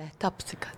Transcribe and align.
amistades 0.00 0.12
tóxicas. 0.18 0.72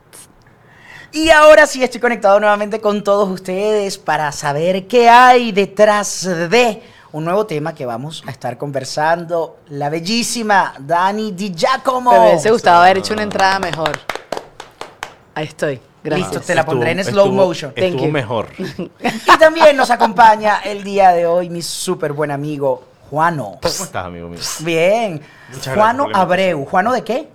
Y 1.12 1.28
ahora 1.30 1.66
sí 1.66 1.82
estoy 1.84 2.00
conectado 2.00 2.40
nuevamente 2.40 2.80
con 2.80 3.04
todos 3.04 3.28
ustedes 3.28 3.98
para 3.98 4.32
saber 4.32 4.86
qué 4.86 5.08
hay 5.10 5.52
detrás 5.52 6.22
de 6.24 6.82
un 7.12 7.24
nuevo 7.24 7.44
tema 7.46 7.74
que 7.74 7.84
vamos 7.84 8.24
a 8.26 8.30
estar 8.30 8.56
conversando. 8.56 9.58
La 9.68 9.90
bellísima 9.90 10.74
Dani 10.78 11.32
Di 11.32 11.52
Giacomo. 11.54 12.12
Me 12.12 12.18
hubiese 12.30 12.50
gustado 12.50 12.82
haber 12.82 12.98
hecho 12.98 13.12
una 13.12 13.22
entrada 13.24 13.58
mejor. 13.58 13.92
Ahí 15.34 15.44
estoy. 15.46 15.80
Gracias. 16.02 16.30
Listo, 16.30 16.44
te 16.46 16.54
la 16.54 16.64
pondré 16.64 16.90
en 16.92 16.98
Estuvo- 17.00 17.12
slow 17.12 17.26
estuvo- 17.26 17.46
motion. 17.46 17.74
Thank 17.74 17.84
Estuvo 17.84 18.06
you. 18.06 18.10
mejor. 18.12 18.48
Y 18.56 19.38
también 19.38 19.76
nos 19.76 19.90
acompaña 19.90 20.60
el 20.64 20.82
día 20.82 21.10
de 21.12 21.26
hoy 21.26 21.48
mi 21.50 21.62
súper 21.62 22.12
buen 22.12 22.30
amigo 22.30 22.82
Juano. 23.10 23.58
¿Cómo 23.62 23.84
estás, 23.84 24.06
amigo 24.06 24.28
mío? 24.28 24.40
Bien. 24.60 25.20
Muchas 25.52 25.74
Juano 25.74 26.08
Abreu. 26.12 26.64
¿Juano 26.64 26.92
de 26.92 27.04
qué? 27.04 27.28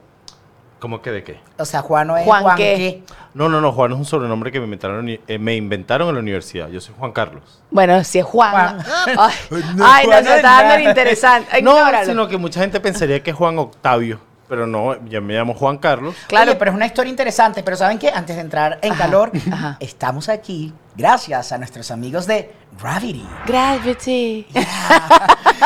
¿Cómo 0.79 1.01
que 1.01 1.11
de 1.11 1.23
qué? 1.23 1.39
O 1.57 1.65
sea, 1.65 1.81
Juano 1.81 2.15
es 2.17 2.23
Juan 2.25 2.43
Juan, 2.43 2.55
qué. 2.55 2.75
qué. 2.75 3.03
No, 3.33 3.49
no, 3.49 3.61
no, 3.61 3.71
Juan 3.71 3.91
es 3.93 3.97
un 3.97 4.05
sobrenombre 4.05 4.51
que 4.51 4.59
me 4.59 4.65
inventaron, 4.65 5.09
eh, 5.09 5.37
me 5.39 5.55
inventaron 5.55 6.09
en 6.09 6.15
la 6.15 6.21
universidad. 6.21 6.69
Yo 6.69 6.79
soy 6.79 6.93
Juan 6.97 7.11
Carlos. 7.11 7.61
Bueno, 7.71 8.03
si 8.03 8.19
es 8.19 8.25
Juan. 8.25 8.79
Juan. 8.79 8.85
Ay, 9.17 9.33
No, 9.75 9.85
ay, 9.85 10.05
Juan 10.05 10.09
no 10.09 10.21
no 10.21 10.27
se 10.27 10.29
es 10.29 10.35
está 10.37 10.63
dando 10.63 10.89
interesante. 10.89 11.61
No, 11.63 11.71
Ignóralo. 11.71 12.05
sino 12.05 12.27
que 12.27 12.37
mucha 12.37 12.59
gente 12.59 12.79
pensaría 12.79 13.23
que 13.23 13.31
es 13.31 13.35
Juan 13.35 13.57
Octavio, 13.57 14.19
pero 14.47 14.65
no, 14.67 15.03
yo 15.07 15.21
me 15.21 15.33
llamo 15.33 15.53
Juan 15.53 15.77
Carlos. 15.77 16.15
Claro. 16.27 16.51
Oye, 16.51 16.59
pero 16.59 16.71
es 16.71 16.75
una 16.75 16.85
historia 16.85 17.09
interesante. 17.09 17.63
Pero 17.63 17.77
¿saben 17.77 17.99
qué? 17.99 18.09
Antes 18.09 18.35
de 18.35 18.41
entrar 18.41 18.79
en 18.81 18.93
Ajá, 18.93 19.03
calor, 19.03 19.31
ajá. 19.51 19.77
estamos 19.79 20.29
aquí 20.29 20.73
gracias 20.95 21.51
a 21.51 21.57
nuestros 21.57 21.91
amigos 21.91 22.25
de 22.27 22.51
Gravity. 22.79 23.27
Gravity. 23.45 24.47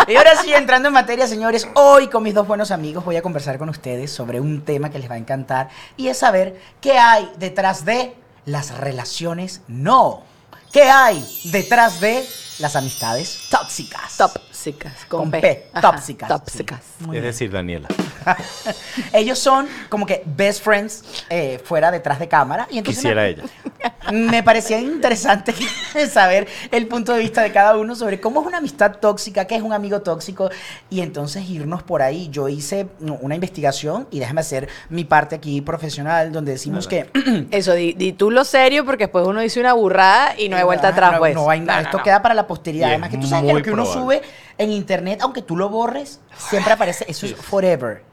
Y 0.08 0.16
ahora 0.16 0.36
sí, 0.42 0.54
entrando 0.54 0.88
en 0.88 0.94
materia, 0.94 1.28
señores, 1.28 1.68
hoy 1.76 2.08
con 2.08 2.24
mis 2.24 2.34
dos 2.34 2.48
buenos 2.48 2.72
amigos 2.72 3.04
voy 3.06 3.18
a 3.18 3.22
conversar 3.22 3.58
con 3.58 3.70
ustedes 3.70 4.12
sobre 4.12 4.40
un 4.40 4.62
tema 4.62 4.90
que 4.90 5.00
les 5.00 5.10
va 5.10 5.16
a 5.16 5.18
encantar 5.18 5.70
y 5.98 6.08
es 6.08 6.18
saber 6.18 6.60
qué 6.80 6.98
hay 6.98 7.30
detrás 7.38 7.86
de 7.86 8.16
las 8.46 8.78
relaciones 8.78 9.62
no. 9.68 10.24
¿Qué 10.72 10.84
hay 10.84 11.24
detrás 11.52 12.00
de 12.00 12.26
las 12.60 12.76
amistades 12.78 13.48
tóxicas? 13.50 14.16
Tóxicas. 14.18 14.94
Con, 15.08 15.30
Con 15.30 15.32
P. 15.32 15.70
Tóxicas. 15.82 16.30
Tóxicas. 16.30 16.80
Es 17.14 17.24
decir, 17.24 17.52
Daniela. 17.52 17.90
Ellos 19.14 19.40
son 19.40 19.68
como 19.90 20.06
que 20.06 20.24
best 20.26 20.64
friends 20.64 21.04
eh, 21.30 21.60
fuera 21.64 21.92
detrás 21.92 22.20
de 22.20 22.28
cámara. 22.28 22.68
Y 22.70 22.78
entonces 22.80 23.02
Quisiera 23.04 23.22
me, 23.24 23.30
ella. 23.30 23.44
me 24.12 24.44
parecía 24.44 24.80
interesante 24.80 25.54
saber 26.12 26.48
el 26.72 26.88
punto 26.88 27.14
de 27.14 27.20
vista 27.20 27.42
de 27.42 27.52
cada 27.52 27.78
uno 27.78 27.96
sobre 27.96 28.20
cómo 28.20 28.42
es 28.42 28.48
una 28.48 28.58
amistad 28.58 28.98
tóxica, 29.00 29.46
qué 29.46 29.56
es 29.56 29.62
un 29.62 29.74
amigo 29.74 30.02
tóxico 30.02 30.50
y 30.90 31.02
entonces 31.02 31.50
irnos 31.50 31.84
por 31.84 32.02
ahí. 32.02 32.30
Yo 32.30 32.48
hice 32.50 32.88
una 33.00 33.36
investigación 33.36 34.08
y 34.12 34.20
déjame 34.20 34.42
hacer 34.42 34.70
mi 34.90 35.04
parte 35.06 35.36
aquí 35.36 35.62
profesional 35.62 36.32
donde 36.32 36.52
decimos 36.54 36.88
que 36.88 37.10
Eso, 37.52 37.74
di, 37.74 37.94
di 37.94 38.14
tú 38.14 38.32
lo 38.32 38.44
serio 38.46 38.86
porque 38.86 39.06
después 39.06 39.26
uno 39.26 39.40
dice 39.42 39.60
una 39.60 39.74
burrada 39.74 40.36
y 40.38 40.50
no 40.50 40.58
hay 40.58 40.64
vuelta 40.64 40.88
Ah, 40.88 40.92
atrás, 40.92 41.12
no, 41.14 41.20
pues. 41.20 41.34
no 41.36 41.50
hay 41.50 41.60
nada, 41.60 41.74
No, 41.80 41.82
no, 41.84 41.88
esto 41.88 41.98
no. 42.00 42.04
queda 42.04 42.22
para 42.22 42.34
la 42.34 42.48
posteridad. 42.48 42.88
Y 42.88 42.90
es 42.90 42.94
Además 42.94 43.10
que 43.12 43.18
tú 43.18 43.28
sabes 43.28 43.48
que 43.52 43.58
lo 43.58 43.64
que 43.64 43.72
uno 43.72 43.86
sube 43.86 44.22
en 44.58 44.72
internet, 44.72 45.20
aunque 45.22 45.42
tú 45.42 45.56
lo 45.56 45.70
borres, 45.70 46.20
siempre 46.38 46.74
aparece, 46.74 47.06
eso 47.08 47.26
es 47.26 47.36
forever. 47.36 48.04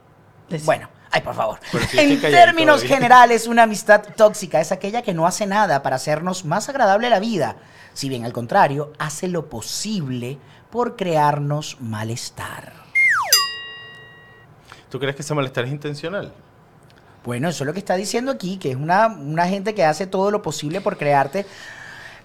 Bueno, 0.63 0.89
ay, 1.11 1.21
por 1.21 1.35
favor. 1.35 1.59
En 1.93 2.19
términos 2.19 2.77
todavía. 2.77 2.95
generales, 2.95 3.47
una 3.47 3.63
amistad 3.63 4.03
tóxica 4.15 4.59
es 4.59 4.71
aquella 4.71 5.01
que 5.01 5.13
no 5.13 5.27
hace 5.27 5.45
nada 5.45 5.81
para 5.83 5.95
hacernos 5.95 6.45
más 6.45 6.69
agradable 6.69 7.09
la 7.09 7.19
vida. 7.19 7.55
Si 7.93 8.09
bien 8.09 8.25
al 8.25 8.33
contrario, 8.33 8.93
hace 8.97 9.27
lo 9.27 9.49
posible 9.49 10.37
por 10.69 10.95
crearnos 10.95 11.77
malestar. 11.79 12.73
¿Tú 14.89 14.99
crees 14.99 15.15
que 15.15 15.21
ese 15.21 15.33
malestar 15.33 15.65
es 15.65 15.71
intencional? 15.71 16.33
Bueno, 17.25 17.49
eso 17.49 17.63
es 17.63 17.67
lo 17.67 17.73
que 17.73 17.79
está 17.79 17.95
diciendo 17.95 18.31
aquí, 18.31 18.57
que 18.57 18.71
es 18.71 18.75
una, 18.75 19.07
una 19.07 19.47
gente 19.47 19.75
que 19.75 19.83
hace 19.83 20.07
todo 20.07 20.31
lo 20.31 20.41
posible 20.41 20.81
por 20.81 20.97
crearte 20.97 21.45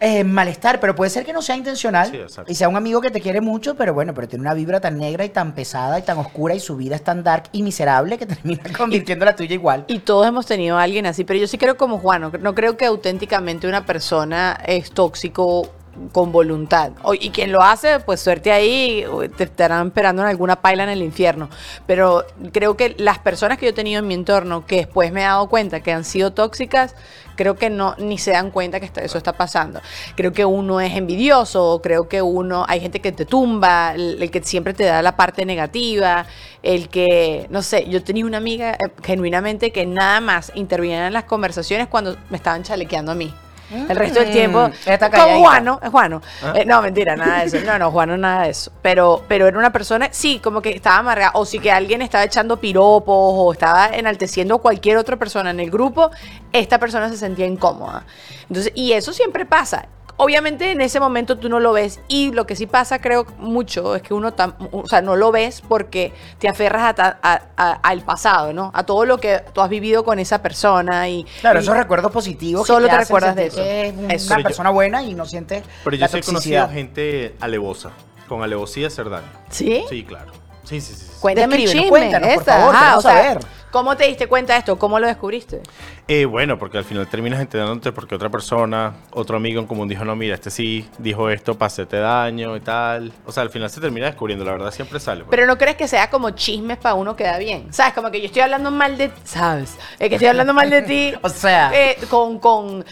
eh, 0.06 0.22
malestar, 0.22 0.81
pero 0.81 0.94
puede 0.94 1.09
ser 1.09 1.25
que 1.25 1.32
no 1.32 1.41
sea 1.41 1.56
intencional 1.56 2.10
Sí, 2.10 2.42
y 2.47 2.54
sea 2.56 2.69
un 2.69 2.76
amigo 2.76 3.00
que 3.00 3.10
te 3.10 3.22
quiere 3.22 3.41
mucho, 3.41 3.75
pero 3.75 3.94
bueno, 3.94 4.12
pero 4.12 4.28
tiene 4.28 4.42
una 4.42 4.53
vibra 4.53 4.78
tan 4.78 4.98
negra 4.98 5.25
y 5.25 5.31
tan 5.31 5.54
pesada 5.54 5.98
y 5.98 6.03
tan 6.03 6.19
oscura 6.19 6.54
y 6.54 6.60
su 6.60 6.76
vida 6.76 6.94
es 6.94 7.03
tan 7.03 7.25
dark 7.25 7.44
y 7.53 7.62
miserable 7.62 8.19
que 8.19 8.26
termina 8.26 8.62
convirtiendo 8.76 9.25
la 9.25 9.34
tuya 9.34 9.54
igual. 9.54 9.87
Y 9.88 10.00
todos 10.00 10.26
hemos 10.26 10.44
tenido 10.44 10.76
a 10.76 10.82
alguien 10.82 11.06
así, 11.06 11.25
pero 11.25 11.41
yo 11.41 11.47
sí 11.47 11.56
creo 11.56 11.78
como 11.78 12.00
Juan, 12.00 12.20
no, 12.20 12.31
no 12.31 12.54
creo 12.54 12.76
que 12.76 12.84
auténticamente 12.84 13.66
una 13.66 13.87
persona 13.87 14.60
es 14.66 14.91
tóxico 14.91 15.72
con 16.12 16.32
voluntad. 16.32 16.93
Y 17.21 17.31
quien 17.31 17.53
lo 17.53 17.62
hace, 17.62 18.00
pues 18.00 18.21
suerte 18.21 18.53
ahí, 18.53 19.05
te 19.37 19.44
estarán 19.44 19.88
esperando 19.88 20.22
en 20.22 20.28
alguna 20.28 20.56
paila 20.56 20.84
en 20.84 20.91
el 20.91 21.03
infierno. 21.03 21.49
Pero 21.87 22.25
creo 22.53 22.77
que 22.77 22.94
las 22.99 23.19
personas 23.19 23.59
que 23.59 23.66
yo 23.66 23.71
he 23.71 23.75
tenido 23.75 24.00
en 24.00 24.06
mi 24.06 24.15
entorno, 24.15 24.66
que 24.66 24.77
después 24.77 25.12
me 25.12 25.21
he 25.21 25.25
dado 25.25 25.49
cuenta 25.49 25.81
que 25.81 25.93
han 25.93 26.05
sido 26.05 26.32
tóxicas, 26.32 26.94
creo 27.37 27.56
que 27.56 27.71
no, 27.71 27.94
ni 27.99 28.19
se 28.19 28.32
dan 28.32 28.50
cuenta 28.50 28.81
que 28.81 28.91
eso 29.00 29.19
está 29.19 29.32
pasando. 29.32 29.81
Creo 30.16 30.32
que 30.32 30.44
uno 30.44 30.81
es 30.81 30.94
envidioso, 30.97 31.81
creo 31.82 32.09
que 32.09 32.22
uno, 32.22 32.65
hay 32.69 32.81
gente 32.81 33.00
que 33.00 33.12
te 33.12 33.25
tumba, 33.25 33.94
el, 33.94 34.22
el 34.22 34.31
que 34.31 34.43
siempre 34.43 34.75
te 34.75 34.84
da 34.84 35.03
la 35.03 35.16
parte 35.16 35.44
negativa, 35.44 36.26
el 36.62 36.88
que, 36.88 37.47
no 37.50 37.62
sé, 37.62 37.88
yo 37.88 38.03
tenía 38.03 38.25
una 38.25 38.38
amiga 38.38 38.72
eh, 38.72 38.91
genuinamente 39.03 39.71
que 39.71 39.87
nada 39.87 40.21
más 40.21 40.53
intervenía 40.55 41.06
en 41.06 41.12
las 41.12 41.25
conversaciones 41.25 41.88
cuando 41.88 42.16
me 42.31 42.37
estaban 42.37 42.62
chalequeando 42.62 43.12
a 43.12 43.15
mí. 43.15 43.32
El 43.70 43.97
resto 43.97 44.20
del 44.20 44.30
tiempo, 44.30 44.70
está 44.86 45.10
con 45.10 45.19
calladita. 45.19 45.38
Juano, 45.38 45.80
es 45.82 45.91
Juano. 45.91 46.22
¿Ah? 46.42 46.52
Eh, 46.54 46.64
no, 46.64 46.82
mentira, 46.82 47.16
nada 47.16 47.41
de 47.41 47.47
eso. 47.47 47.60
No, 47.64 47.78
no, 47.78 47.91
Juano, 47.91 48.16
nada 48.16 48.44
de 48.44 48.50
eso. 48.50 48.70
Pero, 48.82 49.25
pero 49.26 49.47
era 49.47 49.58
una 49.58 49.72
persona, 49.72 50.08
sí, 50.12 50.38
como 50.42 50.60
que 50.62 50.70
estaba 50.70 50.98
amargada. 50.98 51.32
O 51.34 51.44
sí 51.44 51.58
que 51.58 51.72
alguien 51.72 52.02
estaba 52.02 52.25
echando 52.25 52.58
piropos 52.60 53.06
o 53.08 53.52
estaba 53.52 53.88
enalteciendo 53.88 54.56
a 54.56 54.58
cualquier 54.60 54.97
otra 54.97 55.16
persona 55.16 55.50
en 55.50 55.60
el 55.60 55.70
grupo, 55.70 56.10
esta 56.52 56.78
persona 56.78 57.08
se 57.08 57.16
sentía 57.16 57.47
incómoda. 57.47 58.04
Entonces, 58.48 58.72
y 58.75 58.92
eso 58.92 59.12
siempre 59.12 59.47
pasa. 59.47 59.88
Obviamente 60.16 60.70
en 60.70 60.80
ese 60.80 61.00
momento 61.00 61.38
tú 61.38 61.48
no 61.48 61.58
lo 61.58 61.72
ves 61.72 61.98
y 62.06 62.30
lo 62.30 62.47
que 62.47 62.54
sí 62.54 62.66
pasa 62.66 63.00
creo 63.00 63.26
mucho 63.38 63.97
es 63.97 64.02
que 64.02 64.14
uno 64.14 64.34
tam- 64.36 64.54
o 64.70 64.86
sea, 64.86 65.02
no 65.02 65.16
lo 65.16 65.32
ves 65.32 65.60
porque 65.66 66.12
te 66.38 66.48
aferras 66.48 66.82
a 66.84 66.94
ta- 66.94 67.19
a- 67.20 67.42
a- 67.56 67.72
al 67.82 68.02
pasado, 68.02 68.52
¿no? 68.52 68.70
A 68.75 68.84
todo 68.84 69.06
lo 69.06 69.19
que 69.19 69.42
tú 69.52 69.60
has 69.60 69.69
vivido 69.69 70.04
con 70.04 70.20
esa 70.20 70.41
persona 70.41 71.08
y 71.08 71.25
Claro, 71.41 71.58
y- 71.58 71.62
esos 71.64 71.76
recuerdos 71.76 72.12
positivos. 72.12 72.64
que 72.64 72.72
Solo 72.72 72.86
te 72.86 72.92
hacen 72.92 73.04
recuerdas 73.06 73.34
de 73.34 73.47
eso. 73.47 73.56
que 73.56 73.88
es 74.10 74.26
una 74.26 74.36
yo- 74.38 74.42
persona 74.44 74.70
buena 74.70 75.02
y 75.02 75.14
no 75.14 75.26
sientes 75.26 75.64
Pero 75.82 75.97
yo 75.97 76.00
la 76.02 76.08
sí 76.08 76.19
he 76.19 76.22
conocido 76.22 76.69
gente 76.69 77.34
alevosa. 77.41 77.91
Con 78.28 78.42
alevosía 78.42 78.86
hacer 78.86 79.10
daño. 79.10 79.26
¿Sí? 79.50 79.84
Sí, 79.88 80.04
claro. 80.04 80.32
Sí, 80.62 80.81
sí, 80.81 80.94
sí. 80.94 81.06
Cuéntame 81.24 81.56
el 81.56 81.68
chisme. 81.70 81.88
cuéntanos, 81.88 82.34
por 82.34 82.44
favor, 82.44 82.74
ajá, 82.74 82.80
queremos 82.84 82.98
o 82.98 83.08
sea, 83.08 83.22
saber. 83.22 83.38
¿Cómo 83.70 83.96
te 83.96 84.06
diste 84.06 84.28
cuenta 84.28 84.52
de 84.52 84.60
esto? 84.60 84.78
¿Cómo 84.78 85.00
lo 85.00 85.06
descubriste? 85.08 85.60
Eh, 86.06 86.26
bueno, 86.26 86.58
porque 86.60 86.78
al 86.78 86.84
final 86.84 87.08
terminas 87.08 87.40
enterándote 87.40 87.90
porque 87.90 88.14
otra 88.14 88.30
persona, 88.30 88.94
otro 89.10 89.36
amigo 89.36 89.58
en 89.60 89.66
común 89.66 89.88
dijo, 89.88 90.04
no, 90.04 90.14
mira, 90.14 90.34
este 90.34 90.50
sí 90.50 90.88
dijo 90.98 91.28
esto 91.28 91.58
para 91.58 91.66
hacerte 91.66 91.96
daño 91.98 92.54
y 92.54 92.60
tal. 92.60 93.12
O 93.26 93.32
sea, 93.32 93.42
al 93.42 93.50
final 93.50 93.68
se 93.70 93.80
termina 93.80 94.06
descubriendo, 94.06 94.44
la 94.44 94.52
verdad 94.52 94.70
siempre 94.70 95.00
sale. 95.00 95.24
pues. 95.24 95.30
Pero 95.30 95.46
no 95.48 95.58
crees 95.58 95.74
que 95.74 95.88
sea 95.88 96.08
como 96.08 96.30
chismes 96.30 96.76
para 96.76 96.94
uno 96.94 97.16
queda 97.16 97.36
bien. 97.38 97.72
¿Sabes? 97.72 97.94
Como 97.94 98.12
que 98.12 98.20
yo 98.20 98.26
estoy 98.26 98.42
hablando 98.42 98.70
mal 98.70 98.96
de 98.96 99.10
¿sabes? 99.24 99.76
Es 99.98 100.08
que 100.08 100.14
estoy 100.16 100.28
hablando 100.28 100.54
mal 100.54 100.70
de 100.70 100.82
ti. 100.82 101.14
O 101.22 101.28
sea. 101.28 101.72
eh, 101.74 101.96
con, 102.10 102.38
con, 102.38 102.84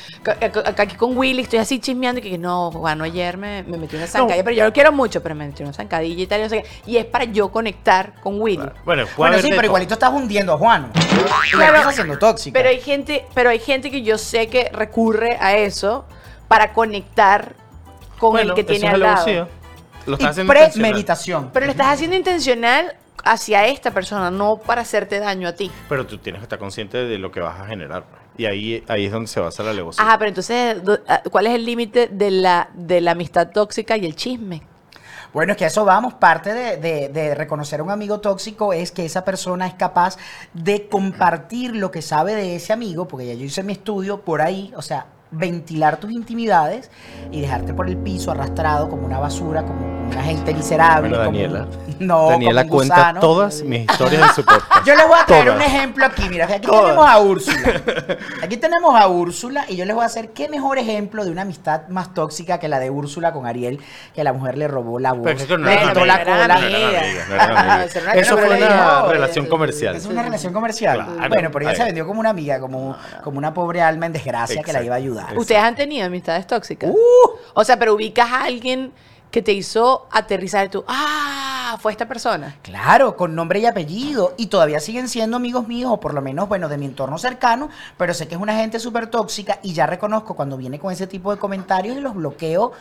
aquí 0.79 0.97
con 0.97 1.17
Willy 1.17 1.43
estoy 1.43 1.59
así 1.61 1.79
chismeando 1.79 2.19
y 2.21 2.25
que 2.25 2.39
no, 2.39 2.73
Juan, 2.73 3.01
ayer 3.03 3.37
me, 3.37 3.63
me 3.63 3.77
metí 3.79 3.95
una 3.95 4.07
zancadilla, 4.09 4.43
pero 4.43 4.57
yo 4.57 4.65
lo 4.65 4.73
quiero 4.73 4.91
mucho, 4.91 5.23
pero 5.23 5.37
me 5.37 5.47
metí 5.47 5.63
una 5.63 5.73
zancadilla 5.73 6.23
y 6.23 6.27
tal, 6.27 6.41
y 6.41 6.43
no 6.45 6.49
sé 6.49 6.63
qué. 6.63 6.69
Y 6.91 6.97
es 6.97 7.05
para 7.05 7.25
yo 7.27 7.53
conectar 7.53 8.15
con 8.23 8.41
Willy. 8.41 8.59
Bueno, 8.59 8.75
puede 8.85 9.07
Bueno, 9.17 9.33
haber 9.35 9.43
sí, 9.43 9.49
pero 9.49 9.57
todo. 9.61 9.67
igualito 9.67 9.95
estás 9.95 10.11
hundiendo 10.11 10.53
a 10.55 10.59
Juan. 10.59 10.91
Y 10.95 11.51
Claro, 11.51 11.73
la 11.73 11.79
estás 11.79 11.93
haciendo 11.95 12.19
tóxica. 12.19 12.59
Pero 12.59 12.69
hay 12.69 12.81
gente, 12.81 13.27
pero 13.35 13.51
hay 13.51 13.59
gente 13.59 13.91
que 13.91 14.03
yo 14.03 14.17
sé 14.19 14.47
que 14.49 14.71
recurre 14.73 15.37
a 15.41 15.57
eso 15.57 16.05
para 16.49 16.73
conectar 16.73 17.55
con 18.19 18.33
Bueno, 18.33 18.51
el 18.51 18.55
que 18.55 18.61
eso 18.63 18.71
tiene 18.71 18.87
es 18.89 18.95
al 18.95 19.01
lado. 19.01 19.49
Lo 20.07 20.13
y 20.13 20.15
estás 20.15 20.31
haciendo 20.31 20.53
intencional. 20.53 20.73
premeditación. 20.91 21.51
Pero 21.53 21.67
lo 21.67 21.73
estás 21.73 21.87
haciendo 21.89 22.17
intencional 22.17 22.95
hacia 23.25 23.67
esta 23.67 23.91
persona, 23.93 24.31
no 24.31 24.57
para 24.57 24.83
hacerte 24.83 25.19
daño 25.21 25.47
a 25.49 25.53
ti. 25.53 25.71
Pero 25.89 26.07
tú 26.07 26.19
tienes 26.19 26.41
que 26.41 26.45
estar 26.45 26.59
consciente 26.59 26.99
de 27.05 27.19
lo 27.19 27.31
que 27.31 27.41
vas 27.41 27.61
a 27.61 27.67
generar. 27.67 28.03
pues. 28.05 28.21
Y 28.37 28.47
ahí, 28.47 28.83
ahí 28.89 29.07
es 29.07 29.13
donde 29.13 29.29
se 29.29 29.39
basa 29.41 29.63
la 29.63 29.71
alevosía. 29.71 30.05
Ajá, 30.05 30.19
pero 30.19 30.29
entonces, 30.31 30.77
ah, 31.07 31.23
¿cuál 31.31 31.47
es 31.47 31.55
el 31.55 31.65
límite 31.65 32.09
de 32.11 32.31
la, 32.31 32.69
de 32.75 33.01
la 33.01 33.13
amistad 33.13 33.51
tóxica 33.53 33.97
y 33.97 34.07
el 34.07 34.17
chisme? 34.17 34.63
Bueno, 35.33 35.53
es 35.53 35.59
que 35.59 35.65
eso 35.67 35.85
vamos. 35.85 36.15
Parte 36.15 36.53
de, 36.53 36.77
de- 36.77 37.09
de 37.09 37.35
reconocer 37.35 37.81
a 37.81 37.83
un 37.83 37.91
amigo 37.91 38.21
tóxico 38.21 38.73
es 38.73 38.93
que 38.93 39.05
esa 39.07 39.25
persona 39.25 39.67
es 39.67 39.75
capaz 39.75 40.17
de 40.53 40.89
compartir 40.89 41.75
lo 41.75 41.91
que 41.91 42.03
sabe 42.03 42.35
de 42.35 42.57
ese 42.57 42.73
amigo, 42.73 43.09
porque 43.09 43.27
ya 43.27 43.35
yo 43.35 43.45
hice 43.45 43.63
mi 43.63 43.73
estudio 43.73 44.21
por 44.23 44.43
ahí, 44.43 44.73
o 44.77 44.83
sea, 44.83 45.07
ventilar 45.33 45.97
tus 45.97 46.13
intimidades 46.13 46.91
y 47.31 47.41
dejarte 47.41 47.73
por 47.75 47.89
el 47.89 47.97
piso 47.97 48.31
arrastrado 48.31 48.89
como 48.89 49.07
una 49.07 49.19
basura, 49.19 49.63
como 49.63 49.81
una 50.11 50.23
gente 50.23 50.53
miserable. 50.55 51.09
Bueno, 51.09 51.25
como 51.25 51.39
Daniela. 51.39 51.63
un- 51.63 51.97
no, 52.07 52.29
Daniela 52.29 52.63
como 52.65 52.73
un 52.75 52.79
cuenta 52.79 52.95
gusano. 52.97 53.21
todas 53.21 53.63
mis 53.63 53.81
historias 53.91 54.29
de 54.29 54.35
su 54.35 54.45
podcast. 54.45 54.87
Yo 54.87 54.95
les 54.95 55.09
voy 55.09 55.19
a 55.19 55.25
traer 55.27 55.45
Todas. 55.47 55.57
un 55.57 55.63
ejemplo 55.63 56.05
aquí. 56.07 56.29
Mira, 56.29 56.45
aquí 56.47 56.67
Todas. 56.67 56.83
tenemos 56.85 57.09
a 57.09 57.19
Úrsula. 57.19 57.83
Aquí 58.43 58.57
tenemos 58.59 58.95
a 59.01 59.09
Úrsula 59.09 59.65
y 59.69 59.77
yo 59.77 59.85
les 59.87 59.95
voy 59.95 60.03
a 60.03 60.07
hacer 60.07 60.31
qué 60.33 60.49
mejor 60.49 60.79
ejemplo 60.79 61.25
de 61.25 61.31
una 61.31 61.43
amistad 61.43 61.89
más 61.89 62.13
tóxica 62.13 62.59
que 62.59 62.69
la 62.69 62.79
de 62.79 62.91
Úrsula 62.91 63.33
con 63.33 63.47
Ariel, 63.47 63.81
que 64.15 64.23
la 64.25 64.33
mujer 64.35 64.59
le 64.59 64.69
robó 64.69 64.99
la 64.99 65.13
voz. 65.13 65.23
Pero 65.25 65.57
no 65.59 65.67
le 65.71 65.79
quitó 65.81 66.05
la 66.05 66.25
cola. 66.25 66.61
Eso 68.15 68.37
fue 68.37 68.57
una 68.57 69.03
relación 69.09 69.47
comercial. 69.47 69.97
Es 69.97 70.07
una 70.07 70.23
relación 70.23 70.53
comercial. 70.53 71.05
Claro. 71.05 71.29
bueno, 71.31 71.51
pero 71.51 71.63
ella 71.63 71.71
Ahí. 71.71 71.77
se 71.77 71.85
vendió 71.85 72.07
como 72.07 72.21
una 72.21 72.31
amiga, 72.31 72.61
como, 72.61 72.97
como 73.25 73.39
una 73.39 73.55
pobre 73.55 73.81
alma 73.83 74.07
en 74.07 74.13
desgracia 74.13 74.63
que 74.63 74.73
la 74.73 74.83
iba 74.83 74.95
a 74.95 74.99
ayudar. 74.99 75.22
¿Ustedes 75.37 75.63
han 75.63 75.75
tenido 75.75 76.07
amistades 76.07 76.47
tóxicas? 76.47 76.91
Uh, 76.91 77.31
O 77.55 77.65
sea, 77.65 77.79
pero 77.79 77.95
ubicas 77.95 78.31
a 78.31 78.45
alguien 78.45 78.93
que 79.31 79.41
te 79.43 79.53
hizo 79.53 80.07
aterrizar 80.11 80.69
tú, 80.69 80.85
ah, 80.87 81.79
fue 81.81 81.91
esta 81.91 82.07
persona. 82.07 82.59
Claro, 82.63 83.17
con 83.17 83.35
nombre 83.35 83.61
y 83.61 83.67
apellido. 83.67 84.35
Y 84.37 84.47
todavía 84.47 84.79
siguen 84.79 85.09
siendo 85.09 85.39
amigos 85.39 85.67
míos, 85.67 85.91
o 85.91 85.99
por 85.99 86.13
lo 86.13 86.21
menos, 86.21 86.49
bueno, 86.49 86.69
de 86.69 86.77
mi 86.77 86.85
entorno 86.85 87.17
cercano, 87.17 87.71
pero 87.97 88.13
sé 88.13 88.29
que 88.29 88.35
es 88.35 88.41
una 88.41 88.55
gente 88.55 88.79
súper 88.79 89.07
tóxica 89.07 89.59
y 89.63 89.73
ya 89.73 89.87
reconozco 89.87 90.35
cuando 90.37 90.59
viene 90.59 90.79
con 90.79 90.93
ese 90.93 91.07
tipo 91.07 91.33
de 91.33 91.41
comentarios 91.41 91.97
y 91.97 92.01
los 92.01 92.15
bloqueo. 92.15 92.73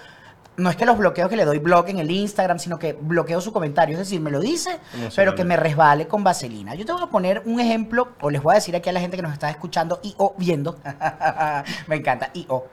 No 0.57 0.69
es 0.69 0.75
que 0.75 0.85
los 0.85 0.97
bloqueo 0.97 1.27
que 1.29 1.37
le 1.37 1.45
doy 1.45 1.57
block 1.59 1.89
en 1.89 1.99
el 1.99 2.11
Instagram, 2.11 2.59
sino 2.59 2.77
que 2.77 2.93
bloqueo 2.93 3.39
su 3.41 3.51
comentario. 3.53 3.93
Es 3.93 3.99
decir, 3.99 4.19
me 4.19 4.29
lo 4.29 4.39
dice, 4.41 4.79
pero 5.15 5.33
que 5.33 5.43
me 5.45 5.55
resbale 5.57 6.07
con 6.07 6.23
vaselina. 6.23 6.75
Yo 6.75 6.85
te 6.85 6.91
voy 6.91 7.01
a 7.01 7.07
poner 7.07 7.41
un 7.45 7.59
ejemplo, 7.59 8.09
o 8.19 8.29
les 8.29 8.43
voy 8.43 8.51
a 8.51 8.55
decir 8.55 8.75
aquí 8.75 8.89
a 8.89 8.91
la 8.91 8.99
gente 8.99 9.15
que 9.15 9.23
nos 9.23 9.31
está 9.33 9.49
escuchando 9.49 9.99
y 10.03 10.13
o 10.17 10.35
viendo. 10.37 10.77
me 11.87 11.95
encanta, 11.95 12.29
y 12.33 12.45
o. 12.49 12.65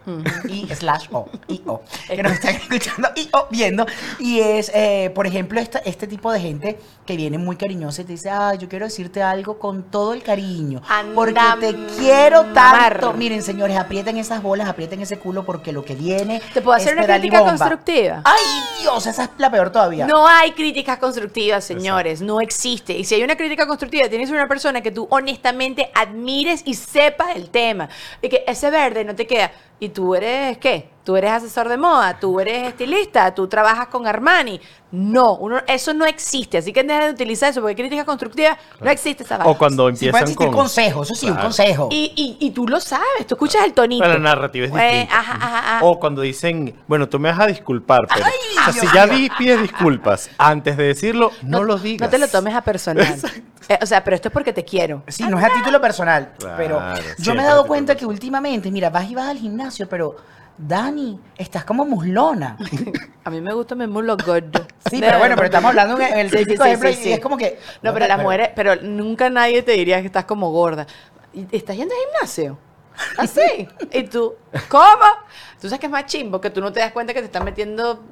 Y 0.48 0.66
slash 0.74 1.06
o. 1.12 1.28
Y 1.46 1.62
o. 1.66 1.82
Que 2.08 2.22
nos 2.22 2.32
están 2.32 2.56
escuchando 2.56 3.08
y 3.14 3.28
o 3.32 3.46
viendo. 3.50 3.86
Y 4.18 4.40
es, 4.40 4.70
eh, 4.74 5.10
por 5.14 5.26
ejemplo, 5.26 5.60
esta- 5.60 5.78
este 5.78 6.06
tipo 6.06 6.32
de 6.32 6.40
gente 6.40 6.78
que 7.06 7.16
viene 7.16 7.38
muy 7.38 7.56
cariñosa 7.56 8.02
y 8.02 8.04
te 8.06 8.12
dice, 8.12 8.28
ay, 8.30 8.58
yo 8.58 8.68
quiero 8.68 8.86
decirte 8.86 9.22
algo 9.22 9.58
con 9.58 9.84
todo 9.84 10.14
el 10.14 10.22
cariño. 10.22 10.82
Porque 11.14 11.32
te 11.60 11.74
quiero 11.96 12.44
tanto. 12.52 13.12
Miren, 13.14 13.42
señores, 13.42 13.76
aprieten 13.76 14.16
esas 14.18 14.42
bolas, 14.42 14.68
aprieten 14.68 15.00
ese 15.00 15.18
culo 15.18 15.44
porque 15.46 15.72
lo 15.72 15.84
que 15.84 15.94
viene. 15.94 16.42
¿Te 16.52 16.60
puedo 16.60 16.76
hacer 16.76 16.98
es 16.98 17.04
una 17.04 17.06
crítica 17.20 17.38
bomba. 17.52 17.77
Constructiva? 17.78 18.22
Ay, 18.24 18.82
Dios, 18.82 19.06
esa 19.06 19.24
es 19.24 19.30
la 19.38 19.50
peor 19.50 19.70
todavía. 19.70 20.06
No 20.06 20.26
hay 20.26 20.52
críticas 20.52 20.98
constructivas, 20.98 21.64
señores. 21.64 22.20
No 22.20 22.40
existe. 22.40 22.92
Y 22.92 23.04
si 23.04 23.14
hay 23.14 23.22
una 23.22 23.36
crítica 23.36 23.66
constructiva, 23.66 24.08
tienes 24.08 24.30
una 24.30 24.48
persona 24.48 24.80
que 24.80 24.90
tú 24.90 25.06
honestamente 25.10 25.90
admires 25.94 26.62
y 26.64 26.74
sepas 26.74 27.36
el 27.36 27.50
tema. 27.50 27.88
Y 28.22 28.28
que 28.28 28.44
ese 28.46 28.70
verde 28.70 29.04
no 29.04 29.14
te 29.14 29.26
queda. 29.26 29.50
¿Y 29.80 29.90
tú 29.90 30.14
eres 30.14 30.58
qué? 30.58 30.90
¿Tú 31.04 31.16
eres 31.16 31.30
asesor 31.30 31.68
de 31.68 31.78
moda? 31.78 32.18
¿Tú 32.18 32.38
eres 32.40 32.68
estilista? 32.68 33.32
¿Tú 33.34 33.46
trabajas 33.48 33.86
con 33.86 34.06
Armani? 34.06 34.60
No, 34.90 35.36
uno, 35.36 35.60
eso 35.66 35.94
no 35.94 36.04
existe. 36.04 36.58
Así 36.58 36.72
que 36.72 36.82
deja 36.82 37.06
de 37.06 37.12
utilizar 37.12 37.50
eso 37.50 37.60
porque 37.60 37.76
crítica 37.76 38.04
constructiva 38.04 38.58
no 38.80 38.90
existe 38.90 39.22
esa 39.22 39.38
vaina. 39.38 39.50
O 39.50 39.56
cuando 39.56 39.86
Sí 39.88 40.06
empiezan 40.06 40.22
existir 40.22 40.46
con... 40.48 40.54
consejo, 40.56 41.02
eso 41.04 41.14
sí, 41.14 41.30
un 41.30 41.36
consejo. 41.36 41.88
Y, 41.90 42.12
y, 42.14 42.46
y 42.46 42.50
tú 42.50 42.66
lo 42.68 42.80
sabes, 42.80 43.26
tú 43.26 43.36
escuchas 43.36 43.64
el 43.64 43.72
tonito. 43.72 44.04
Bueno, 44.04 44.14
la 44.18 44.34
narrativa 44.34 44.66
es 44.66 44.72
Eh, 44.72 44.98
distinta. 44.98 45.18
ajá, 45.18 45.32
ajá, 45.34 45.58
ajá. 45.76 45.84
O 45.86 45.98
cuando 45.98 46.20
dicen, 46.22 46.74
bueno, 46.86 47.08
tú 47.08 47.18
me 47.18 47.30
vas 47.30 47.40
a 47.40 47.46
disculpar, 47.46 48.00
pero 48.12 48.26
Ay, 48.26 48.32
o 48.68 48.72
sea, 48.72 48.72
Dios 48.72 48.86
si 49.10 49.24
ya 49.24 49.34
pides 49.38 49.62
disculpas 49.62 50.28
antes 50.36 50.76
de 50.76 50.84
decirlo, 50.84 51.30
no, 51.42 51.62
lo 51.62 51.78
digas. 51.78 52.06
No 52.06 52.10
te 52.10 52.18
lo 52.18 52.28
tomes 52.28 52.54
a 52.54 52.60
personal. 52.62 53.06
Eh, 53.68 53.78
o 53.82 53.86
sea, 53.86 54.02
pero 54.02 54.14
esto 54.16 54.28
es 54.28 54.32
porque 54.32 54.52
te 54.52 54.64
quiero. 54.64 55.02
Sí, 55.08 55.24
no 55.28 55.38
es 55.38 55.44
a 55.44 55.52
título 55.52 55.80
personal, 55.80 56.32
Claro, 56.38 56.56
pero 56.56 56.96
sí, 56.96 57.22
yo 57.22 57.34
me 57.34 57.42
he 57.42 57.46
dado 57.46 57.66
cuenta 57.66 57.96
que 57.96 58.06
últimamente, 58.06 58.70
mira, 58.70 58.88
vas 58.90 59.10
y 59.10 59.14
vas 59.14 59.28
al 59.28 59.38
gimnasio, 59.38 59.88
pero 59.88 60.16
Dani, 60.56 61.20
estás 61.36 61.64
como 61.64 61.84
muslona. 61.84 62.56
A 63.24 63.30
mí 63.30 63.40
me 63.40 63.52
gusta 63.52 63.74
mi 63.74 63.86
muslo 63.86 64.16
gordo. 64.16 64.66
Sí, 64.90 64.98
pero 65.00 65.18
bueno, 65.18 65.34
pero 65.36 65.46
estamos 65.46 65.68
hablando 65.68 66.00
en 66.00 66.18
el 66.18 66.30
Sí, 66.30 66.38
sí, 66.38 66.44
típico 66.44 66.64
sí, 66.64 66.70
ejemplo 66.70 66.88
sí, 66.90 66.98
y 66.98 67.02
sí. 67.04 67.12
es 67.12 67.20
como 67.20 67.36
que... 67.36 67.58
No, 67.82 67.92
pero 67.92 68.06
las 68.08 68.20
mujeres, 68.20 68.50
pero 68.56 68.76
nunca 68.76 69.28
nadie 69.30 69.62
te 69.62 69.72
diría 69.72 70.00
que 70.00 70.06
estás 70.06 70.24
como 70.24 70.50
gorda. 70.50 70.86
¿Y 71.32 71.46
¿Estás 71.54 71.76
yendo 71.76 71.94
al 71.94 72.00
gimnasio? 72.00 72.58
Así. 73.16 73.68
y 73.92 74.02
tú, 74.04 74.34
¿cómo? 74.68 74.84
Tú 75.60 75.68
sabes 75.68 75.80
que 75.80 75.86
es 75.86 75.92
más 75.92 76.06
chimbo, 76.06 76.40
que 76.40 76.50
tú 76.50 76.60
no 76.60 76.72
te 76.72 76.80
das 76.80 76.92
cuenta 76.92 77.12
que 77.12 77.20
te 77.20 77.26
están 77.26 77.44
metiendo 77.44 78.04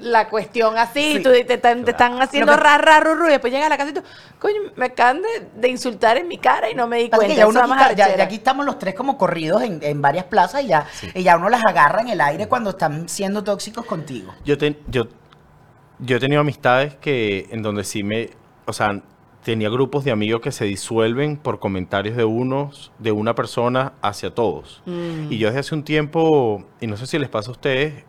la 0.00 0.28
cuestión 0.28 0.76
así, 0.76 1.00
Sí. 1.12 1.16
y 1.18 1.22
tú, 1.22 1.30
te, 1.30 1.54
están, 1.54 1.84
te 1.84 1.92
están 1.92 2.20
haciendo 2.20 2.52
que- 2.54 2.60
ra, 2.60 2.78
ra, 2.78 3.00
ru, 3.00 3.14
ru, 3.14 3.26
y 3.28 3.30
después 3.30 3.52
llegas 3.52 3.66
a 3.66 3.70
la 3.70 3.76
casa 3.76 3.90
y 3.90 3.94
tú, 3.94 4.02
coño, 4.38 4.56
me 4.76 4.86
acaban 4.86 5.22
de, 5.22 5.48
de 5.54 5.68
insultar 5.68 6.16
en 6.16 6.26
mi 6.28 6.38
cara 6.38 6.70
y 6.70 6.74
no 6.74 6.86
me 6.88 6.98
di 6.98 7.08
cuenta. 7.10 7.34
ya, 7.34 7.46
uno 7.46 7.60
aquí, 7.74 7.94
ya- 7.96 8.22
aquí 8.22 8.34
estamos 8.36 8.66
los 8.66 8.78
tres 8.78 8.94
como 8.94 9.16
corridos 9.16 9.62
en, 9.62 9.78
en 9.82 10.02
varias 10.02 10.24
plazas 10.24 10.62
y 10.62 10.68
ya, 10.68 10.86
y 11.14 11.22
ya 11.22 11.36
uno 11.36 11.48
las 11.48 11.64
agarra 11.64 12.00
en 12.02 12.08
el 12.08 12.20
aire 12.20 12.48
cuando 12.48 12.70
están 12.70 13.08
siendo 13.08 13.44
tóxicos 13.44 13.84
contigo. 13.86 14.34
Yo, 14.44 14.58
te- 14.58 14.78
yo, 14.88 15.06
yo 16.00 16.16
he 16.16 16.20
tenido 16.20 16.40
amistades 16.40 16.96
que 16.96 17.46
en 17.50 17.62
donde 17.62 17.84
sí 17.84 18.02
me, 18.02 18.30
o 18.66 18.72
sea, 18.72 19.00
tenía 19.48 19.70
grupos 19.70 20.04
de 20.04 20.10
amigos 20.10 20.42
que 20.42 20.52
se 20.52 20.66
disuelven 20.66 21.38
por 21.38 21.58
comentarios 21.58 22.18
de 22.18 22.24
unos, 22.26 22.92
de 22.98 23.12
una 23.12 23.34
persona 23.34 23.94
hacia 24.02 24.34
todos. 24.34 24.82
Mm. 24.84 25.32
Y 25.32 25.38
yo 25.38 25.48
desde 25.48 25.60
hace 25.60 25.74
un 25.74 25.84
tiempo, 25.84 26.66
y 26.82 26.86
no 26.86 26.98
sé 26.98 27.06
si 27.06 27.18
les 27.18 27.30
pasa 27.30 27.48
a 27.48 27.52
ustedes, 27.52 28.04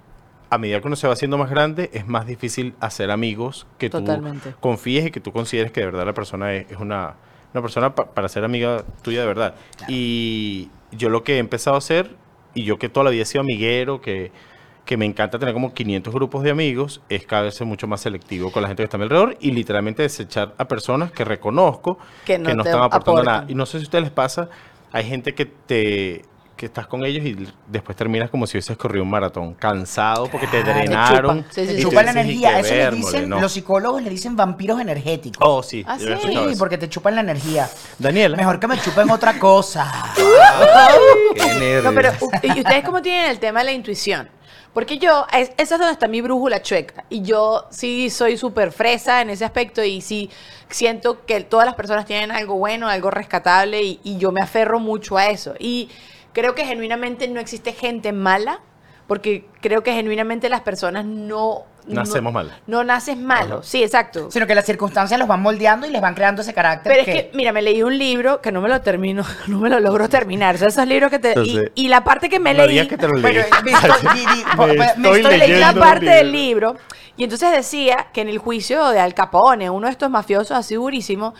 a 0.50 0.58
medida 0.58 0.82
que 0.82 0.88
uno 0.88 0.98
se 0.98 1.08
va 1.08 1.14
haciendo 1.14 1.38
más 1.38 1.50
grande, 1.50 1.92
es 1.94 2.06
más 2.06 2.28
difícil 2.28 2.74
hacer 2.82 3.10
amigos 3.10 3.68
que 3.78 3.90
Totalmente. 3.90 4.52
tú 4.52 4.58
confíes 4.60 5.06
y 5.06 5.12
que 5.12 5.22
tú 5.22 5.32
consideres 5.32 5.72
que 5.72 5.80
de 5.80 5.86
verdad 5.86 6.06
la 6.06 6.14
persona 6.14 6.54
es, 6.54 6.70
es 6.70 6.78
una, 6.78 7.16
una 7.54 7.62
persona 7.62 7.96
pa- 7.96 8.08
para 8.12 8.28
ser 8.28 8.44
amiga 8.44 8.84
tuya 9.02 9.22
de 9.22 9.28
verdad. 9.28 9.56
Y 9.88 10.68
yo 10.92 11.08
lo 11.08 11.24
que 11.24 11.36
he 11.36 11.38
empezado 11.38 11.76
a 11.76 11.78
hacer, 11.78 12.18
y 12.54 12.64
yo 12.66 12.78
que 12.78 12.90
toda 12.90 13.06
la 13.06 13.12
vida 13.12 13.22
he 13.22 13.26
sido 13.26 13.44
amiguero, 13.44 14.02
que, 14.02 14.34
que 14.90 14.98
me 14.98 15.06
encanta 15.06 15.38
tener 15.38 15.54
como 15.54 15.72
500 15.72 16.12
grupos 16.12 16.42
de 16.42 16.50
amigos, 16.50 17.00
es 17.10 17.24
cada 17.24 17.44
vez 17.44 17.54
ser 17.54 17.68
mucho 17.68 17.86
más 17.86 18.02
selectivo 18.02 18.52
con 18.52 18.64
la 18.64 18.70
gente 18.70 18.82
que 18.82 18.86
está 18.86 18.98
a 18.98 19.00
mi 19.00 19.04
alrededor 19.04 19.38
y 19.40 19.52
literalmente 19.52 20.02
desechar 20.02 20.56
a 20.58 20.66
personas 20.68 21.12
que 21.12 21.24
reconozco 21.24 22.00
Que 22.26 22.40
no 22.40 22.50
están 22.50 22.82
aportando 22.82 23.12
aportan. 23.22 23.26
nada. 23.26 23.46
Y 23.48 23.54
no 23.54 23.68
sé 23.68 23.78
si 23.78 23.84
a 23.84 23.86
ustedes 23.86 24.06
les 24.06 24.12
pasa, 24.12 24.50
hay 24.92 25.04
gente 25.06 25.36
que 25.36 25.46
te 25.46 26.24
que 26.58 26.66
estás 26.66 26.88
con 26.88 27.06
ellos 27.06 27.24
y 27.24 27.38
después 27.68 27.96
terminas 27.96 28.30
como 28.32 28.46
si 28.48 28.58
hubieses 28.58 28.76
corrido 28.78 29.04
un 29.04 29.10
maratón, 29.12 29.54
cansado 29.54 30.26
porque 30.28 30.48
te 30.48 30.62
drenaron. 30.64 31.46
Sí, 31.52 31.62
sí, 31.62 31.68
Te 31.68 31.76
sí. 31.78 31.84
tú 31.84 31.90
chupan 31.90 32.06
la 32.08 32.12
dices, 32.14 32.26
"Y 32.26 32.30
energía, 32.46 32.60
eso 32.60 32.70
les 32.74 32.78
vérmole, 32.84 33.06
dicen, 33.06 33.30
no". 33.30 33.40
los 33.40 33.52
psicólogos 33.54 34.02
le 34.02 34.10
dicen 34.10 34.36
vampiros 34.36 34.82
energéticos. 34.82 35.38
Oh, 35.48 35.62
sí. 35.64 35.86
¿Ah, 35.88 35.98
sí? 36.00 36.08
Sí, 36.22 36.56
porque 36.58 36.78
te 36.80 36.90
chupan 36.90 37.14
la 37.14 37.22
energía. 37.22 37.70
Daniela. 38.00 38.36
Mejor 38.36 38.60
que 38.60 38.68
me 38.68 38.78
chupen 38.82 39.10
otra 39.12 39.38
cosa. 39.40 39.86
Qué 41.36 41.46
nervios. 41.60 41.84
No, 41.84 41.94
pero 41.94 42.12
¿y 42.44 42.60
ustedes 42.60 42.84
cómo 42.84 43.02
tienen 43.04 43.30
el 43.30 43.40
tema 43.40 43.60
de 43.60 43.66
la 43.66 43.72
intuición? 43.72 44.28
Porque 44.74 44.98
yo, 44.98 45.26
es, 45.34 45.52
esa 45.58 45.76
es 45.76 45.80
donde 45.80 45.94
está 45.94 46.08
mi 46.08 46.22
brújula 46.22 46.62
chueca. 46.62 47.04
Y 47.10 47.22
yo 47.24 47.66
sí 47.70 48.10
soy 48.10 48.38
súper 48.38 48.72
fresa 48.72 49.22
en 49.22 49.30
ese 49.30 49.46
aspecto 49.46 49.84
y 49.84 50.02
sí 50.02 50.30
siento 50.70 51.26
que 51.26 51.42
todas 51.42 51.66
las 51.66 51.76
personas 51.76 52.06
tienen 52.06 52.32
algo 52.32 52.56
bueno, 52.56 52.88
algo 52.88 53.10
rescatable 53.10 53.82
y, 53.82 54.00
y 54.04 54.18
yo 54.18 54.32
me 54.32 54.42
aferro 54.42 54.80
mucho 54.80 55.18
a 55.18 55.28
eso. 55.28 55.56
Y 55.60 55.90
creo 56.34 56.56
que 56.56 56.66
genuinamente 56.66 57.28
no 57.28 57.40
existe 57.40 57.74
gente 57.74 58.12
mala, 58.14 58.62
porque 59.08 59.48
creo 59.62 59.82
que 59.84 59.94
genuinamente 59.94 60.50
las 60.50 60.62
personas 60.62 61.06
no... 61.06 61.66
Nacemos 61.96 62.32
no, 62.34 62.40
mal. 62.40 62.52
No 62.68 62.84
naces 62.84 63.18
malo, 63.18 63.56
Ajá. 63.56 63.64
sí, 63.64 63.84
exacto. 63.84 64.30
Sino 64.32 64.46
que 64.48 64.56
las 64.56 64.66
circunstancias 64.66 65.20
los 65.20 65.28
van 65.28 65.42
moldeando 65.42 65.88
y 65.88 65.92
les 65.92 66.02
van 66.02 66.14
creando 66.16 66.42
ese 66.42 66.54
carácter. 66.54 66.92
Pero 66.92 67.02
es 67.02 67.24
que, 67.24 67.32
mira, 67.36 67.52
me 67.52 67.62
leí 67.62 67.82
un 67.84 67.98
libro 67.98 68.42
que 68.42 68.52
no 68.52 68.62
me 68.62 68.70
lo 68.70 68.82
termino, 68.82 69.24
no 69.48 69.60
me 69.60 69.70
lo 69.70 69.80
logro 69.80 70.08
terminar. 70.10 70.56
O 70.56 70.58
sea, 70.58 70.68
esos 70.68 70.88
libros 70.88 71.10
que 71.12 71.20
te... 71.20 71.30
y- 71.30 71.32
Entonces, 71.32 71.72
y, 71.76 71.88
la 71.88 72.04
parte 72.04 72.30
que 72.30 72.40
me 72.40 72.54
no 72.54 72.66
leí... 72.66 72.88
que 72.88 72.98
te 72.98 73.08
lo 73.08 73.16
leí. 73.16 73.24
Pero, 73.24 73.44
me 73.64 73.72
estoy- 73.72 74.08
di- 74.14 74.20
di- 74.20 74.44
Me 74.58 74.68
me- 74.68 74.74
me 74.76 74.86
estoy 74.86 75.16
estoy 75.22 75.38
leí 75.38 75.40
la 75.40 75.48
leyendo 75.48 75.80
parte 75.80 76.06
del 76.10 76.32
libro 76.32 76.76
y 77.18 77.24
entonces 77.26 77.52
decía 77.52 78.08
que 78.14 78.22
en 78.22 78.30
el 78.30 78.38
juicio 78.38 78.88
de 78.90 79.00
Al 79.02 79.14
Capone, 79.14 79.70
uno 79.70 79.88
de 79.88 79.92
estos 79.92 80.10
mafiosos 80.10 80.52
así 80.58 80.76
durísimo, 80.76 81.34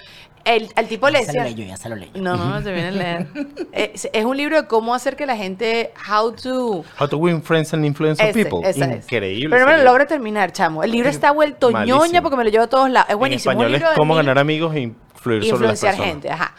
el, 0.56 0.70
al 0.76 0.88
tipo 0.88 1.10
le 1.10 1.20
Ya 1.20 1.26
se 1.26 1.34
lo 1.38 1.44
decía... 1.44 1.56
leí, 1.58 1.68
ya 1.68 1.78
se 1.78 1.90
lo 1.90 1.96
leí. 1.96 2.12
No, 2.16 2.36
no, 2.36 2.50
no 2.50 2.62
se 2.62 2.72
viene 2.72 2.88
a 2.88 2.92
leer. 2.92 3.28
es, 3.72 4.10
es 4.12 4.26
un 4.26 4.36
libro 4.36 4.62
de 4.62 4.68
cómo 4.68 4.94
hacer 4.96 5.16
que 5.16 5.26
la 5.26 5.36
gente, 5.36 5.92
how 6.10 6.32
to... 6.32 6.84
How 7.00 7.08
to 7.08 7.18
win 7.18 7.42
friends 7.42 7.74
and 7.74 7.86
influence 7.86 8.22
Ese, 8.24 8.34
people. 8.34 8.68
Increíble. 8.70 9.50
Pero 9.50 9.66
no 9.66 9.72
me 9.72 9.78
lo 9.78 9.84
logro 9.84 10.08
terminar, 10.08 10.52
chamo. 10.52 10.84
El 10.84 10.92
libro 10.92 11.10
está 11.10 11.32
vuelto 11.32 11.72
Malísimo. 11.72 12.06
ñoña 12.06 12.22
porque 12.22 12.38
me 12.38 12.44
lo 12.44 12.50
llevo 12.50 12.64
a 12.64 12.70
todos 12.70 12.90
lados. 12.90 13.10
Es 13.10 13.16
buenísimo. 13.16 13.52
En 13.52 13.58
un 13.58 13.64
español 13.66 13.80
libro 13.80 13.92
es 13.92 13.98
cómo 13.98 14.16
ganar 14.16 14.40
amigos 14.40 14.76
e 14.76 14.80
influir 14.82 15.44
sobre 15.44 15.68
las 15.68 15.84
influenciar 15.84 15.92
personas. 15.96 16.12
gente, 16.14 16.32
ajá. 16.32 16.56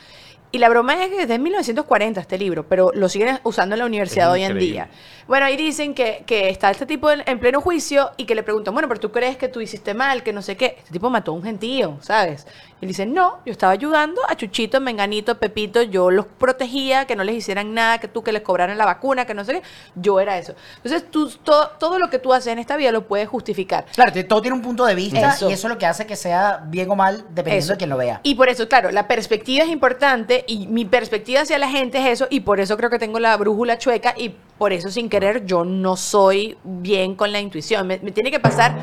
Y 0.52 0.59
la 0.59 0.69
broma 0.69 0.95
es 1.04 1.11
que 1.11 1.19
desde 1.19 1.38
1940 1.38 2.21
este 2.21 2.37
libro, 2.37 2.66
pero 2.69 2.90
lo 2.95 3.09
siguen 3.09 3.38
usando 3.45 3.76
en 3.76 3.78
la 3.78 3.87
universidad 3.87 4.26
Es 4.28 4.33
hoy 4.33 4.42
en 4.42 4.50
increíble. 4.50 4.73
día. 4.73 4.88
Bueno, 5.28 5.47
ahí 5.47 5.57
dicen 5.57 5.95
que, 5.95 6.25
que 6.26 6.49
está 6.49 6.73
este 6.73 6.87
tipo 6.87 7.09
en, 7.09 7.23
en 7.25 7.38
pleno 7.38 7.61
juicio 7.61 8.11
y 8.16 8.25
que 8.25 8.35
le 8.35 8.42
preguntan, 8.42 8.75
bueno, 8.75 8.88
pero 8.88 8.99
tú 8.99 9.12
crees 9.12 9.37
que 9.37 9.47
tú 9.47 9.61
hiciste 9.61 9.95
mal, 9.95 10.25
que 10.25 10.33
no 10.33 10.42
sé 10.42 10.57
qué. 10.57 10.75
Este 10.78 10.90
tipo 10.90 11.09
mató 11.09 11.30
a 11.30 11.35
un 11.35 11.45
gentío, 11.45 11.99
¿sabes? 12.00 12.49
Y 12.80 12.87
le 12.87 12.88
dicen, 12.88 13.14
no, 13.14 13.38
yo 13.47 13.52
estaba 13.52 13.73
ayudando 13.73 14.23
a 14.28 14.35
Chuchito, 14.35 14.80
Menganito, 14.80 15.38
Pepito, 15.38 15.83
yo 15.83 16.11
los 16.11 16.26
protegía, 16.26 17.04
que 17.04 17.14
no 17.14 17.23
les 17.23 17.37
hicieran 17.37 17.73
nada, 17.75 17.99
que 17.99 18.09
tú 18.09 18.25
que 18.25 18.33
les 18.33 18.42
cobraran 18.42 18.76
la 18.76 18.87
vacuna, 18.87 19.26
que 19.26 19.35
no 19.35 19.45
sé 19.45 19.52
qué. 19.52 19.62
Yo 19.95 20.19
era 20.19 20.37
eso. 20.37 20.54
Entonces, 20.83 21.09
tú, 21.12 21.28
to- 21.30 21.71
todo 21.78 22.00
lo 22.00 22.11
que 22.11 22.19
tú 22.19 22.33
haces 22.33 22.52
en 22.52 22.59
esta 22.59 22.76
vida 22.76 22.90
lo 22.90 23.07
puedes 23.07 23.28
justificar. 23.28 23.85
Claro, 23.95 24.12
todo 24.26 24.42
tiene 24.42 24.57
un 24.57 24.62
punto 24.62 24.85
de 24.85 24.97
vista 24.97 25.35
Eso. 25.35 25.49
y 25.49 25.52
eso 25.52 25.69
es 25.69 25.73
lo 25.73 25.78
que 25.78 25.87
hace 25.87 26.07
que 26.07 26.16
sea 26.16 26.64
bien 26.66 26.90
o 26.90 26.97
mal 26.97 27.19
dependiendo 27.28 27.59
Eso. 27.66 27.73
de 27.75 27.78
quien 27.78 27.90
lo 27.90 27.97
vea. 27.99 28.19
Y 28.25 28.35
por 28.35 28.49
eso, 28.49 28.66
claro, 28.69 28.90
la 28.90 29.07
perspectiva 29.07 29.62
es 29.64 29.71
importante 29.71 30.39
gente 30.40 30.52
y 30.52 30.66
mi 30.66 30.85
perspectiva 30.85 31.40
hacia 31.40 31.59
la 31.59 31.68
gente 31.70 31.99
es 31.99 32.06
eso 32.06 32.26
y 32.30 32.40
por 32.40 32.61
eso 32.61 32.76
creo 32.76 32.90
que 32.90 32.99
tengo 32.99 33.18
la 33.18 33.37
brújula 33.37 33.78
chueca 33.78 34.14
y 34.16 34.35
por 34.59 34.73
eso 34.73 34.90
sin 34.90 35.09
querer 35.09 35.47
yo 35.47 35.64
no 35.64 35.97
soy 35.97 36.56
bien 36.64 37.14
con 37.14 37.32
la 37.32 37.40
intuición. 37.40 37.87
Me, 37.87 37.99
me 38.00 38.11
tiene 38.12 38.30
que 38.30 38.40
pasar 38.40 38.75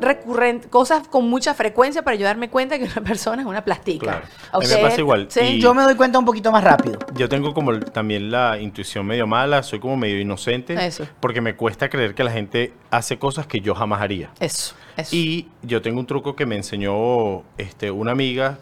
recurrente, 0.00 0.68
cosas 0.68 1.06
con 1.08 1.28
mucha 1.28 1.52
frecuencia 1.52 2.00
para 2.02 2.16
yo 2.16 2.24
darme 2.24 2.48
cuenta 2.48 2.78
que 2.78 2.84
una 2.84 2.94
persona 3.06 3.42
es 3.42 3.48
una 3.48 3.62
plastica. 3.64 4.04
Claro. 4.06 4.24
¿A 4.50 4.56
A 4.56 4.60
mí 4.60 4.64
me 4.64 4.64
ustedes? 4.66 4.82
pasa 4.82 5.00
igual. 5.00 5.26
Sí. 5.28 5.40
Y- 5.40 5.60
Yo 5.60 5.74
me 5.74 5.82
doy 5.82 5.94
cuenta 5.94 6.18
un 6.18 6.24
poquito 6.24 6.50
más 6.50 6.64
rápido. 6.64 6.98
Yo 7.14 7.28
tengo 7.28 7.52
como 7.52 7.78
también 7.78 8.30
la 8.30 8.58
intuición 8.58 9.04
medio 9.06 9.26
mala, 9.26 9.62
soy 9.62 9.78
como 9.78 9.96
medio 9.98 10.18
inocente. 10.18 10.74
Eso. 10.86 11.06
Porque 11.20 11.40
me 11.42 11.54
cuesta 11.54 11.90
creer 11.90 12.14
que 12.14 12.24
la 12.24 12.30
gente 12.30 12.72
hace 12.90 13.18
cosas 13.18 13.46
que 13.46 13.60
yo 13.60 13.74
jamás 13.74 14.00
haría. 14.00 14.30
Eso, 14.40 14.74
eso. 14.96 15.14
Y 15.14 15.48
yo 15.62 15.82
tengo 15.82 16.00
un 16.00 16.06
truco 16.06 16.34
que 16.34 16.46
me 16.46 16.56
enseñó 16.56 17.42
este, 17.58 17.90
una 17.90 18.12
amiga 18.12 18.58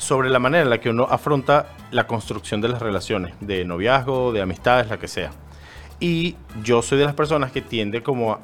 sobre 0.00 0.30
la 0.30 0.38
manera 0.38 0.62
en 0.64 0.70
la 0.70 0.80
que 0.80 0.88
uno 0.88 1.06
afronta 1.10 1.66
la 1.90 2.06
construcción 2.06 2.62
de 2.62 2.68
las 2.68 2.80
relaciones, 2.80 3.34
de 3.40 3.66
noviazgo, 3.66 4.32
de 4.32 4.40
amistades, 4.40 4.88
la 4.88 4.98
que 4.98 5.08
sea. 5.08 5.30
Y 6.00 6.36
yo 6.64 6.80
soy 6.80 6.96
de 6.98 7.04
las 7.04 7.14
personas 7.14 7.52
que 7.52 7.60
tiende 7.60 8.02
como 8.02 8.32
a... 8.32 8.40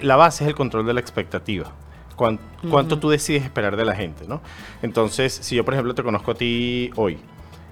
La 0.00 0.16
base 0.16 0.44
es 0.44 0.48
el 0.48 0.54
control 0.54 0.86
de 0.86 0.94
la 0.94 1.00
expectativa. 1.00 1.70
Cuán- 2.16 2.38
cuánto 2.70 2.98
tú 2.98 3.10
decides 3.10 3.42
esperar 3.44 3.76
de 3.76 3.84
la 3.84 3.94
gente, 3.94 4.24
¿no? 4.26 4.40
Entonces, 4.80 5.32
si 5.34 5.56
yo, 5.56 5.64
por 5.64 5.74
ejemplo, 5.74 5.94
te 5.94 6.02
conozco 6.02 6.30
a 6.30 6.34
ti 6.34 6.90
hoy, 6.96 7.18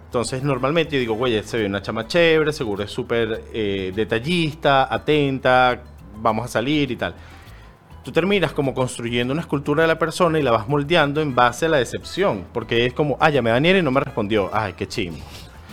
entonces 0.04 0.42
normalmente 0.42 0.96
yo 0.96 1.00
digo, 1.00 1.14
güey, 1.14 1.42
se 1.42 1.56
ve 1.56 1.64
una 1.64 1.80
chama 1.80 2.06
chévere, 2.06 2.52
seguro 2.52 2.82
es 2.82 2.90
súper 2.90 3.44
eh, 3.54 3.92
detallista, 3.94 4.92
atenta, 4.92 5.80
vamos 6.20 6.44
a 6.44 6.48
salir 6.48 6.90
y 6.90 6.96
tal. 6.96 7.14
Tú 8.04 8.10
terminas 8.10 8.52
como 8.52 8.74
construyendo 8.74 9.32
una 9.32 9.42
escultura 9.42 9.82
de 9.82 9.88
la 9.88 9.98
persona 9.98 10.38
y 10.38 10.42
la 10.42 10.50
vas 10.50 10.68
moldeando 10.68 11.20
en 11.20 11.34
base 11.34 11.66
a 11.66 11.68
la 11.68 11.76
decepción, 11.78 12.44
porque 12.52 12.84
es 12.84 12.92
como, 12.92 13.16
ah, 13.20 13.30
llamé 13.30 13.50
a 13.50 13.54
Daniel 13.54 13.76
y 13.76 13.82
no 13.82 13.90
me 13.90 14.00
respondió, 14.00 14.50
ay, 14.52 14.72
qué 14.76 14.88
chimbo. 14.88 15.18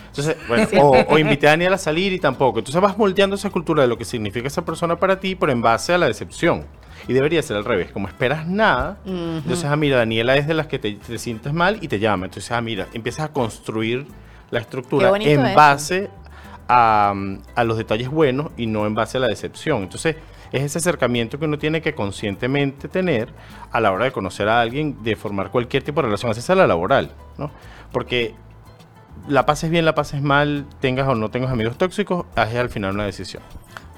Entonces, 0.08 0.36
bueno, 0.48 0.66
o, 0.80 0.96
o 1.08 1.18
invité 1.18 1.46
a 1.46 1.50
Daniel 1.50 1.72
a 1.72 1.78
salir 1.78 2.12
y 2.12 2.18
tampoco. 2.18 2.58
Entonces 2.58 2.80
vas 2.80 2.96
moldeando 2.96 3.36
esa 3.36 3.48
escultura 3.48 3.82
de 3.82 3.88
lo 3.88 3.96
que 3.96 4.04
significa 4.04 4.46
esa 4.46 4.64
persona 4.64 4.96
para 4.96 5.18
ti, 5.18 5.34
pero 5.34 5.50
en 5.52 5.62
base 5.62 5.92
a 5.92 5.98
la 5.98 6.06
decepción. 6.06 6.64
Y 7.08 7.12
debería 7.12 7.42
ser 7.42 7.56
al 7.56 7.64
revés, 7.64 7.90
como 7.92 8.08
esperas 8.08 8.46
nada, 8.46 8.98
entonces, 9.04 9.64
ah, 9.64 9.74
mira, 9.74 9.96
Daniela 9.96 10.36
es 10.36 10.46
de 10.46 10.54
las 10.54 10.66
que 10.66 10.78
te, 10.78 10.92
te 10.92 11.18
sientes 11.18 11.52
mal 11.52 11.78
y 11.80 11.88
te 11.88 11.98
llama. 11.98 12.26
Entonces, 12.26 12.52
ah, 12.52 12.60
mira, 12.60 12.88
empiezas 12.92 13.24
a 13.24 13.32
construir 13.32 14.06
la 14.50 14.60
estructura 14.60 15.10
en 15.18 15.54
base 15.54 16.10
a, 16.68 17.14
a 17.54 17.64
los 17.64 17.78
detalles 17.78 18.10
buenos 18.10 18.52
y 18.56 18.66
no 18.66 18.86
en 18.86 18.94
base 18.94 19.16
a 19.16 19.20
la 19.20 19.28
decepción. 19.28 19.82
Entonces, 19.82 20.16
es 20.52 20.62
ese 20.62 20.78
acercamiento 20.78 21.38
que 21.38 21.44
uno 21.44 21.58
tiene 21.58 21.80
que 21.82 21.94
conscientemente 21.94 22.88
tener 22.88 23.28
a 23.72 23.80
la 23.80 23.92
hora 23.92 24.06
de 24.06 24.12
conocer 24.12 24.48
a 24.48 24.60
alguien, 24.60 25.02
de 25.02 25.16
formar 25.16 25.50
cualquier 25.50 25.82
tipo 25.82 26.00
de 26.00 26.06
relación, 26.06 26.30
así 26.30 26.40
sea 26.42 26.54
la 26.56 26.66
laboral, 26.66 27.12
¿no? 27.38 27.50
Porque 27.92 28.34
la 29.28 29.46
pases 29.46 29.70
bien, 29.70 29.84
la 29.84 29.94
pases 29.94 30.22
mal, 30.22 30.66
tengas 30.80 31.06
o 31.08 31.14
no 31.14 31.30
tengas 31.30 31.50
amigos 31.50 31.76
tóxicos, 31.78 32.26
es 32.36 32.54
al 32.56 32.68
final 32.70 32.94
una 32.94 33.04
decisión. 33.04 33.42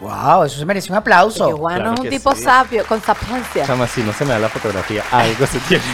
Wow, 0.00 0.42
eso 0.44 0.58
se 0.58 0.66
merece 0.66 0.90
un 0.90 0.98
aplauso. 0.98 1.56
Juan 1.56 1.76
claro 1.76 1.94
es 1.94 2.00
un 2.00 2.04
que 2.04 2.10
tipo 2.10 2.34
sí. 2.34 2.42
sabio, 2.42 2.84
con 2.86 3.00
sapiencia. 3.00 3.64
Chama, 3.64 3.86
si 3.86 4.02
no 4.02 4.12
se 4.12 4.24
me 4.24 4.32
da 4.32 4.40
la 4.40 4.48
fotografía, 4.48 5.04
algo 5.10 5.46
se 5.46 5.58
tiene. 5.60 5.84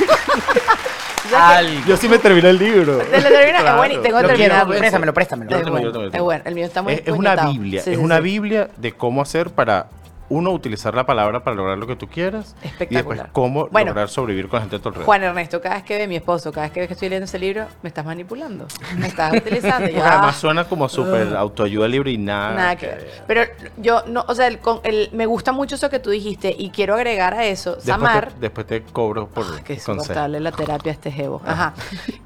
O 1.26 1.30
sea 1.30 1.60
que- 1.60 1.82
Yo 1.86 1.94
sí 1.98 2.08
me 2.08 2.18
terminé 2.18 2.48
el 2.48 2.58
libro. 2.58 2.98
Te 2.98 3.20
lo 3.20 3.28
termina, 3.28 3.58
es 3.58 3.76
bueno 3.76 3.94
y 3.94 3.98
Claro. 3.98 4.02
tengo 4.02 4.18
que 4.20 4.26
terminarlo. 4.28 4.78
préstamelo, 4.78 5.12
préstamelo. 5.12 5.56
Es 6.10 6.20
bueno, 6.22 6.42
el 6.46 6.54
mío 6.54 6.64
está 6.64 6.80
muy 6.80 6.94
Es, 6.94 7.02
es 7.04 7.12
una 7.12 7.36
biblia, 7.50 7.82
Sí, 7.82 7.90
es 7.90 7.98
sí, 7.98 8.02
una 8.02 8.16
sí. 8.16 8.22
biblia 8.22 8.70
de 8.78 8.92
cómo 8.92 9.20
hacer 9.20 9.50
para 9.50 9.88
uno 10.30 10.50
utilizar 10.50 10.94
la 10.94 11.06
palabra 11.06 11.42
para 11.42 11.56
lograr 11.56 11.78
lo 11.78 11.87
que 11.87 11.97
tú 11.97 12.06
quieras 12.08 12.54
y 12.62 12.66
Espectacular. 12.68 13.04
después 13.26 13.32
cómo 13.32 13.68
Bueno, 13.68 13.88
lograr 13.90 14.08
sobrevivir 14.08 14.49
con 14.49 14.58
la 14.58 14.61
gente 14.62 14.76
a 14.76 14.78
tu 14.78 14.88
alrededor. 14.88 15.06
Juan 15.06 15.23
Ernesto, 15.25 15.61
cada 15.61 15.76
vez 15.76 15.85
que 15.85 15.97
ve 15.99 16.06
mi 16.06 16.16
esposo, 16.16 16.52
cada 16.52 16.66
vez 16.66 16.73
que 16.73 16.80
ve 16.80 16.87
que 16.88 16.92
estoy 16.94 17.08
leyendo 17.08 17.25
ese 17.25 17.38
libro, 17.38 17.66
me 17.82 17.88
estás 17.88 18.04
manipulando. 18.04 18.66
Me 18.97 19.06
estás 19.06 19.32
utilizando. 19.35 19.88
Y 19.88 19.94
yo, 19.94 20.04
además 20.04 20.35
ah, 20.37 20.40
suena 20.40 20.64
como 20.64 20.88
súper 20.88 21.35
autoayuda 21.37 21.88
libre 21.88 22.11
y 22.11 22.18
nada. 22.18 22.54
Nada 22.54 22.76
que 22.76 22.87
ver. 22.87 23.11
Pero 23.26 23.42
yo, 23.78 24.02
no, 24.06 24.25
o 24.28 24.35
sea, 24.35 24.47
el, 24.49 24.58
con- 24.58 24.80
el- 24.85 25.08
me 25.12 25.26
gusta 25.26 25.52
mucho 25.52 25.76
eso 25.76 25.88
que 25.88 25.99
tú 25.99 26.11
dijiste 26.11 26.54
y 26.58 26.70
quiero 26.70 26.94
agregar 26.94 27.35
a 27.35 27.44
eso, 27.47 27.76
Después 27.76 27.87
Samar. 27.87 28.32
te, 28.32 28.40
después 28.40 28.66
te 28.66 28.82
cobro 28.82 29.28
por 29.28 29.47
consejo. 29.47 29.73
insoportable 29.73 30.40
la 30.40 30.52
terapia 30.52 30.92
este 30.92 31.11
jevo. 31.11 31.40
Ajá. 31.47 31.75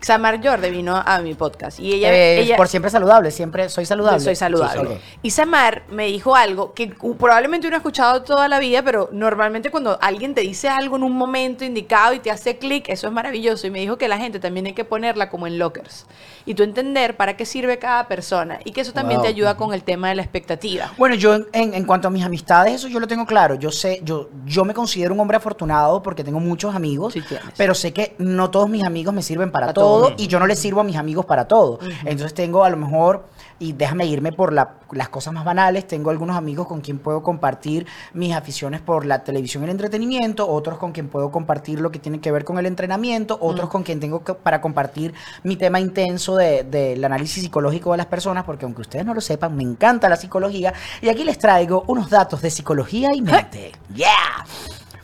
Samar 0.00 0.40
Jorde 0.44 0.70
vino 0.70 0.96
a 1.04 1.18
mi 1.20 1.34
podcast 1.34 1.78
y 1.78 1.92
ella, 1.94 2.12
Eh, 2.12 2.40
ella 2.40 2.56
por 2.56 2.68
siempre 2.68 2.90
saludable, 2.90 3.30
siempre 3.30 3.68
soy 3.68 3.86
saludable. 3.86 4.20
soy 4.20 4.34
saludable. 4.34 4.94
Ok. 4.96 5.00
Y 5.22 5.30
Samar 5.30 5.82
me 5.90 6.06
dijo 6.06 6.34
algo 6.34 6.72
que 6.74 6.94
uh, 7.00 7.16
probablemente 7.16 7.66
uno 7.68 7.76
ha 7.76 7.80
escuchado 7.92 8.22
toda 8.22 8.48
la 8.48 8.58
vida, 8.58 8.82
pero 8.82 9.10
normalmente 9.12 9.70
cuando 9.70 9.98
alguien 10.00 10.34
te 10.34 10.40
dice 10.40 10.66
algo 10.70 10.96
en 10.96 11.02
un 11.02 11.12
momento 11.12 11.62
indicado 11.62 12.14
y 12.14 12.20
te 12.20 12.30
hace 12.30 12.56
clic, 12.56 12.88
eso 12.88 13.06
es 13.06 13.12
maravilloso. 13.12 13.66
Y 13.66 13.70
me 13.70 13.80
dijo 13.80 13.98
que 13.98 14.08
la 14.08 14.16
gente 14.16 14.40
también 14.40 14.64
hay 14.64 14.72
que 14.72 14.84
ponerla 14.84 15.28
como 15.28 15.46
en 15.46 15.58
lockers. 15.58 16.06
Y 16.46 16.54
tú 16.54 16.62
entender 16.62 17.16
para 17.18 17.36
qué 17.36 17.44
sirve 17.44 17.78
cada 17.78 18.08
persona. 18.08 18.60
Y 18.64 18.72
que 18.72 18.80
eso 18.80 18.92
también 18.92 19.12
Wow. 19.18 19.22
te 19.24 19.28
ayuda 19.28 19.56
con 19.58 19.74
el 19.74 19.82
tema 19.82 20.08
de 20.08 20.14
la 20.14 20.22
expectativa. 20.22 20.90
Bueno, 20.96 21.14
yo 21.16 21.36
en, 21.52 21.84
cuanto 21.84 22.08
a 22.08 22.10
mis 22.10 22.24
amistades, 22.24 22.76
eso 22.76 22.88
yo 22.88 22.98
lo 22.98 23.06
tengo 23.06 23.26
claro. 23.26 23.56
Yo 23.56 23.70
sé, 23.70 24.00
yo, 24.02 24.30
yo 24.46 24.64
me 24.64 24.72
considero 24.72 25.12
un 25.12 25.20
hombre 25.20 25.36
afortunado 25.36 26.02
porque 26.02 26.24
tengo 26.24 26.40
muchos 26.40 26.74
amigos, 26.74 27.12
Sí 27.12 27.22
pero 27.58 27.74
sé 27.74 27.92
que 27.92 28.14
no 28.18 28.48
todos 28.50 28.70
mis 28.70 28.84
amigos 28.84 29.12
me 29.12 29.22
sirven 29.22 29.50
para 29.52 29.66
Para 29.66 29.74
todo, 29.74 30.06
todo. 30.08 30.14
y 30.16 30.26
yo 30.28 30.38
no 30.40 30.46
les 30.46 30.58
sirvo 30.58 30.80
a 30.80 30.84
mis 30.84 30.96
amigos 30.96 31.26
para 31.26 31.46
todo. 31.46 31.78
Entonces 32.04 32.32
tengo 32.32 32.64
a 32.64 32.70
lo 32.70 32.76
mejor, 32.78 33.26
y 33.62 33.72
déjame 33.72 34.06
irme 34.06 34.32
por 34.32 34.52
la- 34.52 34.74
las 34.90 35.08
cosas 35.08 35.32
más 35.32 35.44
banales, 35.44 35.86
tengo 35.86 36.10
algunos 36.10 36.36
amigos 36.36 36.66
con 36.66 36.80
quien 36.80 36.98
puedo 36.98 37.22
compartir 37.22 37.86
mis 38.12 38.34
aficiones 38.34 38.80
por 38.80 39.06
la 39.06 39.22
televisión 39.22 39.62
y 39.62 39.66
el 39.66 39.70
entretenimiento, 39.70 40.48
otros 40.48 40.78
con 40.78 40.92
quien 40.92 41.08
puedo 41.08 41.30
compartir 41.30 41.80
lo 41.80 41.90
que 41.92 41.98
tiene 41.98 42.20
que 42.20 42.32
ver 42.32 42.44
con 42.44 42.58
el 42.58 42.66
entrenamiento, 42.66 43.38
otros 43.40 43.68
con 43.70 43.84
quien 43.84 44.00
tengo 44.00 44.24
que- 44.24 44.34
para 44.34 44.60
compartir 44.60 45.14
mi 45.44 45.56
tema 45.56 45.78
intenso 45.80 46.36
de- 46.36 46.64
del 46.64 47.04
análisis 47.04 47.42
psicológico 47.42 47.92
de 47.92 47.98
las 47.98 48.06
personas, 48.06 48.44
porque 48.44 48.64
aunque 48.64 48.80
ustedes 48.82 49.06
no 49.06 49.14
lo 49.14 49.20
sepan, 49.20 49.56
me 49.56 49.62
encanta 49.62 50.08
la 50.08 50.16
psicología. 50.16 50.74
Y 51.00 51.08
aquí 51.08 51.22
les 51.24 51.38
traigo 51.38 51.84
unos 51.86 52.10
datos 52.10 52.42
de 52.42 52.50
psicología 52.50 53.10
y 53.14 53.22
mente. 53.22 53.72
¡Yeah! 53.94 54.08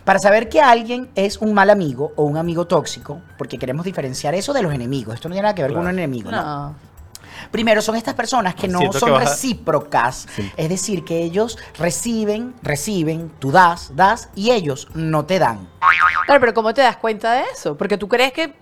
Para 0.04 0.18
saber 0.18 0.48
que 0.48 0.60
alguien 0.60 1.10
es 1.14 1.36
un 1.38 1.52
mal 1.52 1.68
amigo 1.70 2.12
o 2.16 2.24
un 2.24 2.38
amigo 2.38 2.66
tóxico, 2.66 3.20
porque 3.36 3.58
queremos 3.58 3.84
diferenciar 3.84 4.34
eso 4.34 4.52
de 4.54 4.62
los 4.62 4.72
enemigos. 4.72 5.14
Esto 5.14 5.28
no 5.28 5.34
tiene 5.34 5.42
nada 5.42 5.54
que 5.54 5.62
ver 5.62 5.72
con 5.74 5.82
un 5.82 5.90
enemigo, 5.90 6.30
¿no? 6.30 6.42
No. 6.70 6.74
Primero, 7.50 7.80
son 7.82 7.96
estas 7.96 8.14
personas 8.14 8.54
que 8.54 8.68
no 8.68 8.78
Siento 8.78 8.94
que 8.98 9.00
son 9.00 9.14
a- 9.14 9.20
recíprocas. 9.20 10.26
Sí. 10.34 10.50
Es 10.56 10.68
decir, 10.68 11.04
que 11.04 11.22
ellos 11.22 11.58
reciben, 11.78 12.54
reciben, 12.62 13.30
tú 13.38 13.50
das, 13.50 13.94
das, 13.96 14.28
y 14.34 14.50
ellos 14.50 14.88
no 14.94 15.24
te 15.24 15.38
dan. 15.38 15.68
Claro, 16.26 16.40
pero 16.40 16.54
¿cómo 16.54 16.74
te 16.74 16.82
das 16.82 16.96
cuenta 16.96 17.32
de 17.32 17.44
eso? 17.52 17.76
Porque 17.76 17.96
tú 17.98 18.08
crees 18.08 18.32
que. 18.32 18.54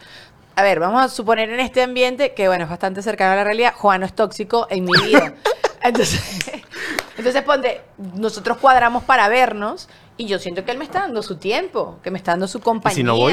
A 0.58 0.62
ver, 0.62 0.80
vamos 0.80 1.02
a 1.02 1.08
suponer 1.08 1.50
en 1.50 1.60
este 1.60 1.82
ambiente 1.82 2.32
que, 2.32 2.48
bueno, 2.48 2.64
es 2.64 2.70
bastante 2.70 3.02
cercano 3.02 3.32
a 3.32 3.36
la 3.36 3.44
realidad. 3.44 3.74
Juan 3.76 4.00
no 4.00 4.06
es 4.06 4.14
tóxico 4.14 4.66
en 4.70 4.84
mi 4.84 4.92
vida. 5.02 5.34
Entonces, 5.82 6.20
entonces 7.16 7.42
ponte, 7.44 7.80
nosotros 8.14 8.56
cuadramos 8.56 9.04
para 9.04 9.28
vernos 9.28 9.88
y 10.16 10.26
yo 10.26 10.38
siento 10.40 10.64
que 10.64 10.72
él 10.72 10.78
me 10.78 10.84
está 10.84 11.00
dando 11.00 11.22
su 11.22 11.36
tiempo, 11.36 12.00
que 12.02 12.10
me 12.10 12.18
está 12.18 12.32
dando 12.32 12.48
su 12.48 12.58
compañía. 12.60 12.96
si 12.96 13.02
no 13.04 13.16
voy? 13.16 13.32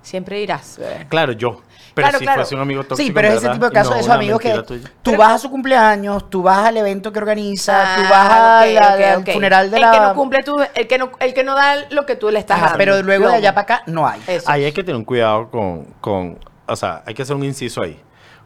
Siempre 0.00 0.38
dirás, 0.38 0.76
bebé. 0.78 1.06
Claro, 1.10 1.32
yo. 1.32 1.60
Pero 1.96 2.08
Claro, 2.08 2.18
si 2.18 2.24
claro. 2.26 2.40
fuese 2.42 2.54
un 2.54 2.60
amigo 2.60 2.84
tóxico. 2.84 3.06
Sí, 3.06 3.10
pero 3.10 3.28
es 3.28 3.34
ese 3.36 3.48
tipo 3.48 3.64
de 3.64 3.72
casos, 3.72 3.94
no 3.94 4.00
esos 4.00 4.10
amigos 4.12 4.38
que 4.38 4.52
tuya. 4.62 4.90
tú 5.00 5.16
vas 5.16 5.32
a 5.32 5.38
su 5.38 5.50
cumpleaños, 5.50 6.28
tú 6.28 6.42
vas 6.42 6.58
al 6.66 6.76
evento 6.76 7.10
que 7.10 7.18
organiza, 7.20 7.96
tú 7.96 8.02
vas 8.02 8.28
Ah, 8.30 8.66
la- 8.66 9.16
ok, 9.18 9.28
al 9.28 9.32
funeral 9.32 9.70
de 9.70 9.76
el 9.76 9.80
la... 9.82 9.90
que 9.92 10.00
no 10.00 10.14
cumple 10.14 10.42
tu, 10.42 10.60
el 10.74 10.86
que 10.86 10.98
no, 10.98 11.10
el 11.20 11.32
que 11.32 11.42
no 11.42 11.54
da 11.54 11.88
lo 11.90 12.04
que 12.04 12.14
tú 12.16 12.30
le 12.30 12.38
estás 12.38 12.58
Ajá, 12.58 12.66
dando. 12.66 12.78
pero 12.78 13.02
luego 13.02 13.28
de 13.30 13.36
allá 13.36 13.54
para 13.54 13.62
acá 13.62 13.82
no 13.86 14.06
hay. 14.06 14.20
Eso. 14.26 14.50
Ahí 14.50 14.64
hay 14.64 14.72
que 14.72 14.84
tener 14.84 14.96
un 14.96 15.06
cuidado 15.06 15.48
con, 15.50 15.84
con, 16.02 16.38
o 16.66 16.76
sea, 16.76 17.02
hay 17.06 17.14
que 17.14 17.22
hacer 17.22 17.34
un 17.34 17.44
inciso 17.44 17.80
ahí. 17.82 17.98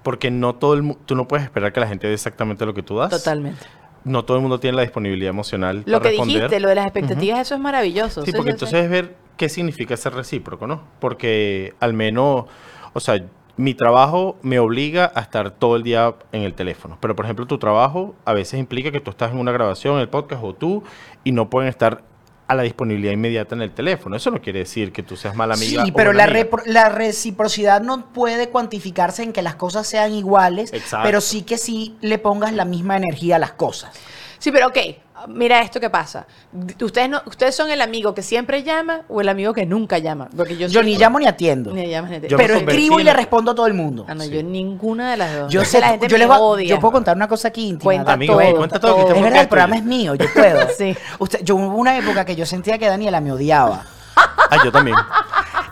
Porque 0.05 0.31
no 0.31 0.55
todo 0.55 0.75
el 0.75 0.97
tú 1.05 1.17
no 1.17 1.27
puedes 1.27 1.43
esperar 1.45 1.73
que 1.73 1.81
la 1.81 1.89
gente 1.89 2.07
dé 2.07 2.15
exactamente 2.15 2.65
lo 2.65 2.73
que 2.73 2.85
tú 2.85 2.99
das. 2.99 3.11
Totalmente. 3.11 3.67
No 4.05 4.25
todo 4.25 4.37
el 4.37 4.43
mundo 4.43 4.61
tiene 4.61 4.77
la 4.77 4.83
disponibilidad 4.83 5.29
emocional 5.31 5.83
Lo 5.87 5.99
para 5.99 6.03
que 6.05 6.09
responder. 6.11 6.37
dijiste, 6.37 6.61
lo 6.61 6.69
de 6.69 6.75
las 6.77 6.85
expectativas, 6.87 7.41
eso 7.41 7.55
es 7.57 7.61
maravilloso. 7.61 8.23
Sí, 8.25 8.31
Sí, 8.31 8.37
porque 8.37 8.53
sí, 8.53 8.59
sí. 8.59 8.65
entonces 8.65 8.85
es 8.85 8.91
ver 8.91 9.17
qué 9.37 9.49
significa 9.49 9.97
ser 9.97 10.15
recíproco, 10.15 10.67
¿no? 10.69 10.85
Porque 11.01 11.75
al 11.81 11.93
menos, 11.95 12.45
o 12.95 13.01
sea, 13.01 13.21
mi 13.61 13.75
trabajo 13.75 14.39
me 14.43 14.59
obliga 14.59 15.13
a 15.15 15.21
estar 15.21 15.51
todo 15.51 15.77
el 15.77 15.83
día 15.83 16.15
en 16.33 16.43
el 16.43 16.55
teléfono. 16.55 16.97
Pero, 17.01 17.15
por 17.15 17.27
ejemplo, 17.27 17.47
tu 17.47 17.59
trabajo 17.59 18.15
a 18.25 18.33
veces 18.33 18.59
implica 18.59 18.91
que 18.91 19.01
tú 19.01 19.11
estás 19.11 19.33
en 19.33 19.39
una 19.39 19.53
grabación, 19.53 19.97
en 19.97 20.01
el 20.01 20.09
podcast 20.09 20.43
o 20.43 20.55
tú, 20.55 20.83
y 21.25 21.33
no 21.33 21.51
pueden 21.51 21.69
estar 21.69 22.03
a 22.49 22.55
la 22.55 22.63
disponibilidad 22.63 23.13
inmediata 23.13 23.55
en 23.55 23.63
el 23.63 23.71
teléfono. 23.71 24.17
Eso 24.17 24.31
no 24.31 24.41
quiere 24.41 24.61
decir 24.61 24.93
que 24.93 25.03
tú 25.03 25.17
seas 25.17 25.37
mala 25.37 25.55
amiga. 25.55 25.85
Sí, 25.85 25.93
pero 25.93 26.13
la, 26.13 26.25
amiga. 26.25 26.49
la 26.67 26.89
reciprocidad 26.89 27.81
no 27.81 28.13
puede 28.13 28.49
cuantificarse 28.49 29.23
en 29.23 29.33
que 29.33 29.43
las 29.43 29.55
cosas 29.55 29.87
sean 29.87 30.13
iguales, 30.13 30.73
Exacto. 30.73 31.07
pero 31.07 31.21
sí 31.21 31.43
que 31.43 31.59
sí 31.59 31.97
le 32.01 32.19
pongas 32.19 32.53
la 32.53 32.65
misma 32.65 32.97
energía 32.97 33.37
a 33.37 33.39
las 33.39 33.53
cosas. 33.53 33.93
Sí, 34.39 34.51
pero 34.51 34.69
ok, 34.69 34.79
mira 35.29 35.61
esto 35.63 35.81
que 35.81 35.91
pasa. 35.91 36.27
Ustedes 36.81 37.09
no, 37.09 37.23
ustedes 37.27 37.55
son 37.55 37.71
el 37.71 37.81
amigo 37.81 38.15
que 38.15 38.23
siempre 38.23 38.63
llama 38.63 39.03
o 39.09 39.21
el 39.21 39.29
amigo 39.29 39.53
que 39.53 39.67
nunca 39.67 39.99
llama. 39.99 40.29
Porque 40.37 40.57
yo, 40.57 40.83
ni 40.83 40.97
llamo 40.97 41.19
ni 41.19 41.27
atiendo, 41.27 41.73
Ni 41.73 41.89
llamas 41.89 42.11
ni 42.11 42.21
pero 42.21 42.55
escribo 42.57 43.01
y 43.01 43.05
le 43.05 43.13
respondo 43.13 43.53
a 43.53 43.55
todo 43.55 43.67
el 43.67 43.75
mundo. 43.75 44.05
Ah, 44.09 44.15
no, 44.15 44.25
Sí. 44.25 44.31
yo 44.31 44.43
ninguna 44.43 45.11
de 45.11 45.17
las 45.17 45.35
dos. 45.39 45.53
Yo 45.53 45.65
sé, 45.65 45.79
que 45.79 45.81
la 45.81 45.89
gente 45.89 46.09
yo, 46.09 46.19
me 46.19 46.27
les 46.27 46.37
odia. 46.39 46.69
yo 46.69 46.81
puedo 46.81 46.93
contar 46.93 47.17
una 47.17 47.29
cosa 47.29 47.49
aquí 47.49 47.63
íntima. 47.69 47.85
Cuenta 47.85 48.13
Amigo, 48.13 48.35
todo, 48.39 48.57
cuenta 48.57 48.81
todo, 48.81 48.97
que 48.97 49.03
todo. 49.03 49.15
Es 49.15 49.23
verdad, 49.23 49.43
el 49.43 49.49
programa 49.49 49.77
es 49.77 49.85
mío, 49.85 50.15
yo 50.15 50.27
puedo. 50.35 50.69
Sí. 50.77 50.97
Usted, 51.19 51.41
yo 51.43 51.57
hubo 51.57 51.77
una 51.77 51.97
época 51.97 52.25
que 52.25 52.37
yo 52.37 52.47
sentía 52.47 52.79
que 52.79 52.87
Daniela 52.87 53.21
me 53.21 53.33
odiaba. 53.33 53.83
Ah, 54.53 54.59
yo 54.65 54.73
también. 54.73 54.97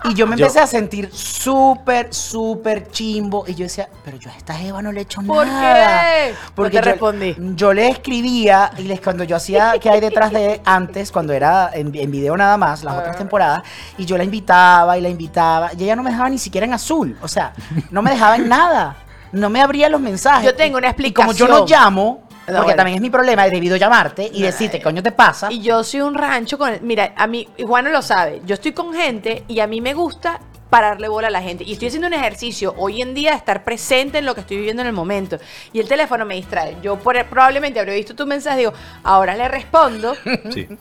Y 0.04 0.14
yo 0.14 0.26
me 0.26 0.36
Yo- 0.36 0.46
empecé 0.46 0.60
a 0.60 0.66
sentir 0.66 1.10
súper, 1.12 2.14
súper 2.14 2.88
chimbo. 2.90 3.44
Y 3.46 3.54
yo 3.54 3.64
decía, 3.64 3.88
pero 4.04 4.16
yo 4.16 4.30
a 4.30 4.36
esta 4.36 4.60
Eva 4.60 4.80
no 4.80 4.92
le 4.92 5.00
he 5.00 5.02
hecho 5.02 5.20
¿Por 5.22 5.46
nada. 5.46 6.02
qué? 6.02 6.34
Porque 6.54 6.76
No 6.76 6.82
te 6.82 6.86
yo, 6.86 6.92
respondí. 6.92 7.36
yo 7.56 7.72
le 7.74 7.88
escribía 7.88 8.70
y 8.78 8.82
les, 8.82 9.00
cuando 9.00 9.24
yo 9.24 9.36
hacía 9.36 9.74
que 9.80 9.90
hay 9.90 10.00
detrás 10.00 10.30
de 10.32 10.60
antes, 10.64 11.10
cuando 11.10 11.32
era 11.32 11.70
en, 11.74 11.94
en 11.94 12.10
video 12.10 12.36
nada 12.36 12.56
más, 12.56 12.84
las 12.84 12.94
otras 12.96 13.16
Ah. 13.16 13.18
temporadas, 13.18 13.62
y 13.98 14.04
yo 14.04 14.16
la 14.16 14.24
invitaba 14.24 14.96
y 14.96 15.00
la 15.00 15.08
invitaba, 15.08 15.70
y 15.76 15.82
ella 15.84 15.96
no 15.96 16.02
me 16.02 16.10
dejaba 16.10 16.28
ni 16.30 16.38
siquiera 16.38 16.66
en 16.66 16.74
azul. 16.74 17.16
O 17.20 17.28
sea, 17.28 17.52
no 17.90 18.00
me 18.02 18.10
dejaba 18.12 18.36
en 18.36 18.48
nada. 18.48 18.96
No 19.32 19.50
me 19.50 19.60
abría 19.60 19.88
los 19.90 20.00
mensajes. 20.00 20.44
Yo 20.44 20.54
tengo 20.54 20.78
una 20.78 20.94
Y 20.96 21.12
como 21.12 21.32
yo 21.32 21.46
no 21.48 21.56
explicación. 21.58 21.66
llamo, 21.84 22.27
porque 22.52 22.62
bueno. 22.64 22.76
también 22.76 22.96
es 22.96 23.02
mi 23.02 23.10
problema, 23.10 23.46
he 23.46 23.50
debido 23.50 23.76
llamarte 23.76 24.30
y 24.32 24.42
decirte, 24.42 24.80
coño, 24.82 25.02
te 25.02 25.12
pasa. 25.12 25.48
Y 25.52 25.60
yo 25.60 25.84
soy 25.84 26.00
un 26.00 26.14
rancho 26.14 26.58
con... 26.58 26.78
Mira, 26.82 27.12
a 27.16 27.26
mí, 27.26 27.48
y 27.56 27.64
Juan 27.64 27.84
no 27.84 27.90
lo 27.90 28.02
sabe, 28.02 28.40
yo 28.46 28.54
estoy 28.54 28.72
con 28.72 28.92
gente 28.94 29.44
y 29.48 29.60
a 29.60 29.66
mí 29.66 29.80
me 29.80 29.94
gusta 29.94 30.40
pararle 30.70 31.08
bola 31.08 31.28
a 31.28 31.30
la 31.30 31.40
gente. 31.40 31.64
Y 31.64 31.72
estoy 31.72 31.88
haciendo 31.88 32.08
un 32.08 32.12
ejercicio 32.14 32.74
hoy 32.76 33.00
en 33.00 33.14
día 33.14 33.30
de 33.30 33.36
estar 33.38 33.64
presente 33.64 34.18
en 34.18 34.26
lo 34.26 34.34
que 34.34 34.42
estoy 34.42 34.58
viviendo 34.58 34.82
en 34.82 34.88
el 34.88 34.92
momento. 34.94 35.38
Y 35.72 35.80
el 35.80 35.88
teléfono 35.88 36.26
me 36.26 36.34
distrae. 36.34 36.76
Yo 36.82 36.96
por- 36.98 37.24
probablemente 37.26 37.80
habré 37.80 37.94
visto 37.94 38.14
tu 38.14 38.26
mensaje, 38.26 38.58
digo, 38.58 38.72
ahora 39.02 39.34
le 39.34 39.48
respondo. 39.48 40.14
Sí. 40.52 40.66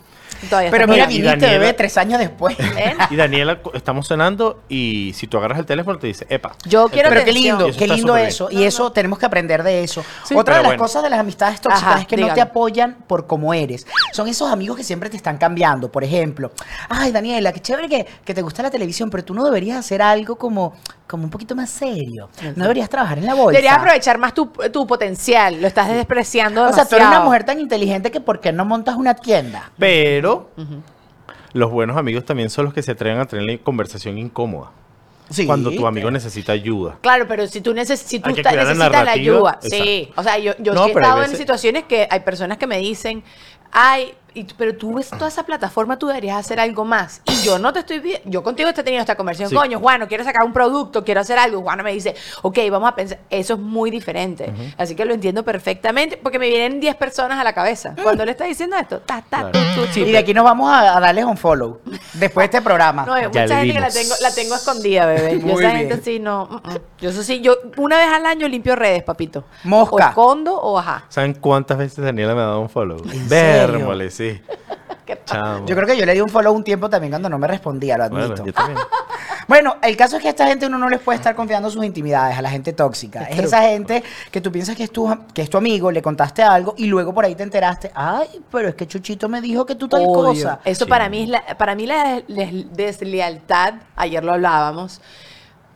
Todavía 0.49 0.71
Pero 0.71 0.83
está 0.83 0.93
mira, 0.93 1.05
viniste, 1.07 1.27
Daniela- 1.29 1.59
bebé, 1.59 1.73
tres 1.73 1.97
años 1.97 2.19
después. 2.19 2.55
Y 3.09 3.15
Daniela, 3.15 3.59
estamos 3.73 4.07
cenando 4.07 4.61
y 4.69 5.11
si 5.15 5.27
tú 5.27 5.37
agarras 5.37 5.59
el 5.59 5.65
teléfono 5.65 5.97
te 5.97 6.07
dice, 6.07 6.25
epa. 6.29 6.55
Yo 6.65 6.89
quiero 6.89 7.09
Pero 7.09 7.23
qué 7.23 7.31
lindo, 7.31 7.69
qué 7.77 7.87
lindo 7.87 8.13
bien. 8.15 8.27
eso. 8.27 8.49
Y 8.51 8.63
eso 8.63 8.91
tenemos 8.91 9.17
que 9.19 9.25
aprender 9.25 9.63
de 9.63 9.83
eso. 9.83 10.03
Sí, 10.25 10.35
Otra 10.35 10.55
de 10.57 10.61
las 10.63 10.69
bueno. 10.71 10.83
cosas 10.83 11.03
de 11.03 11.09
las 11.09 11.19
amistades 11.19 11.61
tóxicas 11.61 11.89
Ajá, 11.91 12.01
es 12.01 12.07
que 12.07 12.17
no 12.17 12.33
te 12.33 12.41
apoyan 12.41 12.97
por 13.07 13.27
cómo 13.27 13.53
eres. 13.53 13.87
Son 14.13 14.27
esos 14.27 14.51
amigos 14.51 14.77
que 14.77 14.83
siempre 14.83 15.09
te 15.09 15.17
están 15.17 15.37
cambiando. 15.37 15.91
Por 15.91 16.03
ejemplo, 16.03 16.51
ay, 16.89 17.11
Daniela, 17.11 17.51
qué 17.53 17.61
chévere 17.61 17.87
que, 17.89 18.05
que 18.25 18.33
te 18.33 18.41
gusta 18.41 18.61
la 18.63 18.69
televisión, 18.71 19.09
pero 19.09 19.23
tú 19.23 19.33
no 19.33 19.43
deberías 19.45 19.77
hacer 19.77 20.01
algo 20.01 20.35
como, 20.35 20.73
como 21.07 21.23
un 21.23 21.29
poquito 21.29 21.55
más 21.55 21.69
serio. 21.69 22.29
No 22.55 22.63
deberías 22.63 22.89
trabajar 22.89 23.17
en 23.17 23.25
la 23.25 23.33
bolsa. 23.33 23.51
Deberías 23.51 23.77
aprovechar 23.77 24.17
más 24.17 24.33
tu, 24.33 24.47
tu 24.71 24.85
potencial. 24.85 25.61
Lo 25.61 25.67
estás 25.67 25.87
despreciando 25.89 26.65
O 26.65 26.73
sea, 26.73 26.85
tú 26.85 26.95
eres 26.95 27.07
una 27.07 27.21
mujer 27.21 27.45
tan 27.45 27.59
inteligente 27.59 28.11
que 28.11 28.19
¿por 28.19 28.39
qué 28.39 28.51
no 28.51 28.65
montas 28.65 28.95
una 28.95 29.15
tienda? 29.15 29.71
Pero 29.79 30.51
los 31.53 31.71
buenos 31.71 31.97
amigos 31.97 32.25
también 32.25 32.49
son 32.49 32.65
los 32.65 32.73
que 32.73 32.83
se 32.83 32.91
atreven 32.91 33.19
a 33.19 33.25
tener 33.25 33.45
la 33.45 33.57
conversación 33.63 34.17
incómoda. 34.17 34.71
Sí. 35.29 35.45
Cuando 35.45 35.71
tu 35.71 35.85
amigo 35.85 36.09
necesita 36.09 36.53
ayuda. 36.53 36.99
Claro, 37.01 37.27
pero 37.27 37.47
si 37.47 37.59
tú, 37.59 37.73
neces 37.73 37.99
si 37.99 38.19
tú 38.19 38.29
la 38.29 38.51
necesitas 38.51 39.05
la 39.05 39.11
ayuda, 39.11 39.59
exacto. 39.61 39.83
sí. 39.83 40.09
O 40.15 40.23
sea, 40.23 40.37
yo, 40.37 40.53
yo 40.59 40.73
No, 40.73 40.85
sí 40.85 40.91
he 40.91 40.93
estado 40.93 41.23
en 41.23 41.35
situaciones 41.35 41.83
que 41.83 42.07
hay 42.09 42.21
personas 42.21 42.57
que 42.57 42.65
me 42.65 42.77
dicen, 42.77 43.23
ay, 43.71 44.13
y 44.39 44.47
pero 44.57 44.75
tú 44.75 44.93
ves 44.95 45.09
toda 45.09 45.27
esa 45.27 45.43
plataforma, 45.45 45.97
tú 45.97 46.07
deberías 46.07 46.37
hacer 46.37 46.59
algo 46.59 46.85
más. 46.85 47.21
Y 47.25 47.43
yo 47.43 47.59
no 47.59 47.73
te 47.73 47.79
estoy 47.79 47.99
viendo, 47.99 48.29
yo 48.29 48.43
contigo 48.43 48.69
estoy 48.69 48.83
teniendo 48.83 49.01
esta 49.01 49.15
conversación, 49.15 49.49
Sí. 49.49 49.55
coño, 49.55 49.79
Juan, 49.79 50.05
quiero 50.07 50.23
sacar 50.23 50.43
un 50.45 50.53
producto, 50.53 51.03
quiero 51.03 51.21
hacer 51.21 51.37
algo. 51.39 51.61
Juan 51.61 51.83
me 51.83 51.91
dice, 51.93 52.15
ok, 52.41 52.57
vamos 52.71 52.89
a 52.89 52.95
pensar, 52.95 53.19
eso 53.29 53.53
es 53.55 53.59
muy 53.59 53.89
diferente. 53.91 54.53
Así 54.77 54.95
que 54.95 55.05
lo 55.05 55.13
entiendo 55.13 55.43
perfectamente, 55.43 56.17
porque 56.17 56.39
me 56.39 56.47
vienen 56.49 56.79
10 56.79 56.95
personas 56.95 57.39
a 57.39 57.43
la 57.43 57.53
cabeza. 57.53 57.93
Cuando 58.03 58.23
le 58.25 58.31
está 58.31 58.45
diciendo 58.45 58.75
esto, 58.77 58.99
ta, 58.99 59.23
ta, 59.27 59.49
Claro. 59.51 59.59
tu, 59.75 59.85
tu, 59.93 59.99
Y 59.99 60.11
de 60.11 60.17
aquí 60.17 60.33
nos 60.33 60.43
vamos 60.43 60.69
a, 60.71 60.97
a 60.97 60.99
darles 60.99 61.25
un 61.25 61.37
follow 61.37 61.79
después 62.13 62.49
de 62.49 62.57
este 62.57 62.61
programa. 62.61 63.05
No, 63.05 63.17
Ya 63.19 63.27
mucha 63.27 63.47
gente 63.59 63.73
que 63.73 63.79
la 63.79 63.89
tengo, 63.89 64.13
la 64.21 64.31
tengo 64.33 64.55
escondida, 64.55 65.05
bebé. 65.05 65.39
Yo 65.45 65.47
esa 65.59 65.71
bien. 65.71 65.71
gente 65.89 66.01
sí 66.03 66.19
no. 66.19 66.45
mm, 66.49 66.55
mm. 66.69 66.77
Yo 66.99 67.09
eso 67.11 67.21
sí, 67.23 67.41
yo 67.41 67.55
una 67.77 67.97
vez 67.97 68.07
al 68.07 68.25
año 68.25 68.47
limpio 68.47 68.75
redes, 68.75 69.03
papito. 69.03 69.43
Mosca. 69.63 69.95
O 69.95 69.99
escondo 69.99 70.55
o 70.59 70.77
ajá. 70.79 71.05
¿Saben 71.09 71.33
cuántas 71.35 71.77
veces 71.77 72.03
Daniela 72.03 72.33
me 72.33 72.41
ha 72.41 72.45
dado 72.45 72.61
un 72.61 72.69
follow? 72.69 72.97
Vérmole, 73.27 74.09
sí. 74.09 74.26
¿Qué 75.05 75.21
Chamo. 75.25 75.65
Yo 75.65 75.73
creo 75.75 75.87
que 75.87 75.95
yo 75.97 76.05
le 76.05 76.13
di 76.13 76.19
un 76.19 76.27
follow 76.27 76.53
un 76.53 76.63
tiempo 76.65 76.89
también 76.89 77.11
cuando 77.11 77.29
no 77.29 77.37
me 77.39 77.47
respondía, 77.47 77.97
lo 77.97 78.03
admito. 78.05 78.27
Bueno, 78.27 78.45
yo 78.45 78.53
también. 78.53 78.79
Bueno, 79.47 79.77
el 79.81 79.95
caso 79.95 80.17
es 80.17 80.21
que 80.21 80.27
a 80.27 80.31
esta 80.31 80.45
gente 80.45 80.65
uno 80.65 80.77
no 80.77 80.89
les 80.89 80.99
puede 80.99 81.15
estar 81.15 81.33
confiando 81.33 81.69
sus 81.69 81.85
intimidades, 81.85 82.37
a 82.37 82.41
la 82.41 82.49
gente 82.49 82.73
tóxica. 82.73 83.23
Es 83.23 83.39
esa 83.39 83.61
gente 83.61 84.03
que 84.29 84.41
tú 84.41 84.51
piensas 84.51 84.75
que 84.75 84.83
es, 84.83 84.91
tu, 84.91 85.07
que 85.33 85.41
es 85.41 85.49
tu 85.49 85.57
amigo, 85.57 85.89
le 85.89 86.01
contaste 86.01 86.43
algo 86.43 86.73
y 86.77 86.87
luego 86.87 87.13
por 87.13 87.23
ahí 87.23 87.33
te 87.33 87.43
enteraste, 87.43 87.89
ay, 87.95 88.27
pero 88.51 88.67
es 88.67 88.75
que 88.75 88.85
Chuchito 88.87 89.29
me 89.29 89.39
dijo 89.39 89.65
que 89.65 89.75
tú 89.75 89.87
tal 89.87 90.03
cosa. 90.03 90.59
Eso 90.65 90.83
Sí. 90.83 90.89
para 90.89 91.07
mí 91.07 91.23
es 91.23 91.29
la, 91.29 91.45
para 91.57 91.75
mí 91.75 91.87
la 91.87 92.21
des- 92.27 92.73
deslealtad, 92.73 93.75
ayer 93.95 94.21
lo 94.21 94.33
hablábamos. 94.33 94.99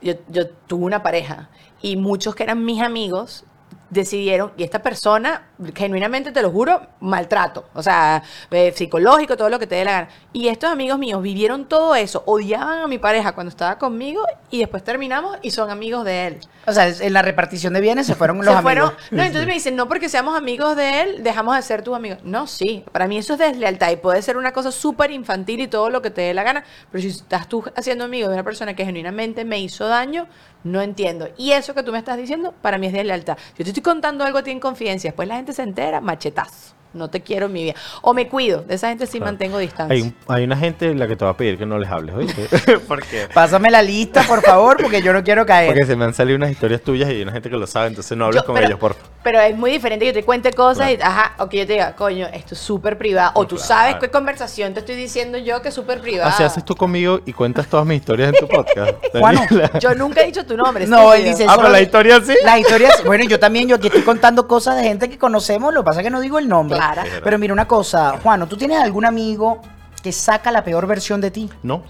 Yo, 0.01 0.15
yo 0.27 0.49
tuve 0.49 0.83
una 0.83 1.01
pareja 1.01 1.47
y 1.81 1.95
muchos 1.95 2.35
que 2.35 2.43
eran 2.43 2.65
mis 2.65 2.81
amigos 2.81 3.45
decidieron, 3.91 4.53
y 4.57 4.63
esta 4.63 4.81
persona, 4.81 5.49
genuinamente 5.75 6.31
te 6.31 6.41
lo 6.41 6.49
juro, 6.49 6.81
maltrato, 7.01 7.65
o 7.73 7.83
sea, 7.83 8.23
eh, 8.49 8.71
psicológico, 8.75 9.37
todo 9.37 9.49
lo 9.49 9.59
que 9.59 9.67
te 9.67 9.75
dé 9.75 9.85
la 9.85 9.91
gana. 9.91 10.09
Y 10.33 10.47
estos 10.47 10.71
amigos 10.71 10.97
míos 10.97 11.21
vivieron 11.21 11.65
todo 11.65 11.93
eso, 11.93 12.23
odiaban 12.25 12.79
a 12.79 12.87
mi 12.87 12.97
pareja 12.97 13.33
cuando 13.33 13.49
estaba 13.49 13.77
conmigo 13.77 14.23
y 14.49 14.59
después 14.59 14.83
terminamos 14.83 15.37
y 15.41 15.51
son 15.51 15.69
amigos 15.69 16.05
de 16.05 16.27
él. 16.27 16.39
O 16.65 16.71
sea, 16.71 16.87
en 16.87 17.13
la 17.13 17.21
repartición 17.21 17.73
de 17.73 17.81
bienes 17.81 18.07
se 18.07 18.15
fueron 18.15 18.37
los 18.43 18.45
se 18.45 18.51
amigos. 18.51 18.63
fueron. 18.63 18.93
No, 19.11 19.23
entonces 19.23 19.47
me 19.47 19.53
dicen, 19.53 19.75
no 19.75 19.87
porque 19.87 20.09
seamos 20.09 20.37
amigos 20.37 20.75
de 20.77 21.01
él, 21.01 21.23
dejamos 21.23 21.55
de 21.55 21.61
ser 21.61 21.83
tus 21.83 21.95
amigos. 21.95 22.19
No, 22.23 22.47
sí. 22.47 22.85
Para 22.91 23.07
mí 23.07 23.17
eso 23.17 23.33
es 23.33 23.39
deslealtad 23.39 23.91
y 23.91 23.97
puede 23.97 24.21
ser 24.21 24.37
una 24.37 24.53
cosa 24.53 24.71
súper 24.71 25.11
infantil 25.11 25.59
y 25.59 25.67
todo 25.67 25.89
lo 25.89 26.01
que 26.01 26.11
te 26.11 26.21
dé 26.21 26.33
la 26.33 26.43
gana. 26.43 26.63
Pero 26.91 27.01
si 27.01 27.09
estás 27.09 27.49
tú 27.49 27.63
haciendo 27.75 28.05
amigo 28.05 28.29
de 28.29 28.35
una 28.35 28.43
persona 28.43 28.73
que 28.73 28.85
genuinamente 28.85 29.43
me 29.43 29.59
hizo 29.59 29.87
daño, 29.87 30.27
no 30.63 30.81
entiendo. 30.81 31.29
Y 31.37 31.51
eso 31.51 31.73
que 31.73 31.83
tú 31.83 31.91
me 31.91 31.97
estás 31.99 32.17
diciendo, 32.17 32.53
para 32.61 32.77
mí 32.77 32.87
es 32.87 32.93
deslealtad. 32.93 33.37
Yo 33.57 33.63
te 33.63 33.69
estoy 33.71 33.83
contando 33.83 34.23
algo 34.23 34.37
a 34.39 34.43
ti 34.43 34.51
en 34.51 34.59
confidencia, 34.59 35.09
después 35.09 35.27
la 35.27 35.35
gente 35.35 35.53
se 35.53 35.63
entera, 35.63 36.01
machetazo. 36.01 36.75
No 36.93 37.09
te 37.09 37.21
quiero 37.21 37.45
en 37.45 37.53
mi 37.53 37.63
vida. 37.63 37.75
O 38.01 38.13
me 38.13 38.27
cuido. 38.27 38.63
De 38.63 38.75
esa 38.75 38.89
gente 38.89 39.05
sí 39.05 39.17
Claro. 39.17 39.31
mantengo 39.31 39.57
distancia. 39.59 39.95
Hay, 39.95 40.01
un- 40.01 40.15
hay 40.27 40.43
una 40.43 40.57
gente 40.57 40.91
en 40.91 40.99
la 40.99 41.07
que 41.07 41.15
te 41.15 41.23
va 41.23 41.31
a 41.31 41.37
pedir 41.37 41.57
que 41.57 41.65
no 41.65 41.79
les 41.79 41.89
hables, 41.89 42.13
¿oíste? 42.13 42.47
porque, 42.87 43.29
Pásame 43.33 43.71
la 43.71 43.81
lista, 43.81 44.23
por 44.23 44.41
favor, 44.41 44.75
porque 44.81 45.01
yo 45.01 45.13
no 45.13 45.23
quiero 45.23 45.45
caer. 45.45 45.69
porque 45.71 45.85
se 45.85 45.95
me 45.95 46.03
han 46.03 46.13
salido 46.13 46.35
unas 46.35 46.51
historias 46.51 46.81
tuyas 46.81 47.09
y 47.09 47.13
hay 47.13 47.21
una 47.21 47.31
gente 47.31 47.49
que 47.49 47.55
lo 47.55 47.65
sabe, 47.65 47.87
entonces 47.87 48.17
no 48.17 48.25
hables 48.25 48.41
Yo- 48.41 48.45
con 48.45 48.55
pero, 48.55 48.67
ellos, 48.67 48.77
por 48.79 48.95
favor. 48.95 49.09
Pero 49.23 49.39
es 49.39 49.55
muy 49.55 49.69
diferente 49.69 50.03
que 50.05 50.11
yo 50.11 50.19
te 50.19 50.23
cuente 50.25 50.51
cosas 50.51 50.89
y, 50.91 50.97
ajá, 50.99 51.33
o 51.37 51.47
que 51.47 51.57
yo 51.57 51.67
te 51.67 51.73
diga, 51.73 51.95
coño, 51.95 52.25
esto 52.33 52.55
es 52.55 52.59
súper 52.59 52.97
privado. 52.97 53.31
O 53.35 53.45
tú 53.45 53.55
Claro. 53.55 53.67
sabes 53.67 53.95
qué 53.97 54.09
conversación 54.09 54.73
te 54.73 54.79
estoy 54.79 54.95
diciendo 54.95 55.37
yo 55.37 55.61
que 55.61 55.67
es 55.69 55.75
súper 55.75 56.01
privada. 56.01 56.29
Así 56.31 56.41
haces 56.41 56.65
tú 56.65 56.75
conmigo 56.75 57.19
y 57.25 57.33
cuentas 57.33 57.67
todas 57.67 57.85
mis 57.85 57.99
historias 57.99 58.29
en 58.33 58.39
tu 58.39 58.47
podcast. 58.47 58.93
Juano, 59.13 59.41
Daniela. 59.47 59.77
Yo 59.79 59.93
nunca 59.93 60.21
he 60.21 60.25
dicho 60.25 60.43
tu 60.45 60.57
nombre. 60.57 60.87
No, 60.91 61.13
él 61.13 61.23
dice 61.23 61.45
Ah, 61.47 61.53
pero 61.55 61.69
la 61.69 61.81
historia 61.81 62.19
sí. 62.19 62.33
Las 62.43 62.59
historias, 62.59 63.03
bueno, 63.05 63.23
yo 63.25 63.39
también, 63.39 63.67
yo 63.67 63.75
aquí 63.75 63.87
estoy 63.87 64.01
contando 64.01 64.47
cosas 64.47 64.75
de 64.77 64.83
gente 64.83 65.07
que 65.07 65.19
conocemos, 65.19 65.71
lo 65.73 65.81
que 65.83 65.85
pasa 65.85 65.99
es 65.99 66.05
que 66.05 66.09
no 66.11 66.19
digo 66.19 66.39
el 66.39 66.47
nombre. 66.49 66.77
Claro. 66.77 67.03
Pero 67.23 67.37
mira 67.37 67.53
una 67.53 67.67
cosa, 67.67 68.17
Juano, 68.23 68.47
¿tú 68.47 68.57
tienes 68.57 68.79
algún 68.79 69.05
amigo 69.05 69.61
que 70.01 70.11
saca 70.11 70.51
la 70.51 70.63
peor 70.63 70.87
versión 70.87 71.21
de 71.21 71.29
ti? 71.29 71.47
No. 71.61 71.83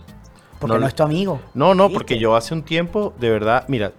Porque 0.60 0.78
no, 0.78 0.86
es 0.86 0.94
tu 0.94 1.02
amigo. 1.02 1.39
No, 1.56 1.74
no, 1.74 1.86
¿Viste? 1.88 1.94
porque 1.98 2.20
yo 2.20 2.36
hace 2.36 2.54
un 2.54 2.62
tiempo, 2.62 3.13
de 3.17 3.30
verdad, 3.32 3.63
mira, 3.67 3.94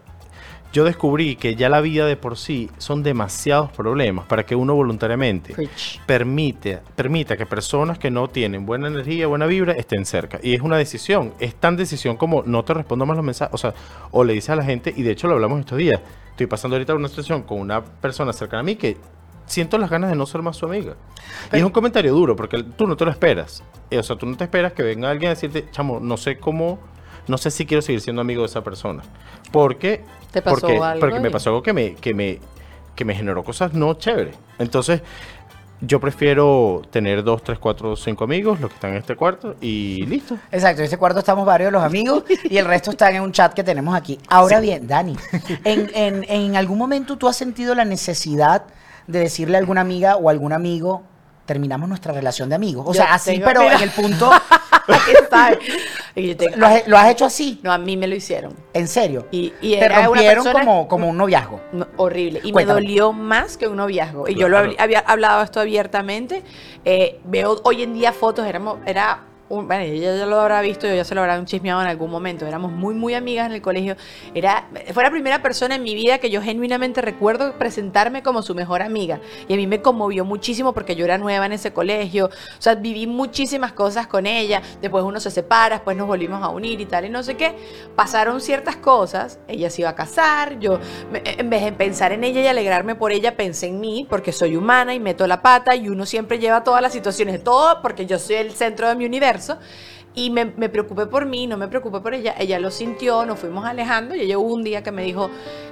yo 0.73 0.85
descubrí 0.85 1.37
que 1.37 1.55
ya 1.55 1.69
la 1.69 1.81
vida 1.81 2.07
de 2.07 2.17
por 2.17 2.37
sí 2.39 2.71
son 2.79 3.03
demasiados 3.03 3.71
problemas 3.73 4.27
para 4.27 4.45
que 4.47 4.55
uno 4.57 4.75
voluntariamente 4.75 5.55
Preach. 5.55 6.01
permite, 6.07 6.81
permita 6.97 7.37
que 7.37 7.45
personas 7.47 7.99
que 7.99 8.11
no 8.11 8.29
tienen 8.29 8.65
buena 8.65 8.89
energía, 8.89 9.27
buena 9.27 9.47
vibra, 9.47 9.73
estén 9.75 10.07
cerca. 10.07 10.39
Y 10.43 10.55
es 10.55 10.61
una 10.63 10.77
decisión, 10.77 11.35
es 11.41 11.55
tan 11.55 11.77
decisión 11.77 12.17
como 12.17 12.43
no 12.45 12.65
te 12.65 12.75
respondo 12.75 13.05
más 13.07 13.17
los 13.17 13.25
mensajes, 13.27 13.55
o 13.55 13.59
sea, 13.59 13.75
o 14.11 14.25
le 14.25 14.33
dices 14.33 14.51
a 14.51 14.57
la 14.57 14.65
gente, 14.65 14.93
y 14.97 15.03
de 15.03 15.11
hecho 15.13 15.29
lo 15.29 15.35
hablamos 15.35 15.61
estos 15.61 15.79
días, 15.79 16.01
estoy 16.31 16.47
pasando 16.47 16.77
ahorita 16.77 16.95
una 16.95 17.09
situación 17.09 17.43
con 17.43 17.61
una 17.61 17.83
persona 17.85 18.33
cercana 18.33 18.61
a 18.61 18.65
mí 18.65 18.77
que 18.77 18.97
siento 19.45 19.77
las 19.77 19.91
ganas 19.91 20.09
de 20.09 20.17
no 20.17 20.25
ser 20.25 20.41
más 20.41 20.57
su 20.57 20.65
amiga. 20.65 20.95
y 21.53 21.57
es 21.57 21.63
un 21.63 21.71
comentario 21.71 22.15
duro, 22.15 22.35
porque 22.35 22.63
tú 22.63 22.87
no 22.87 22.97
te 22.97 23.05
lo 23.05 23.11
esperas. 23.11 23.63
Eh, 23.91 23.99
O 23.99 24.03
sea, 24.03 24.17
tú 24.17 24.25
no 24.25 24.37
te 24.37 24.45
esperas 24.45 24.73
que 24.73 24.83
venga 24.83 25.11
alguien 25.11 25.31
a 25.31 25.35
decirte, 25.35 25.67
chamo, 25.71 26.01
no 26.01 26.17
sé 26.17 26.39
cómo, 26.39 26.79
no 27.27 27.39
sé 27.39 27.51
si 27.51 27.67
quiero 27.67 27.83
seguir 27.83 28.01
siendo 28.01 28.23
amigo 28.23 28.43
de 28.43 28.47
esa 28.47 28.63
persona. 28.63 29.03
Porque, 29.51 30.05
¿Te 30.31 30.43
pasó 30.43 30.61
porque, 30.61 30.79
algo 30.79 31.01
porque 31.01 31.21
me 31.21 31.31
pasó 31.31 31.51
algo 31.51 31.63
que 31.63 31.73
me, 31.73 31.95
que 31.95 32.15
me, 32.15 32.41
que 32.95 33.05
me 33.05 33.15
generó 33.15 33.43
cosas 33.45 33.75
no 33.75 33.95
chéveres. 33.95 34.37
Entonces, 34.59 35.03
yo 35.81 35.99
prefiero 35.99 36.83
tener 36.91 37.25
dos, 37.25 37.43
tres, 37.43 37.59
cuatro, 37.59 37.97
cinco 37.97 38.25
amigos, 38.25 38.61
los 38.61 38.71
que 38.71 38.75
están 38.77 38.93
en 38.93 38.99
este 38.99 39.17
cuarto, 39.17 39.57
y 39.61 40.07
listo. 40.07 40.37
Exacto, 40.53 40.81
en 40.81 40.85
este 40.85 40.97
cuarto 40.97 41.19
estamos 41.19 41.45
varios 41.45 41.69
de 41.69 41.73
los 41.73 41.83
amigos 41.83 42.25
y 42.45 42.57
el 42.57 42.67
resto 42.67 42.93
están 42.93 43.17
en 43.17 43.23
un 43.23 43.33
chat 43.33 43.53
que 43.53 43.65
tenemos 43.65 43.95
aquí. 43.95 44.19
Ahora 44.29 44.61
bien, 44.61 44.87
Dani, 44.87 45.17
¿en, 45.65 45.91
en, 45.95 46.25
en 46.29 46.57
algún 46.57 46.79
momento 46.79 47.19
tú 47.19 47.29
has 47.29 47.37
sentido 47.37 47.75
la 47.75 47.85
necesidad 47.85 48.65
de 49.09 49.19
decirle 49.19 49.57
a 49.57 49.61
alguna 49.61 49.81
amiga 49.81 50.17
o 50.17 50.29
algún 50.29 50.53
amigo, 50.53 51.03
terminamos 51.53 51.89
nuestra 51.89 52.13
relación 52.13 52.49
de 52.49 52.55
amigos? 52.55 52.85
O 52.87 52.93
Yo 52.93 53.03
sea, 53.03 53.15
así, 53.15 53.41
pero 53.45 53.63
mira. 53.63 53.77
en 53.77 53.83
el 53.83 53.91
punto, 53.91 54.31
¿lo 56.57 56.67
has, 56.67 56.87
lo 56.89 56.99
has 56.99 57.11
hecho 57.11 57.25
así? 57.25 57.61
No, 57.63 57.73
a 57.73 57.79
mí 57.79 57.97
me 57.97 58.07
lo 58.07 58.15
hicieron. 58.15 58.55
¿En 58.73 58.89
serio? 58.89 59.27
Y- 59.31 59.53
y 59.61 59.73
Te 59.73 59.85
era 59.85 59.99
una 60.01 60.07
rompieron 60.07 60.45
persona- 60.45 60.65
como, 60.65 60.89
como 60.89 61.09
un 61.09 61.17
noviazgo. 61.17 61.61
No, 61.73 61.87
horrible. 61.97 62.41
Y 62.43 62.53
Cuéntame. 62.53 62.81
me 62.81 62.87
dolió 62.87 63.13
más 63.13 63.57
que 63.57 63.69
un 63.69 63.77
noviazgo. 63.77 64.29
Y 64.29 64.35
yo 64.35 64.49
lo 64.49 64.59
había 64.59 65.01
hablado 65.01 65.43
esto 65.43 65.61
abiertamente. 65.61 66.43
Eh, 66.85 67.21
veo 67.25 67.61
hoy 67.65 67.83
en 67.83 67.95
día 67.95 68.13
fotos, 68.13 68.47
éramos, 68.47 68.79
era 68.87 69.21
un- 69.53 69.67
bueno, 69.69 69.83
ella 69.85 70.17
ya 70.17 70.25
lo 70.27 70.41
habrá 70.41 70.63
visto, 70.63 70.87
yo 70.87 70.95
ya 70.95 71.05
se 71.05 71.15
lo 71.15 71.21
habrá 71.21 71.45
chismeado 71.45 71.83
en 71.83 71.87
algún 71.87 72.11
momento. 72.11 72.47
Éramos 72.47 72.73
muy, 72.73 72.95
muy 72.95 73.13
amigas 73.15 73.47
en 73.47 73.53
el 73.53 73.61
colegio. 73.61 73.97
Era, 74.35 74.67
fue 74.95 75.03
la 75.03 75.11
primera 75.11 75.43
persona 75.43 75.75
en 75.75 75.83
mi 75.83 75.95
vida 75.95 76.19
que 76.19 76.31
yo 76.31 76.41
genuinamente 76.41 77.03
recuerdo 77.03 77.53
presentarme 77.59 78.23
como 78.23 78.41
su 78.41 78.55
mejor 78.55 78.81
amiga. 78.81 79.21
Y 79.49 79.53
a 79.53 79.57
mí 79.57 79.67
me 79.67 79.83
conmovió 79.83 80.25
muchísimo 80.25 80.73
porque 80.73 80.97
yo 80.97 81.05
era 81.05 81.19
nueva 81.19 81.45
en 81.45 81.53
ese 81.53 81.73
colegio. 81.73 82.27
O 82.27 82.63
sea, 82.63 82.77
viví 82.77 83.07
muchísimas 83.07 83.73
cosas 83.73 84.07
con 84.07 84.27
ella. 84.27 84.63
Después 84.81 85.05
uno 85.05 85.21
se 85.21 85.31
separa, 85.31 85.77
después 85.77 85.99
nos 85.99 86.07
volvimos 86.07 86.43
a 86.43 86.49
unir 86.49 86.81
y 86.81 86.87
tal, 86.87 87.05
y 87.05 87.11
no 87.11 87.23
sé 87.23 87.37
qué. 87.37 87.55
Pasaron 87.95 88.41
ciertas 88.41 88.77
cosas. 88.77 89.39
Ella 89.49 89.69
se 89.69 89.83
iba 89.83 89.91
a 89.91 89.95
casar. 89.95 90.59
Yo, 90.61 90.79
en 91.13 91.51
vez 91.51 91.63
de 91.65 91.73
pensar 91.73 92.13
en 92.13 92.25
ella 92.25 92.41
y 92.41 92.47
alegrarme 92.47 92.95
por 92.95 93.13
ella, 93.13 93.37
pensé 93.37 93.67
en 93.67 93.81
mí 93.81 94.07
porque 94.09 94.33
soy 94.33 94.57
humana 94.57 94.95
y 94.95 95.01
meto 95.01 95.27
la 95.27 95.43
pata 95.43 95.77
y 95.77 95.89
uno 95.91 96.07
siempre 96.07 96.39
lleva 96.39 96.65
todas 96.65 96.81
las 96.81 96.93
situaciones, 96.93 97.45
todo 97.45 97.83
porque 97.83 98.07
yo 98.07 98.19
soy 98.19 98.37
el 98.37 98.53
centro 98.53 98.89
de 98.89 98.95
mi 98.97 99.05
universo. 99.05 99.42
Y 100.15 100.31
me, 100.31 100.45
me 100.45 100.69
preocupé 100.69 101.07
por 101.07 101.25
mí, 101.25 101.47
no 101.47 101.57
me 101.57 101.69
preocupé 101.69 102.01
por 102.01 102.13
ella. 102.15 102.35
Ella 102.39 102.59
lo 102.59 102.71
sintió, 102.71 103.25
nos 103.25 103.39
fuimos 103.39 103.65
alejando. 103.65 104.15
Y 104.15 104.21
ella 104.21 104.39
hubo 104.39 104.53
un 104.53 104.63
día 104.63 104.83
que 104.83 104.93
me 104.93 105.03
dijo, 105.05 105.31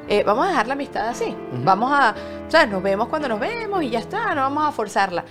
eh, 0.09 0.23
vamos 0.25 0.47
a 0.47 0.49
dejar 0.49 0.67
la 0.67 0.75
amistad 0.75 1.09
así. 1.09 1.37
Vamos 1.65 1.93
a, 1.93 2.15
o 2.47 2.51
sea, 2.51 2.67
nos 2.67 2.83
vemos 2.83 3.09
cuando 3.09 3.29
nos 3.29 3.39
vemos 3.39 3.83
y 3.83 3.91
ya 3.91 3.99
está, 3.99 4.35
no 4.35 4.43
vamos 4.43 4.65
a 4.67 4.73
forzarla. 4.73 5.25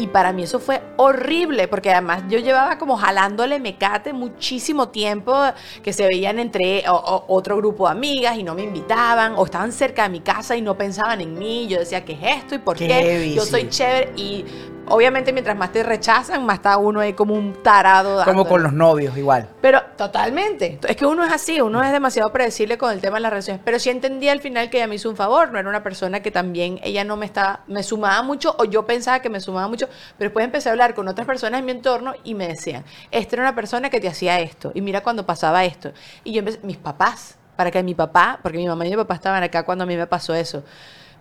Y 0.00 0.06
para 0.06 0.32
mí 0.32 0.44
eso 0.44 0.58
fue 0.58 0.80
horrible, 0.96 1.68
porque 1.68 1.90
además 1.92 2.22
yo 2.30 2.38
llevaba 2.38 2.78
como 2.78 2.96
jalándole 2.96 3.58
mecate 3.60 4.14
muchísimo 4.14 4.88
tiempo, 4.88 5.36
que 5.82 5.92
se 5.92 6.06
veían 6.06 6.38
entre 6.38 6.88
o- 6.88 6.94
o- 6.94 7.24
otro 7.28 7.58
grupo 7.58 7.84
de 7.86 7.92
amigas 7.92 8.38
y 8.38 8.42
no 8.42 8.54
me 8.54 8.62
invitaban, 8.62 9.34
o 9.36 9.44
estaban 9.44 9.72
cerca 9.72 10.04
de 10.04 10.08
mi 10.08 10.20
casa 10.20 10.56
y 10.56 10.62
no 10.62 10.74
pensaban 10.78 11.20
en 11.20 11.38
mí. 11.38 11.66
Yo 11.68 11.78
decía, 11.80 12.02
¿qué 12.04 12.14
es 12.14 12.38
esto 12.38 12.54
y 12.54 12.58
por 12.58 12.78
Qué 12.78 13.34
yo 13.36 13.44
soy 13.44 13.68
chévere 13.68 14.12
y 14.16 14.46
obviamente 14.88 15.32
mientras 15.34 15.56
más 15.56 15.70
te 15.70 15.82
rechazan, 15.82 16.44
más 16.46 16.56
está 16.56 16.76
uno 16.78 16.98
ahí 17.00 17.12
como 17.12 17.34
un 17.34 17.62
tarado. 17.62 18.10
Como 18.24 18.24
dándole. 18.24 18.48
con 18.48 18.62
los 18.62 18.72
novios, 18.72 19.16
igual. 19.18 19.48
Pero 19.60 19.80
totalmente. 19.96 20.78
Es 20.88 20.96
que 20.96 21.06
uno 21.06 21.24
es 21.24 21.32
así, 21.32 21.60
uno 21.60 21.82
es 21.84 21.92
demasiado 21.92 22.32
predecible 22.32 22.76
con 22.78 22.90
el 22.90 23.00
tema 23.00 23.18
de 23.18 23.20
las 23.20 23.30
relaciones. 23.30 23.62
Pero 23.64 23.78
sí 23.78 23.90
entendí 23.90 24.28
al 24.28 24.40
final 24.40 24.68
que 24.70 24.78
ella 24.78 24.86
me 24.88 24.94
hizo 24.96 25.10
un 25.10 25.14
favor. 25.16 25.52
No 25.52 25.58
era 25.58 25.68
una 25.68 25.82
persona 25.82 26.20
que 26.20 26.30
también 26.30 26.80
ella 26.82 27.04
no 27.04 27.16
me 27.16 27.26
estaba, 27.26 27.60
me 27.68 27.82
sumaba 27.84 28.22
mucho 28.22 28.56
o 28.58 28.64
yo 28.64 28.84
pensaba 28.86 29.20
que 29.20 29.28
me 29.28 29.40
sumaba 29.40 29.68
mucho. 29.68 29.88
Pero 30.18 30.28
después 30.30 30.44
empecé 30.44 30.68
a 30.68 30.72
hablar 30.72 30.94
con 30.94 31.08
otras 31.08 31.26
personas 31.26 31.60
en 31.60 31.66
mi 31.66 31.72
entorno 31.72 32.14
y 32.24 32.34
me 32.34 32.48
decían, 32.48 32.84
esta 33.10 33.36
era 33.36 33.42
una 33.42 33.54
persona 33.54 33.90
que 33.90 34.00
te 34.00 34.08
hacía 34.08 34.40
esto. 34.40 34.72
Y 34.74 34.80
mira 34.80 35.02
cuando 35.02 35.26
pasaba 35.26 35.64
esto. 35.64 35.92
Y 36.24 36.32
yo 36.32 36.40
empecé, 36.40 36.60
mis 36.62 36.76
papás, 36.76 37.36
para 37.56 37.70
que 37.70 37.82
mi 37.82 37.94
papá, 37.94 38.38
porque 38.42 38.58
mi 38.58 38.66
mamá 38.66 38.86
y 38.86 38.90
mi 38.90 38.96
papá 38.96 39.14
estaban 39.14 39.42
acá 39.42 39.64
cuando 39.64 39.84
a 39.84 39.86
mí 39.86 39.96
me 39.96 40.06
pasó 40.06 40.34
eso. 40.34 40.64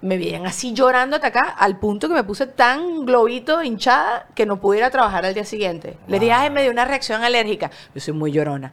Me 0.02 0.18
veían 0.18 0.46
así 0.46 0.74
llorando 0.74 1.18
hasta 1.18 1.28
acá, 1.28 1.42
al 1.58 1.78
punto 1.78 2.08
que 2.08 2.14
me 2.14 2.24
puse 2.24 2.48
tan 2.48 3.06
globito, 3.06 3.62
hinchada, 3.62 4.28
que 4.34 4.46
no 4.46 4.62
pude 4.62 4.78
ir 4.78 4.84
a 4.86 4.90
trabajar 4.90 5.26
al 5.26 5.34
día 5.34 5.44
siguiente. 5.44 5.98
Le 6.08 6.20
dije, 6.20 6.32
ay, 6.32 6.50
me 6.50 6.62
dio 6.62 6.72
una 6.72 6.86
reacción 6.86 7.22
alérgica. 7.22 7.70
Yo 7.94 8.00
soy 8.00 8.14
muy 8.14 8.32
llorona. 8.32 8.72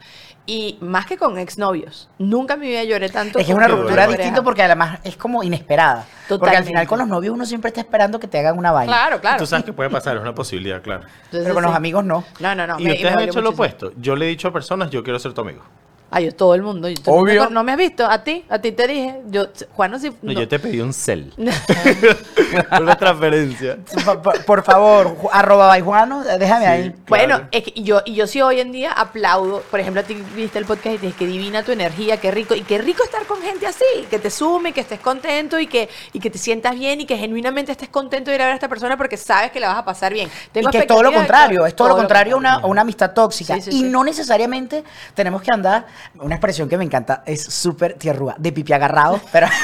Y 0.49 0.79
más 0.81 1.07
que 1.07 1.17
con 1.17 1.37
exnovios. 1.39 2.09
Nunca 2.19 2.55
en 2.55 2.61
mi 2.61 2.69
vida 2.69 2.85
lloré 2.85 3.09
tanto. 3.09 3.41
Es 3.41 3.47
que 3.47 3.51
es 3.51 3.59
una 3.59 3.67
ruptura 3.67 4.07
distinta 4.07 4.45
porque 4.45 4.63
además 4.63 5.01
es 5.03 5.17
como 5.17 5.43
inesperada. 5.43 6.05
Porque 6.29 6.35
al 6.35 6.39
Totalmente. 6.39 6.69
final 6.69 6.87
con 6.87 6.99
los 7.01 7.09
novios 7.09 7.35
uno 7.35 7.45
siempre 7.45 7.71
está 7.71 7.81
esperando 7.81 8.21
que 8.21 8.29
te 8.29 8.39
hagan 8.39 8.57
una 8.57 8.71
vaina. 8.71 8.93
Claro, 8.93 9.21
claro. 9.21 9.39
Tú 9.39 9.47
sabes 9.47 9.65
que 9.65 9.73
puede 9.73 9.91
pasar, 9.91 10.15
es 10.15 10.23
una 10.23 10.37
posibilidad, 10.37 10.81
claro. 10.81 11.03
Entonces, 11.25 11.43
Pero 11.43 11.55
con 11.55 11.65
los 11.65 11.75
amigos 11.75 12.05
no. 12.05 12.23
No, 12.39 12.55
no, 12.55 12.65
no. 12.69 12.79
y 12.79 12.85
me- 12.85 12.93
ustedes 12.93 13.17
me 13.17 13.23
han 13.23 13.29
hecho 13.29 13.41
lo 13.41 13.51
opuesto. 13.51 13.91
Yo 13.97 14.15
le 14.15 14.27
he 14.27 14.29
dicho 14.29 14.47
a 14.47 14.53
personas, 14.53 14.91
yo 14.91 15.03
quiero 15.03 15.19
ser 15.19 15.33
tu 15.33 15.41
amigo. 15.41 15.63
Ay, 16.11 16.27
yo, 16.27 16.35
todo 16.35 16.55
el 16.55 16.63
mundo. 16.63 16.89
yo- 16.89 16.95
todo 17.03 17.15
el 17.17 17.21
mundo 17.27 17.43
Obvio. 17.43 17.51
no 17.51 17.65
me 17.65 17.73
has 17.73 17.79
visto. 17.79 18.07
A 18.07 18.23
ti, 18.23 18.45
a 18.49 18.59
ti 18.61 18.73
te 18.73 18.87
dije. 18.87 19.21
Yo, 19.29 19.47
Juan, 19.75 19.91
no, 19.91 19.99
si, 19.99 20.11
No, 20.11 20.17
no. 20.23 20.33
Yo 20.33 20.49
te 20.49 20.59
pedí 20.59 20.81
un 20.81 20.93
cel. 20.93 21.33
una 22.81 22.97
transferencia. 22.97 23.79
Por, 24.05 24.23
por- 24.23 24.45
por 24.45 24.63
favor, 24.63 25.17
arroba 25.33 25.67
baijuano, 25.67 26.23
déjame 26.25 26.67
ahí. 26.67 26.95
Bueno, 27.09 27.27
Claro. 27.37 27.49
es 27.51 27.63
que 27.65 27.83
yo, 27.83 28.03
y 28.05 28.15
yo 28.15 28.27
sí 28.27 28.41
hoy 28.41 28.61
en 28.61 28.73
día 28.73 28.93
aplaudo, 28.93 29.63
por 29.71 29.81
ejemplo, 29.81 30.01
a 30.01 30.05
ti 30.05 30.15
viste 30.35 30.59
el 30.59 30.65
podcast 30.65 30.95
y 30.95 30.99
te 30.99 31.07
dices 31.07 31.19
que 31.19 31.27
divina 31.27 31.63
tu 31.63 31.73
energía, 31.73 32.19
qué 32.19 32.31
rico, 32.31 32.55
y 32.55 32.63
qué 32.63 32.79
rico 32.79 33.03
estar 33.03 33.25
con 33.27 33.41
gente 33.43 33.67
así, 33.67 33.85
que 34.11 34.19
te 34.19 34.31
sume, 34.31 34.73
que 34.73 34.81
estés 34.83 35.01
contento 35.01 35.59
y 35.59 35.67
que, 35.67 35.89
y 36.13 36.21
que 36.21 36.31
te 36.31 36.39
sientas 36.39 36.75
bien 36.79 37.01
y 37.01 37.07
que 37.07 37.17
genuinamente 37.17 37.73
estés 37.73 37.89
contento 37.89 38.31
de 38.31 38.37
ir 38.37 38.43
a 38.43 38.45
ver 38.47 38.53
a 38.53 38.55
esta 38.57 38.69
persona 38.69 38.97
porque 38.97 39.17
sabes 39.17 39.51
que 39.51 39.61
la 39.61 39.69
vas 39.69 39.79
a 39.79 39.85
pasar 39.85 40.13
bien. 40.13 40.29
Y 40.29 40.51
Tengo 40.53 40.71
que 40.71 40.79
es 40.79 40.87
todo 40.87 41.03
lo 41.03 41.13
contrario, 41.13 41.67
es 41.67 41.75
todo, 41.75 41.89
lo 41.89 41.97
contrario 41.97 42.35
a 42.37 42.39
una, 42.39 42.59
una 42.67 42.81
amistad 42.83 43.13
tóxica. 43.13 43.55
Sí, 43.57 43.63
sí, 43.63 43.71
y 43.71 43.81
sí. 43.81 43.83
no 43.89 44.05
necesariamente 44.05 44.85
tenemos 45.15 45.43
que 45.43 45.51
andar, 45.51 45.87
una 46.19 46.35
expresión 46.37 46.69
que 46.69 46.77
me 46.79 46.85
encanta, 46.85 47.23
es 47.27 47.43
súper 47.45 47.95
tierrúa, 47.95 48.35
de 48.39 48.53
pipi 48.53 48.73
agarrado, 48.73 49.21
pero 49.33 49.47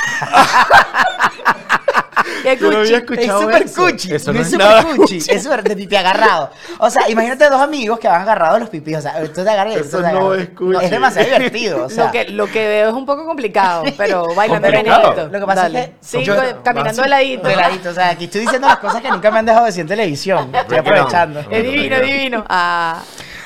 Qué 2.42 2.56
Yo 2.56 2.72
no 2.72 2.78
había 2.78 3.00
cuchi. 3.06 3.20
es 3.22 3.28
escuchado 3.28 3.42
súper 3.42 3.62
eso. 3.62 3.82
cuchi, 3.84 4.14
Eso 4.14 4.32
no 4.32 4.38
no 4.38 4.40
es 4.40 4.46
es 4.46 4.52
súper 4.52 4.66
nada 4.66 4.82
cuchi, 4.82 4.96
cuchi. 5.18 5.30
es 5.30 5.42
súper 5.44 5.62
de 5.62 5.76
pipi 5.76 5.94
agarrado. 5.96 6.50
O 6.78 6.90
sea, 6.90 7.08
imagínate 7.08 7.48
dos 7.48 7.60
amigos 7.60 8.00
que 8.00 8.08
van 8.08 8.22
agarrados 8.22 8.58
los 8.58 8.68
pipis, 8.68 8.96
o 8.96 9.00
sea, 9.00 9.22
tú 9.32 9.44
te 9.44 9.48
agarras 9.48 9.76
y 9.76 9.78
Eso 9.78 9.98
tú 9.98 10.02
te 10.02 10.12
no 10.12 10.18
agarras. 10.26 10.38
es 10.42 10.48
cuchi. 10.50 10.84
Es 10.84 10.90
demasiado 10.90 11.26
divertido, 11.28 11.84
o 11.84 11.88
sea. 11.88 12.06
lo, 12.06 12.10
que, 12.12 12.24
lo 12.30 12.46
que 12.46 12.66
veo 12.66 12.88
es 12.88 12.94
un 12.94 13.06
poco 13.06 13.24
complicado, 13.26 13.84
pero 13.96 14.34
bailando 14.34 14.66
merenguito. 14.68 15.28
Lo 15.30 15.38
que 15.40 15.46
pasa 15.46 15.62
Dale. 15.62 15.78
es 15.80 15.86
que 15.86 15.94
Sí, 16.00 16.24
yo- 16.24 16.34
caminando 16.64 17.02
de 17.02 17.08
ladito. 17.08 17.46
De 17.48 17.56
ladito, 17.56 17.90
o 17.90 17.94
sea, 17.94 18.08
aquí 18.10 18.24
estoy 18.24 18.40
diciendo 18.40 18.66
las 18.66 18.78
cosas 18.78 19.00
que 19.02 19.08
nunca 19.10 19.30
me 19.30 19.38
han 19.38 19.46
dejado 19.46 19.66
decir 19.66 19.82
en 19.82 19.88
televisión. 19.88 20.50
Estoy 20.52 20.78
aprovechando. 20.78 21.40
Es 21.48 21.62
divino, 21.62 21.96
es 21.96 22.02
divino. 22.02 22.44
Ah, 22.48 23.00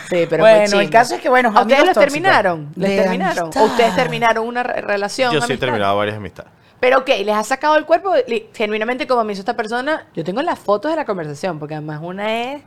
sí, 0.08 0.26
pero 0.28 0.42
Bueno, 0.42 0.80
el 0.80 0.90
caso 0.90 1.14
es 1.16 1.20
que, 1.20 1.28
bueno, 1.28 1.52
¿A 1.54 1.62
ustedes 1.62 1.80
los 1.80 1.94
tóxicos. 1.94 2.04
terminaron? 2.12 2.68
¿Les 2.76 2.90
De 2.90 2.96
terminaron? 3.02 3.44
amistad. 3.44 3.62
¿O 3.62 3.66
ustedes 3.66 3.94
terminaron 3.96 4.46
una 4.46 4.62
re- 4.62 4.80
relación? 4.80 5.32
Yo 5.32 5.40
sí 5.42 5.52
he 5.54 5.58
terminado 5.58 5.96
varias 5.96 6.16
amistades. 6.16 6.50
Pero 6.78 6.98
ok, 6.98 7.08
les 7.24 7.34
ha 7.34 7.42
sacado 7.42 7.76
el 7.78 7.86
cuerpo 7.86 8.12
genuinamente 8.52 9.06
como 9.06 9.24
me 9.24 9.32
hizo 9.32 9.40
esta 9.40 9.56
persona. 9.56 10.06
Yo 10.14 10.22
tengo 10.24 10.42
las 10.42 10.58
fotos 10.58 10.90
de 10.90 10.96
la 10.96 11.06
conversación, 11.06 11.58
porque 11.58 11.74
además 11.74 12.00
una 12.02 12.52
es. 12.52 12.62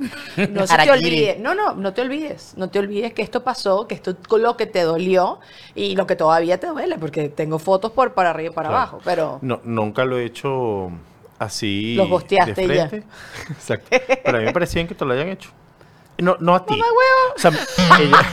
No 0.50 0.66
se 0.66 0.78
te 0.78 0.90
olvide. 0.92 1.38
No, 1.40 1.54
no, 1.54 1.76
no 1.76 1.94
te 1.94 2.02
olvides. 2.02 2.54
No 2.58 2.70
te 2.72 2.80
olvides 2.80 3.14
que 3.14 3.22
esto 3.22 3.44
pasó, 3.44 3.88
que 3.88 3.94
esto 3.94 4.12
es 4.12 4.18
lo 4.42 4.58
que 4.58 4.66
te 4.66 4.82
dolió 4.82 5.40
y 5.76 5.96
lo 5.96 6.08
que 6.08 6.16
todavía 6.16 6.60
te 6.60 6.66
duele, 6.68 6.98
porque 6.98 7.30
tengo 7.30 7.60
fotos 7.60 7.92
por 7.92 8.16
para 8.16 8.32
arriba 8.32 8.52
y 8.52 8.56
para 8.56 8.70
Claro. 8.70 8.82
abajo. 8.82 9.00
Pero. 9.06 9.38
No, 9.44 9.62
nunca 9.64 10.04
lo 10.06 10.18
he 10.18 10.26
hecho 10.26 10.90
así. 11.38 11.94
Los 11.94 12.10
gosteaste 12.10 12.68
de 12.68 12.74
y 12.74 12.78
ya. 12.78 12.90
frente. 12.90 13.08
Exacto. 13.52 13.96
Pero 14.26 14.38
a 14.38 14.40
mí 14.40 14.46
me 14.48 14.54
parecía 14.54 14.88
que 14.88 14.96
te 14.96 15.06
lo 15.06 15.14
hayan 15.14 15.30
hecho. 15.30 15.52
No, 16.20 16.38
no 16.40 16.56
a 16.56 16.66
ti. 16.66 16.76
¡Mamá 16.78 16.86
huevo! 16.92 17.34
O 17.36 17.40
sea, 17.40 17.52
ella- 18.00 18.26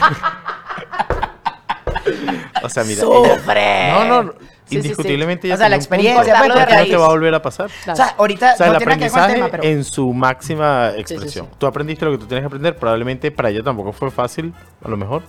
o 2.63 2.69
sea, 2.69 2.85
mira. 2.85 3.03
ella- 3.03 3.37
¡Sufre! 3.37 3.91
No, 3.93 4.05
no, 4.05 4.23
no. 4.25 4.33
Sí, 4.33 4.39
sí, 4.39 4.83
sí. 4.83 4.89
indiscutiblemente 4.89 5.47
ella 5.47 5.55
O 5.55 5.59
sea, 5.59 5.69
la 5.69 5.77
punto 5.77 5.85
experiencia, 5.85 6.17
pues, 6.39 6.49
de 6.49 6.77
no 6.77 6.85
te 6.87 6.97
va 6.97 7.05
a 7.07 7.09
volver 7.11 7.35
a 7.35 7.41
pasar. 7.43 7.71
Claro. 7.85 7.93
O 7.93 7.97
sea, 7.97 8.15
ahorita 8.19 8.55
O 8.55 8.57
sea, 8.57 8.67
no 8.67 8.73
el 8.73 8.79
tiene 8.79 8.95
que 8.99 9.05
ver 9.05 9.11
con 9.13 9.19
el 9.21 9.25
aprendizaje 9.25 9.35
tema, 9.35 9.49
pero 9.49 9.63
en 9.63 9.85
su 9.85 10.13
máxima 10.13 10.91
expresión. 10.97 11.47
sí. 11.47 11.57
Tú 11.59 11.67
aprendiste 11.69 12.05
lo 12.05 12.11
que 12.11 12.19
tú 12.19 12.27
tienes 12.27 12.43
que 12.43 12.47
aprender. 12.47 12.77
Probablemente 12.77 13.31
para 13.31 13.51
ella 13.51 13.63
tampoco 13.63 13.93
fue 13.93 14.11
fácil, 14.11 14.53
a 14.85 14.89
lo 14.89 14.97
mejor. 14.97 15.23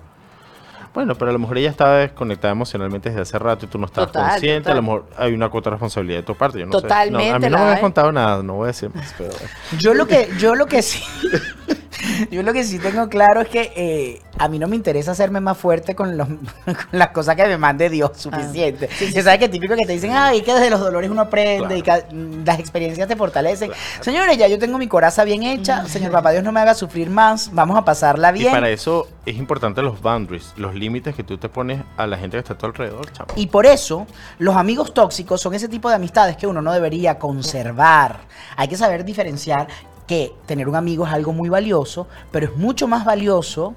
Bueno, 0.95 1.13
pero 1.13 1.29
a 1.29 1.33
lo 1.33 1.37
mejor 1.37 1.59
ella 1.59 1.69
estaba 1.69 1.97
desconectada 1.97 2.51
emocionalmente 2.53 3.09
desde 3.09 3.21
hace 3.21 3.37
rato 3.37 3.65
y 3.65 3.67
tú 3.67 3.77
no 3.77 3.85
estabas 3.85 4.11
Total, 4.11 4.29
consciente. 4.31 4.71
A 4.71 4.73
lo 4.73 4.81
mejor 4.81 5.05
hay 5.15 5.31
una 5.33 5.49
cuota 5.49 5.69
de 5.69 5.75
responsabilidad 5.75 6.17
de 6.19 6.23
tu 6.23 6.33
parte. 6.33 6.59
Yo 6.59 6.65
no 6.65 6.71
Totalmente 6.71 7.23
sé. 7.23 7.29
No, 7.29 7.35
a 7.35 7.39
mí 7.39 7.49
no 7.49 7.57
me 7.65 7.71
has 7.73 7.79
contado 7.79 8.11
nada, 8.11 8.41
no 8.41 8.53
voy 8.55 8.63
a 8.63 8.67
decir 8.67 8.89
más. 8.95 9.13
Pero... 9.15 9.29
yo 9.77 9.93
lo 9.93 10.07
que, 10.07 10.29
yo 10.39 10.55
lo 10.55 10.65
que 10.65 10.81
sí, 10.81 11.03
yo 12.31 12.43
lo 12.43 12.53
que 12.53 12.63
sí 12.63 12.79
tengo 12.79 13.09
claro 13.09 13.41
es 13.41 13.49
que 13.49 13.71
eh, 13.75 14.21
a 14.37 14.47
mí 14.47 14.59
no 14.59 14.67
me 14.67 14.75
interesa 14.75 15.11
hacerme 15.11 15.39
más 15.39 15.57
fuerte 15.57 15.95
con, 15.95 16.17
los, 16.17 16.27
con 16.65 16.75
las 16.91 17.09
cosas 17.09 17.35
que 17.35 17.45
me 17.45 17.57
mande 17.57 17.89
Dios 17.89 18.11
suficiente. 18.15 18.87
Que 18.87 19.23
sabes 19.23 19.39
que 19.39 19.49
típico 19.49 19.75
que 19.75 19.85
te 19.85 19.93
dicen, 19.93 20.11
ay, 20.13 20.41
que 20.41 20.53
desde 20.53 20.69
los 20.69 20.79
dolores 20.79 21.09
uno 21.09 21.21
aprende 21.21 21.77
y 21.77 21.81
que 21.81 21.91
mm, 22.11 22.45
las 22.45 22.59
experiencias 22.59 23.07
te 23.07 23.15
fortalecen. 23.15 23.71
Señores, 24.01 24.37
ya 24.37 24.47
yo 24.47 24.59
tengo 24.59 24.77
mi 24.77 24.87
coraza 24.87 25.23
bien 25.23 25.43
hecha, 25.43 25.85
señor 25.87 26.11
papá 26.11 26.31
Dios 26.31 26.43
no 26.43 26.51
me 26.51 26.59
haga 26.59 26.73
sufrir 26.73 27.09
más, 27.09 27.51
vamos 27.53 27.77
a 27.77 27.85
pasarla 27.85 28.29
Y 28.35 28.39
bien. 28.39 28.51
para 28.51 28.69
eso 28.69 29.07
es 29.25 29.35
importante 29.35 29.81
los 29.81 30.01
boundaries, 30.01 30.53
los 30.57 30.75
límites 30.75 31.15
que 31.15 31.23
tú 31.23 31.37
te 31.37 31.49
pones 31.49 31.81
a 31.97 32.07
la 32.07 32.17
gente 32.17 32.37
que 32.37 32.39
está 32.39 32.53
a 32.53 32.57
tu 32.57 32.65
alrededor, 32.65 33.11
chamo. 33.11 33.33
Y 33.35 33.47
por 33.47 33.65
eso, 33.65 34.07
los 34.39 34.55
amigos 34.55 34.93
tóxicos 34.93 35.41
son 35.41 35.53
ese 35.53 35.67
tipo 35.67 35.89
de 35.89 35.95
amistades 35.95 36.37
que 36.37 36.47
uno 36.47 36.61
no 36.61 36.71
debería 36.73 37.19
conservar. 37.19 38.21
Hay 38.55 38.67
que 38.67 38.77
saber 38.77 39.03
diferenciar 39.03 39.67
que 40.07 40.33
tener 40.45 40.67
un 40.69 40.75
amigo 40.75 41.05
es 41.05 41.13
algo 41.13 41.33
muy 41.33 41.49
valioso, 41.49 42.07
pero 42.31 42.45
es 42.47 42.55
mucho 42.55 42.87
más 42.87 43.03
valioso 43.05 43.75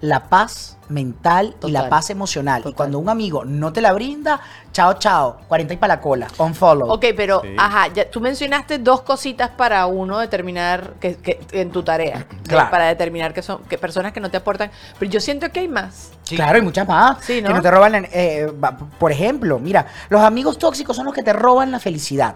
la 0.00 0.28
paz 0.28 0.76
mental 0.90 1.56
y 1.64 1.70
la 1.70 1.88
paz 1.88 2.10
emocional. 2.10 2.62
Y 2.66 2.74
cuando 2.74 2.98
un 2.98 3.08
amigo 3.08 3.46
no 3.46 3.72
te 3.72 3.80
la 3.80 3.94
brinda, 3.94 4.38
chao, 4.70 4.94
chao, 4.98 5.38
40 5.48 5.72
y 5.72 5.76
para 5.78 5.94
la 5.94 6.00
cola, 6.02 6.26
unfollow. 6.36 6.90
Ok, 6.92 7.06
pero, 7.16 7.40
Sí. 7.40 7.54
ajá, 7.56 7.86
ya, 7.94 8.10
tú 8.10 8.20
mencionaste 8.20 8.78
dos 8.80 9.00
cositas 9.00 9.48
para 9.48 9.86
uno 9.86 10.18
determinar 10.18 10.94
que, 11.00 11.16
que- 11.16 11.40
en 11.52 11.70
tu 11.70 11.82
tarea. 11.82 12.26
que- 12.28 12.36
Claro. 12.50 12.70
Para 12.70 12.84
determinar 12.88 13.32
que 13.32 13.40
son 13.40 13.62
que 13.62 13.78
personas 13.78 14.12
que 14.12 14.20
no 14.20 14.30
te 14.30 14.36
aportan. 14.36 14.70
Pero 14.98 15.10
yo 15.10 15.20
siento 15.20 15.50
que 15.50 15.60
hay 15.60 15.68
más. 15.68 16.10
Claro, 16.28 16.56
hay 16.56 16.62
muchas 16.62 16.86
más. 16.86 17.24
Sí, 17.24 17.40
¿no? 17.40 17.48
Que 17.48 17.54
no 17.54 17.62
te 17.62 17.70
roban. 17.70 17.92
la- 17.92 17.98
eh, 18.12 18.52
por 18.98 19.10
ejemplo, 19.10 19.58
mira, 19.58 19.86
los 20.10 20.20
amigos 20.20 20.58
tóxicos 20.58 20.94
son 20.96 21.06
los 21.06 21.14
que 21.14 21.22
te 21.22 21.32
roban 21.32 21.70
la 21.70 21.78
felicidad. 21.80 22.34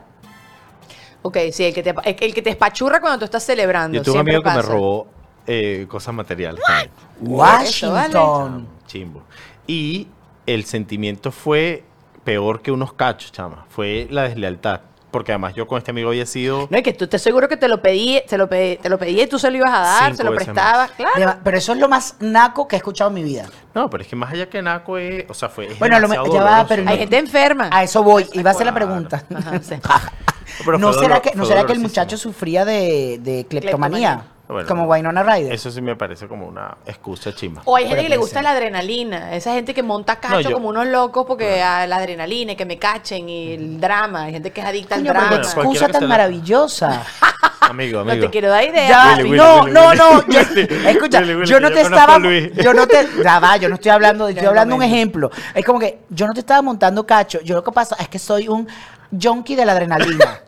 Ok, 1.28 1.36
sí, 1.52 1.64
el 1.64 1.74
que 1.74 1.82
te, 1.82 1.90
el, 1.90 2.16
el 2.20 2.34
que 2.34 2.40
te 2.40 2.48
espachurra 2.48 3.00
cuando 3.00 3.18
tú 3.18 3.26
estás 3.26 3.44
celebrando. 3.44 3.96
Yo 3.96 4.02
tuve 4.02 4.14
un 4.14 4.20
amigo 4.20 4.42
que 4.42 4.50
me 4.50 4.62
robó 4.62 5.06
eh, 5.46 5.86
cosas 5.88 6.14
materiales. 6.14 6.62
Washington. 7.20 8.66
Chimbo. 8.86 9.22
Y 9.66 10.08
el 10.46 10.64
sentimiento 10.64 11.30
fue 11.30 11.84
peor 12.24 12.62
que 12.62 12.70
unos 12.72 12.94
cachos, 12.94 13.30
chama. 13.30 13.66
Fue 13.68 14.06
la 14.10 14.22
deslealtad. 14.22 14.80
porque 15.10 15.32
además 15.32 15.54
yo 15.54 15.66
con 15.66 15.78
este 15.78 15.90
amigo 15.90 16.08
había 16.10 16.26
sido... 16.26 16.66
No, 16.70 16.76
es 16.76 16.82
que 16.82 16.92
tú 16.92 17.06
te 17.06 17.18
seguro 17.18 17.48
que 17.48 17.56
te 17.56 17.68
lo 17.68 17.80
pedí, 17.80 18.22
te 18.26 18.36
lo 18.36 18.48
pedí, 18.48 18.76
te 18.76 18.88
lo 18.88 18.98
pedí 18.98 19.20
y 19.20 19.26
tú 19.26 19.38
se 19.38 19.50
lo 19.50 19.56
ibas 19.56 19.72
a 19.72 19.80
dar, 19.80 20.14
se 20.14 20.24
lo 20.24 20.34
prestabas, 20.34 20.90
claro. 20.92 21.40
Pero 21.42 21.56
eso 21.58 21.72
es 21.72 21.78
lo 21.78 21.88
más 21.88 22.16
naco 22.20 22.68
que 22.68 22.76
he 22.76 22.78
escuchado 22.78 23.08
en 23.08 23.14
mi 23.14 23.22
vida. 23.22 23.46
No, 23.74 23.88
pero 23.88 24.02
es 24.02 24.08
que 24.08 24.16
más 24.16 24.32
allá 24.32 24.48
que 24.48 24.60
Naco 24.60 24.98
es... 24.98 25.24
O 25.28 25.34
sea, 25.34 25.48
fue... 25.48 25.66
es 25.66 25.78
Bueno, 25.78 25.98
lo 26.00 26.08
ya 26.08 26.42
va, 26.42 26.66
pero. 26.66 26.88
Hay 26.88 26.98
gente 26.98 27.16
enferma. 27.16 27.70
A 27.72 27.84
eso 27.84 28.02
voy. 28.02 28.26
Iba 28.32 28.50
a 28.50 28.52
hacer 28.52 28.66
la 28.66 28.74
pregunta. 28.74 29.24
Ajá, 29.34 29.60
sí. 29.62 29.76
Pero 30.64 30.78
¿No 30.78 30.92
será 30.92 31.20
que, 31.20 31.34
no 31.34 31.44
será 31.44 31.64
que 31.64 31.72
el 31.72 31.80
muchacho 31.80 32.16
sufría 32.16 32.64
de, 32.64 33.18
de 33.20 33.46
cleptomanía? 33.48 34.22
Bueno, 34.48 34.66
como 34.66 34.84
Wynonna 34.84 35.22
Ryder. 35.22 35.52
Eso 35.52 35.70
sí 35.70 35.82
me 35.82 35.94
parece 35.94 36.26
como 36.26 36.46
una 36.46 36.78
excusa 36.86 37.34
chimba. 37.34 37.60
O 37.66 37.76
hay 37.76 37.84
Pero 37.84 37.96
gente 37.96 38.04
que 38.04 38.08
le 38.08 38.16
gusta 38.16 38.40
la 38.40 38.52
adrenalina. 38.52 39.34
Esa 39.34 39.52
gente 39.52 39.74
que 39.74 39.82
monta 39.82 40.16
cacho 40.20 40.36
No, 40.36 40.40
yo- 40.40 40.52
como 40.52 40.70
unos 40.70 40.86
locos 40.86 41.26
porque 41.28 41.60
a 41.60 41.86
la 41.86 41.96
adrenalina 41.96 42.52
y 42.52 42.56
que 42.56 42.64
me 42.64 42.78
cachen 42.78 43.28
y 43.28 43.52
el 43.52 43.78
drama. 43.78 44.22
Hay 44.22 44.32
gente 44.32 44.50
que 44.50 44.62
es 44.62 44.66
adicta 44.66 44.96
Coño, 44.96 45.10
al 45.10 45.16
drama. 45.18 45.28
Cualquiera 45.28 45.60
excusa 45.62 45.88
tan 45.88 46.08
maravillosa. 46.08 47.02
Amigo, 47.60 48.00
amigo. 48.00 48.14
no 48.16 48.20
te 48.22 48.30
quiero 48.30 48.48
dar 48.48 48.64
idea. 48.64 48.88
Ya, 48.88 49.16
Willy, 49.18 49.22
Willy, 49.32 49.36
no, 49.36 49.60
Willy, 49.64 49.72
no, 49.74 49.88
Willy. 49.90 49.98
no. 49.98 50.22
yo- 50.32 50.40
escucha, 50.88 51.20
Willy, 51.20 51.34
Willy, 51.34 51.46
yo 51.46 51.60
no 51.60 51.68
te 51.68 51.74
yo 51.74 51.80
estaba. 51.82 52.18
Yo 52.18 52.72
no 52.72 52.86
te. 52.86 53.06
Ya 53.22 53.38
va, 53.40 53.56
yo 53.58 53.68
no 53.68 53.74
estoy 53.74 53.90
hablando, 53.90 54.26
de- 54.28 54.32
Ya, 54.34 54.38
estoy 54.38 54.48
hablando 54.48 54.76
de 54.76 54.78
un 54.78 54.82
ejemplo. 54.82 55.30
Es 55.54 55.62
como 55.62 55.78
que 55.78 55.98
yo 56.08 56.26
no 56.26 56.32
te 56.32 56.40
estaba 56.40 56.62
montando 56.62 57.04
cacho. 57.06 57.42
Yo 57.42 57.54
lo 57.54 57.62
que 57.62 57.72
pasa 57.72 57.96
es 58.00 58.08
que 58.08 58.18
soy 58.18 58.48
un 58.48 58.66
junkie 59.12 59.56
de 59.56 59.66
la 59.66 59.72
adrenalina. 59.72 60.40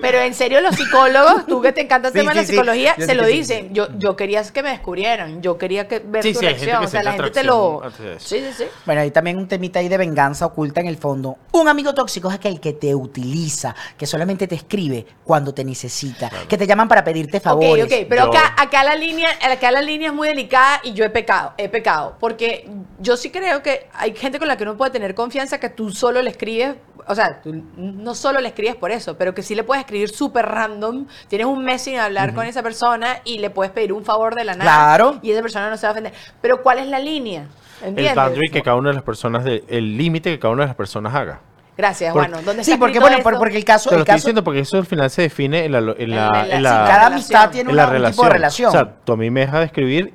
Pero 0.00 0.18
en 0.18 0.34
serio, 0.34 0.60
los 0.60 0.74
psicólogos, 0.76 1.46
tú 1.46 1.60
que 1.60 1.72
te 1.72 1.80
encanta 1.82 2.08
el 2.08 2.14
Sí, 2.14 2.18
tema 2.20 2.32
de 2.34 2.40
sí, 2.40 2.46
la 2.46 2.46
psicología, 2.62 2.94
se 2.98 3.14
lo 3.14 3.26
dicen. 3.26 3.72
Yo, 3.74 3.88
yo 3.98 4.16
quería 4.16 4.42
que 4.42 4.62
me 4.62 4.70
descubrieran. 4.70 5.42
Yo 5.42 5.58
quería 5.58 5.88
que 5.88 5.98
ver 6.00 6.22
Sí, 6.22 6.32
tu 6.32 6.40
reacción. 6.40 6.84
o 6.84 6.88
sea, 6.88 7.02
la 7.02 7.12
gente 7.12 7.30
te 7.30 7.42
lo. 7.44 7.82
Sí, 8.18 8.38
sí, 8.40 8.44
sí. 8.56 8.64
Bueno, 8.86 9.00
hay 9.02 9.10
también 9.10 9.36
un 9.38 9.48
temita 9.48 9.78
ahí 9.80 9.88
de 9.88 9.98
venganza 9.98 10.46
oculta 10.46 10.80
en 10.80 10.86
el 10.86 10.96
fondo. 10.96 11.36
Un 11.52 11.68
amigo 11.68 11.94
tóxico 11.94 12.28
es 12.28 12.34
aquel 12.36 12.60
que 12.60 12.72
te 12.72 12.94
utiliza, 12.94 13.74
que 13.96 14.06
solamente 14.06 14.46
te 14.46 14.54
escribe 14.54 15.06
cuando 15.24 15.52
te 15.52 15.64
necesita, 15.64 16.30
que 16.48 16.56
te 16.56 16.66
llaman 16.66 16.88
para 16.88 17.04
pedirte 17.04 17.40
favores. 17.40 17.84
Ok, 17.84 17.92
ok, 17.92 18.06
pero 18.08 18.24
Yo- 18.24 18.30
acá, 18.38 18.54
acá 18.56 18.84
la 18.84 18.94
línea, 18.94 19.28
acá 19.50 19.70
la 19.70 19.82
línea 19.82 20.08
es 20.08 20.14
muy 20.14 20.28
delicada 20.28 20.80
y 20.84 20.92
yo 20.92 21.04
he 21.04 21.10
pecado, 21.10 21.52
he 21.58 21.68
pecado, 21.68 22.16
porque 22.20 22.68
yo 23.00 23.16
sí 23.16 23.30
creo 23.30 23.62
que 23.62 23.88
hay 23.92 24.14
gente 24.14 24.38
con 24.38 24.48
la 24.48 24.56
que 24.56 24.62
uno 24.62 24.76
puede 24.76 24.90
tener 24.90 25.14
confianza 25.14 25.58
que 25.60 25.68
tú 25.68 25.90
solo 25.90 26.22
le 26.22 26.30
escribes, 26.30 26.76
o 27.06 27.14
sea, 27.14 27.40
tú 27.42 27.62
no 27.76 28.14
solo 28.14 28.40
le 28.40 28.48
escribes 28.48 28.76
por 28.76 28.90
eso, 28.90 29.16
pero 29.16 29.34
que 29.34 29.42
sí 29.42 29.54
le 29.54 29.64
puedes 29.64 29.77
escribir 29.80 30.08
súper 30.10 30.46
random, 30.46 31.06
tienes 31.28 31.46
un 31.46 31.64
mes 31.64 31.82
sin 31.82 31.98
hablar 31.98 32.34
con 32.34 32.46
esa 32.46 32.62
persona 32.62 33.20
y 33.24 33.38
le 33.38 33.50
puedes 33.50 33.72
pedir 33.72 33.92
un 33.92 34.04
favor 34.04 34.34
de 34.34 34.44
la 34.44 34.54
nada 34.54 34.64
Claro. 34.96 35.18
y 35.22 35.30
esa 35.30 35.42
persona 35.42 35.70
no 35.70 35.76
se 35.76 35.86
va 35.86 35.90
a 35.90 35.92
ofender. 35.92 36.12
Pero 36.40 36.62
¿cuál 36.62 36.78
es 36.78 36.86
la 36.88 36.98
línea? 36.98 37.46
¿Entiendes? 37.80 38.10
El 38.12 38.14
boundary 38.18 38.48
que 38.50 38.62
cada 38.62 38.76
una 38.76 38.88
de 38.90 38.94
las 38.94 39.04
personas, 39.04 39.44
de- 39.44 39.64
el 39.68 39.96
límite 39.96 40.30
que 40.30 40.38
cada 40.38 40.52
una 40.52 40.62
de 40.64 40.68
las 40.68 40.76
personas 40.76 41.14
haga. 41.14 41.40
Gracias, 41.76 42.12
Por- 42.12 42.28
Juan. 42.28 42.44
¿Dónde 42.44 42.64
Sí, 42.64 42.72
está 42.72 42.80
porque 42.80 42.98
bueno, 42.98 43.18
eso? 43.18 43.30
porque 43.38 43.56
el 43.56 43.64
caso, 43.64 43.88
Te 43.90 43.94
lo 43.94 43.98
el 43.98 44.02
estoy 44.02 44.12
caso 44.14 44.16
diciendo 44.26 44.42
porque 44.42 44.60
eso 44.60 44.78
al 44.78 44.86
final 44.86 45.08
se 45.10 45.22
define 45.22 45.64
en 45.64 45.70
la... 45.72 45.78
En 45.78 45.86
la, 45.86 45.92
En 45.96 46.10
la- 46.10 46.40
en 46.40 46.56
sí, 46.56 46.62
la- 46.62 46.84
cada 46.88 47.06
amistad 47.06 47.50
tiene 47.50 47.70
un 47.70 47.76
relación. 47.76 48.10
tipo 48.10 48.24
de 48.24 48.30
relación. 48.30 48.68
O 48.68 48.72
sea, 48.72 48.94
tú 49.04 49.12
a 49.12 49.16
mí 49.16 49.30
me 49.30 49.40
dejas 49.42 49.60
de 49.60 49.66
escribir 49.66 50.12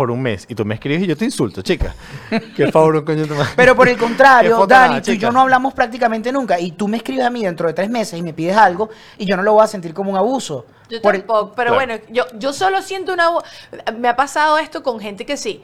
por 0.00 0.10
un 0.10 0.22
mes 0.22 0.46
y 0.48 0.54
tú 0.54 0.64
me 0.64 0.72
escribes 0.76 1.02
y 1.02 1.06
yo 1.06 1.14
te 1.14 1.26
insulto, 1.26 1.60
chica. 1.60 1.94
Qué 2.56 2.72
favor, 2.72 3.04
coño. 3.04 3.26
tu 3.26 3.34
madre. 3.34 3.50
Pero 3.54 3.76
por 3.76 3.86
el 3.86 3.98
contrario, 4.06 4.66
Dani, 4.66 4.94
nada, 4.94 5.02
tú 5.02 5.10
y 5.10 5.18
yo 5.18 5.30
no 5.30 5.42
hablamos 5.42 5.74
prácticamente 5.74 6.32
nunca. 6.32 6.58
Y 6.58 6.72
tú 6.72 6.88
me 6.88 6.96
escribes 6.96 7.26
a 7.26 7.28
mí 7.28 7.44
dentro 7.44 7.68
de 7.68 7.74
tres 7.74 7.90
meses 7.90 8.18
y 8.18 8.22
me 8.22 8.32
pides 8.32 8.56
algo 8.56 8.88
y 9.18 9.26
yo 9.26 9.36
no 9.36 9.42
lo 9.42 9.52
voy 9.52 9.62
a 9.62 9.66
sentir 9.66 9.92
como 9.92 10.10
un 10.10 10.16
abuso. 10.16 10.64
Yo 10.88 11.02
Por 11.02 11.14
el- 11.16 11.20
tampoco, 11.20 11.52
pero 11.54 11.74
Claro. 11.74 11.86
bueno, 11.86 12.02
yo, 12.10 12.24
yo 12.38 12.54
solo 12.54 12.80
siento 12.80 13.12
una... 13.12 13.28
Me 13.98 14.08
ha 14.08 14.16
pasado 14.16 14.56
esto 14.56 14.82
con 14.82 15.00
gente 15.00 15.26
que 15.26 15.36
sí. 15.36 15.62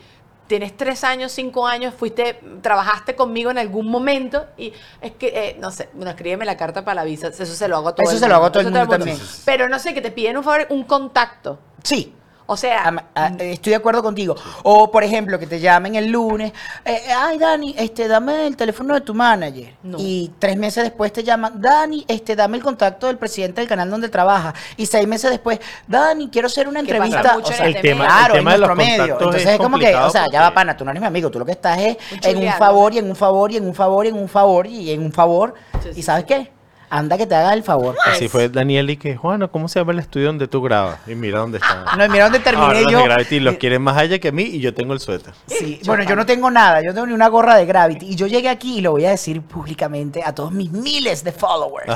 Tienes 0.49 0.77
tres 0.77 1.03
años, 1.03 1.33
cinco 1.33 1.67
años, 1.67 1.95
fuiste, 1.95 2.39
trabajaste 2.61 3.17
conmigo 3.17 3.51
en 3.51 3.57
algún 3.57 3.89
momento 3.91 4.45
y 4.59 4.71
es 5.01 5.13
que, 5.13 5.29
eh, 5.29 5.57
no 5.59 5.71
sé, 5.71 5.89
bueno, 5.95 6.11
escríbeme 6.11 6.45
la 6.45 6.59
carta 6.59 6.85
para 6.85 6.97
la 6.97 7.05
visa, 7.05 7.29
eso 7.29 7.47
se 7.47 7.67
lo 7.69 7.77
hago 7.79 7.89
a 7.89 7.95
todo 7.95 8.05
Eso 8.05 8.13
el 8.13 8.19
se 8.21 8.29
lo 8.29 8.35
hago 8.35 8.45
a 8.45 8.53
todo 8.53 8.61
el 8.61 8.67
eso 8.69 8.77
mundo 8.79 8.91
también. 8.97 9.19
Pero 9.47 9.67
no 9.71 9.79
sé, 9.79 9.95
que 9.95 10.03
te 10.03 10.11
piden 10.13 10.37
un 10.37 10.45
favor, 10.45 10.67
un 10.69 10.85
contacto. 10.85 11.59
Sí. 11.83 12.13
O 12.49 12.57
sea, 12.57 12.85
Am- 12.85 13.01
a- 13.15 13.27
estoy 13.39 13.71
de 13.71 13.77
acuerdo 13.77 14.03
contigo. 14.03 14.37
O, 14.63 14.91
por 14.91 15.03
ejemplo, 15.03 15.39
que 15.39 15.47
te 15.47 15.59
llamen 15.59 15.97
el 15.97 16.07
lunes. 16.11 16.53
eh, 16.85 17.03
eh, 17.09 17.13
Ay, 17.13 17.39
Dani, 17.39 17.75
este, 17.77 18.07
dame 18.07 18.47
el 18.47 18.57
teléfono 18.57 18.95
de 18.95 19.01
tu 19.01 19.15
manager. 19.15 19.75
No. 19.83 19.99
Y 20.01 20.31
tres 20.39 20.57
meses 20.57 20.85
después 20.85 21.13
te 21.13 21.25
llaman, 21.25 21.61
Dani, 21.61 22.05
este, 22.07 22.37
dame 22.37 22.57
el 22.57 22.63
contacto 22.63 23.09
del 23.09 23.19
presidente 23.19 23.61
del 23.61 23.69
canal 23.69 23.91
donde 23.91 24.09
trabaja. 24.09 24.55
Y 24.77 24.87
seis 24.87 25.09
meses 25.09 25.31
después, 25.31 25.59
Dani, 25.89 26.29
quiero 26.29 26.47
hacer 26.47 26.69
una 26.69 26.81
entrevista. 26.81 27.35
mucho 27.35 27.49
O 27.49 27.51
en 27.51 27.57
sea, 27.57 27.67
el 27.67 27.77
este 27.77 27.89
tema. 27.89 28.05
Claro, 28.07 28.35
el 28.35 28.39
en 28.41 28.45
tema 28.45 28.53
de 28.53 28.59
los 28.59 28.77
medio. 28.77 29.05
Entonces 29.15 29.43
es 29.43 29.49
es 29.49 29.59
como 29.59 29.79
que, 29.79 29.95
o 29.97 30.11
sea, 30.11 30.27
ya 30.31 30.41
va 30.43 30.55
pana, 30.55 30.77
tú 30.77 30.85
no 30.85 30.91
eres 30.93 31.01
mi 31.01 31.07
amigo, 31.07 31.31
tú 31.31 31.39
lo 31.41 31.45
que 31.45 31.53
estás 31.53 31.79
es 31.81 31.97
Un 32.13 32.19
en 32.23 32.47
un 32.47 32.53
favor 32.53 32.95
y 32.95 32.99
en 32.99 33.09
un 33.11 33.17
favor 33.17 33.51
y 33.53 33.57
en 33.57 33.67
un 33.67 33.75
favor 33.75 34.07
y 34.07 34.09
en 34.11 34.17
un 34.17 34.29
favor 34.29 34.67
y 34.67 34.91
en 34.93 35.03
un 35.03 35.13
favor. 35.13 35.55
Sí, 35.83 35.89
sí, 35.95 36.01
¿Y 36.01 36.03
sabes 36.03 36.25
qué? 36.25 36.53
Anda 36.89 37.19
que 37.19 37.27
te 37.27 37.35
haga 37.35 37.53
el 37.53 37.63
favor. 37.65 37.97
Así 38.07 38.29
fue 38.29 38.49
Daniel 38.49 38.89
y 38.91 38.97
que, 38.97 39.17
Juana, 39.17 39.49
¿cómo 39.49 39.67
se 39.69 39.81
llama 39.81 39.93
el 39.93 39.99
estudio 39.99 40.29
donde 40.29 40.47
tú 40.47 40.63
grabas? 40.63 40.99
Y 41.07 41.15
mira 41.17 41.41
dónde 41.41 41.59
está. 41.59 41.97
No, 41.97 42.09
mira 42.09 42.25
dónde 42.25 42.39
terminé 42.39 42.67
Ahora 42.67 42.81
los 42.81 42.93
yo. 42.93 42.99
de 42.99 43.05
Gravity 43.05 43.41
los 43.41 43.57
quieren 43.57 43.83
más 43.83 43.97
allá 43.97 44.19
que 44.21 44.29
a 44.29 44.33
mí 44.33 44.43
y 44.45 44.61
yo 44.61 44.73
tengo 44.73 44.93
el 44.93 45.01
suéter. 45.01 45.35
Sí, 45.47 45.81
bueno, 45.85 46.05
yo 46.05 46.15
no 46.15 46.25
tengo 46.25 46.51
nada, 46.51 46.81
yo 46.83 46.89
no 46.89 46.95
tengo 46.95 47.07
ni 47.09 47.13
una 47.13 47.29
gorra 47.29 47.57
de 47.57 47.67
Gravity. 47.67 48.07
Y 48.07 48.15
yo 48.15 48.27
llegué 48.29 48.49
aquí 48.49 48.79
y 48.79 48.81
lo 48.83 48.93
voy 48.93 49.05
a 49.05 49.11
decir 49.11 49.43
públicamente 49.43 50.23
a 50.25 50.33
todos 50.35 50.53
mis 50.53 50.71
miles 50.71 51.25
de 51.25 51.33
followers. 51.33 51.93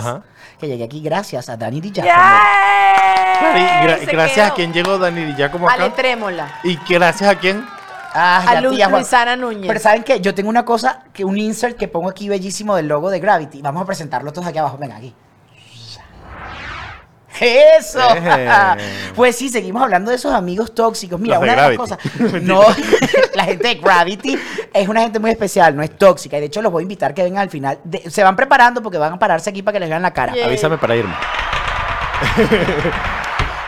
Que 0.58 0.66
llegué 0.66 0.84
aquí 0.84 1.00
gracias 1.00 1.48
a 1.48 1.56
Danny 1.56 1.80
Di 1.80 1.92
Se 1.94 2.02
gracias 4.12 4.34
quedó. 4.34 4.44
a 4.46 4.54
quién 4.54 4.72
llegó 4.72 4.98
Daniel 4.98 5.30
y 5.30 5.36
ya 5.36 5.50
como 5.50 5.68
acá. 5.68 5.84
Ale 5.84 5.90
Trémola. 5.94 6.60
Y 6.64 6.78
gracias 6.88 7.30
a 7.30 7.34
quién. 7.38 7.64
Ah, 8.12 8.44
A 8.46 8.54
ya, 8.54 8.60
Lu- 8.60 8.70
tía. 8.74 8.88
Luisana 8.88 9.36
Núñez. 9.36 9.66
Pero 9.68 9.78
¿saben 9.80 10.02
qué? 10.02 10.20
Yo 10.20 10.34
tengo 10.34 10.48
una 10.50 10.64
cosa, 10.64 11.04
que 11.12 11.24
un 11.24 11.38
insert 11.38 11.76
que 11.76 11.86
pongo 11.88 12.08
aquí 12.08 12.28
bellísimo 12.28 12.74
del 12.76 12.88
logo 12.88 13.08
de 13.10 13.20
Gravity. 13.20 13.62
Vamos 13.62 13.82
a 13.82 13.86
presentarlo 13.86 14.32
todos 14.32 14.48
aquí 14.48 14.58
abajo. 14.58 14.76
Venga, 14.78 14.96
aquí. 14.96 15.14
¡Eso! 17.40 18.00
Eh. 18.16 18.76
Pues 19.14 19.36
sí, 19.36 19.48
seguimos 19.48 19.82
hablando 19.82 20.10
de 20.10 20.16
esos 20.16 20.32
amigos 20.32 20.74
tóxicos. 20.74 21.18
Mira, 21.20 21.36
Los 21.36 21.44
una 21.44 21.52
de 21.52 21.68
las 21.68 21.76
cosas. 21.76 21.98
No, 22.42 22.62
la 23.34 23.44
gente 23.44 23.68
de 23.68 23.74
Gravity 23.76 24.38
es 24.74 24.88
una 24.88 25.00
gente 25.02 25.18
muy 25.18 25.30
especial, 25.30 25.74
no 25.76 25.82
es 25.82 25.96
tóxica. 25.96 26.36
Y 26.36 26.40
de 26.40 26.46
hecho, 26.46 26.60
los 26.62 26.72
voy 26.72 26.82
a 26.82 26.84
invitar 26.84 27.14
que 27.14 27.22
vengan 27.22 27.42
al 27.42 27.50
final. 27.50 27.78
De- 27.84 28.10
se 28.10 28.22
van 28.24 28.36
preparando 28.36 28.82
porque 28.82 28.98
van 28.98 29.12
a 29.14 29.18
pararse 29.18 29.50
aquí 29.50 29.62
para 29.62 29.74
que 29.74 29.80
les 29.80 29.88
vean 29.88 30.02
la 30.02 30.12
cara. 30.12 30.32
Yeah. 30.32 30.46
Avísame 30.46 30.76
para 30.78 30.96
irme. 30.96 31.14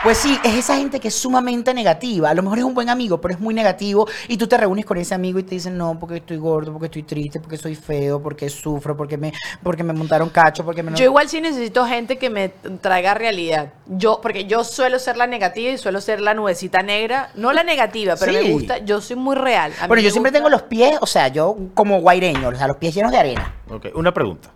Pues 0.03 0.17
sí, 0.17 0.37
es 0.43 0.55
esa 0.55 0.75
gente 0.75 0.99
que 0.99 1.07
es 1.07 1.15
sumamente 1.15 1.73
negativa. 1.73 2.29
A 2.29 2.33
lo 2.33 2.43
mejor 2.43 2.57
es 2.57 2.65
un 2.65 2.73
buen 2.73 2.89
amigo, 2.89 3.21
pero 3.21 3.35
es 3.35 3.39
muy 3.39 3.53
negativo. 3.53 4.05
Y 4.27 4.35
tú 4.35 4.47
te 4.47 4.57
reúnes 4.57 4.85
con 4.85 4.97
ese 4.97 5.15
amigo 5.15 5.39
y 5.39 5.43
te 5.43 5.55
dicen, 5.55 5.77
no, 5.77 5.97
porque 5.97 6.17
estoy 6.17 6.35
gordo, 6.35 6.73
porque 6.73 6.87
estoy 6.87 7.03
triste, 7.03 7.39
porque 7.39 7.55
soy 7.55 7.75
feo, 7.75 8.21
porque 8.21 8.49
sufro, 8.49 8.97
porque 8.97 9.15
me, 9.17 9.31
porque 9.63 9.81
me 9.81 9.93
montaron 9.93 10.29
cacho, 10.29 10.65
porque 10.65 10.83
me... 10.83 10.91
no-". 10.91 10.97
Yo 10.97 11.05
igual 11.05 11.29
sí 11.29 11.39
necesito 11.39 11.85
gente 11.85 12.17
que 12.17 12.29
me 12.29 12.49
traiga 12.81 13.13
realidad. 13.13 13.71
Yo, 13.87 14.19
porque 14.21 14.43
yo 14.43 14.65
suelo 14.65 14.99
ser 14.99 15.15
la 15.15 15.25
negativa 15.25 15.71
y 15.71 15.77
suelo 15.77 16.01
ser 16.01 16.19
la 16.19 16.33
nubecita 16.33 16.83
negra. 16.83 17.29
No 17.35 17.53
la 17.53 17.63
negativa, 17.63 18.15
pero 18.19 18.33
Sí. 18.33 18.39
me 18.39 18.51
gusta. 18.51 18.79
Yo 18.79 18.99
soy 18.99 19.15
muy 19.15 19.37
real. 19.37 19.71
A 19.79 19.87
Bueno, 19.87 20.03
yo 20.03 20.09
siempre 20.11 20.31
gusta- 20.31 20.39
tengo 20.39 20.49
los 20.49 20.63
pies, 20.63 20.97
o 20.99 21.05
sea, 21.07 21.29
yo 21.29 21.55
como 21.73 22.01
guaireño, 22.01 22.49
o 22.49 22.55
sea, 22.55 22.67
los 22.67 22.75
pies 22.75 22.93
llenos 22.93 23.11
de 23.13 23.19
arena. 23.19 23.53
Ok, 23.69 23.85
una 23.95 24.13
pregunta. 24.13 24.49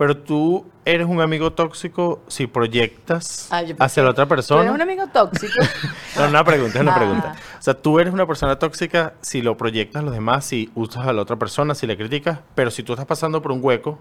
Pero 0.00 0.16
tú 0.16 0.64
eres 0.86 1.06
un 1.06 1.20
amigo 1.20 1.52
tóxico 1.52 2.22
si 2.26 2.46
proyectas 2.46 3.48
Ah, 3.50 3.60
hacia 3.80 4.02
la 4.02 4.08
otra 4.12 4.24
¿Tú 4.24 4.32
eres 4.32 4.46
persona. 4.46 4.72
un 4.72 4.80
amigo 4.80 5.06
tóxico? 5.08 5.52
No, 6.16 6.26
una 6.28 6.42
pregunta, 6.42 6.78
es 6.78 6.82
una 6.82 6.94
Ah. 6.94 6.98
pregunta. 6.98 7.34
O 7.58 7.62
sea, 7.62 7.74
tú 7.74 8.00
eres 8.00 8.10
una 8.14 8.26
persona 8.26 8.58
tóxica 8.58 9.12
si 9.20 9.42
lo 9.42 9.58
proyectas 9.58 10.00
a 10.00 10.04
los 10.06 10.14
demás, 10.14 10.46
si 10.46 10.70
usas 10.74 11.06
a 11.06 11.12
la 11.12 11.20
otra 11.20 11.36
persona, 11.36 11.74
si 11.74 11.86
le 11.86 11.98
criticas, 11.98 12.38
pero 12.54 12.70
si 12.70 12.82
tú 12.82 12.94
estás 12.94 13.04
pasando 13.04 13.42
por 13.42 13.52
un 13.52 13.60
hueco 13.62 13.98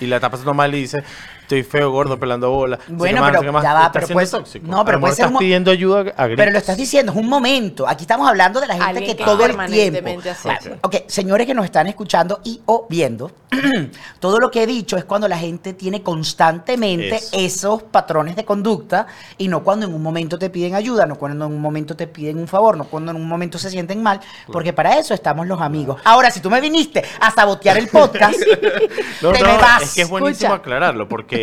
y 0.00 0.06
la 0.06 0.16
estás 0.16 0.30
pasando 0.30 0.54
mal 0.54 0.74
y 0.74 0.78
dices, 0.80 1.04
estoy 1.44 1.62
feo, 1.62 1.90
gordo, 1.90 2.18
pelando 2.18 2.50
bola. 2.50 2.78
Bueno, 2.88 3.20
más, 3.20 3.30
pero 3.30 3.40
sé 3.40 3.46
qué 3.46 3.52
más", 3.52 3.62
ya 3.62 3.72
va, 3.74 3.92
pero 3.92 4.08
puede- 4.08 4.26
tóxico. 4.26 4.66
no, 4.66 4.84
pero 4.84 4.98
A 4.98 5.00
lo 5.00 5.00
mejor 5.00 5.00
puede 5.00 5.14
ser 5.16 5.24
estás 5.26 5.38
pidiendo 5.38 5.70
ayuda 5.70 6.00
a 6.00 6.02
gritos. 6.26 6.36
Pero 6.36 6.50
lo 6.50 6.58
estás 6.58 6.76
diciendo, 6.76 7.12
es 7.12 7.18
un 7.18 7.28
momento. 7.28 7.86
Aquí 7.88 8.02
estamos 8.02 8.28
hablando 8.28 8.60
de 8.60 8.66
la 8.66 8.74
gente 8.74 8.88
Alguien 8.88 9.06
que, 9.12 9.16
que 9.16 9.24
todo 9.24 9.44
el 9.46 9.56
tiempo. 9.66 10.08
eso. 10.24 10.48
ok, 10.82 10.96
señores 11.06 11.46
que 11.46 11.54
nos 11.54 11.64
están 11.64 11.86
escuchando 11.86 12.40
y 12.44 12.60
o 12.66 12.86
viendo, 12.90 13.30
todo 14.20 14.38
lo 14.40 14.50
que 14.50 14.62
he 14.62 14.66
dicho 14.66 14.96
es 14.96 15.04
cuando 15.04 15.28
la 15.28 15.38
gente 15.38 15.72
tiene 15.74 16.02
constantemente 16.02 17.16
Eso. 17.16 17.28
esos 17.32 17.82
patrones 17.84 18.36
de 18.36 18.44
conducta 18.44 19.06
y 19.38 19.48
no 19.48 19.62
cuando 19.62 19.86
en 19.86 19.94
un 19.94 20.02
momento 20.02 20.38
te 20.38 20.50
piden 20.50 20.74
ayuda, 20.74 21.06
no 21.06 21.16
cuando 21.16 21.46
en 21.46 21.52
un 21.52 21.60
momento 21.60 21.96
te 21.96 22.06
piden 22.06 22.38
un 22.38 22.48
favor, 22.48 22.76
no 22.76 22.84
cuando 22.84 23.10
en 23.10 23.16
un 23.16 23.28
momento 23.28 23.58
se 23.58 23.70
sienten 23.70 24.02
mal, 24.02 24.20
porque 24.52 24.72
para 24.72 24.98
eso 24.98 25.14
estamos 25.14 25.46
los 25.46 25.60
amigos. 25.60 26.00
Ahora, 26.04 26.30
si 26.30 26.40
tú 26.40 26.50
me 26.50 26.60
viniste 26.60 27.04
a 27.20 27.30
sabotear 27.30 27.76
el 27.78 27.88
podcast, 27.88 28.38
No, 29.22 29.32
te 29.32 29.40
no, 29.40 29.46
me 29.46 29.58
vas. 29.58 29.82
es 29.82 29.94
que 29.94 30.02
es 30.02 30.08
buenísimo 30.08 30.48
Escucha. 30.54 30.54
aclararlo 30.54 31.08
porque 31.08 31.33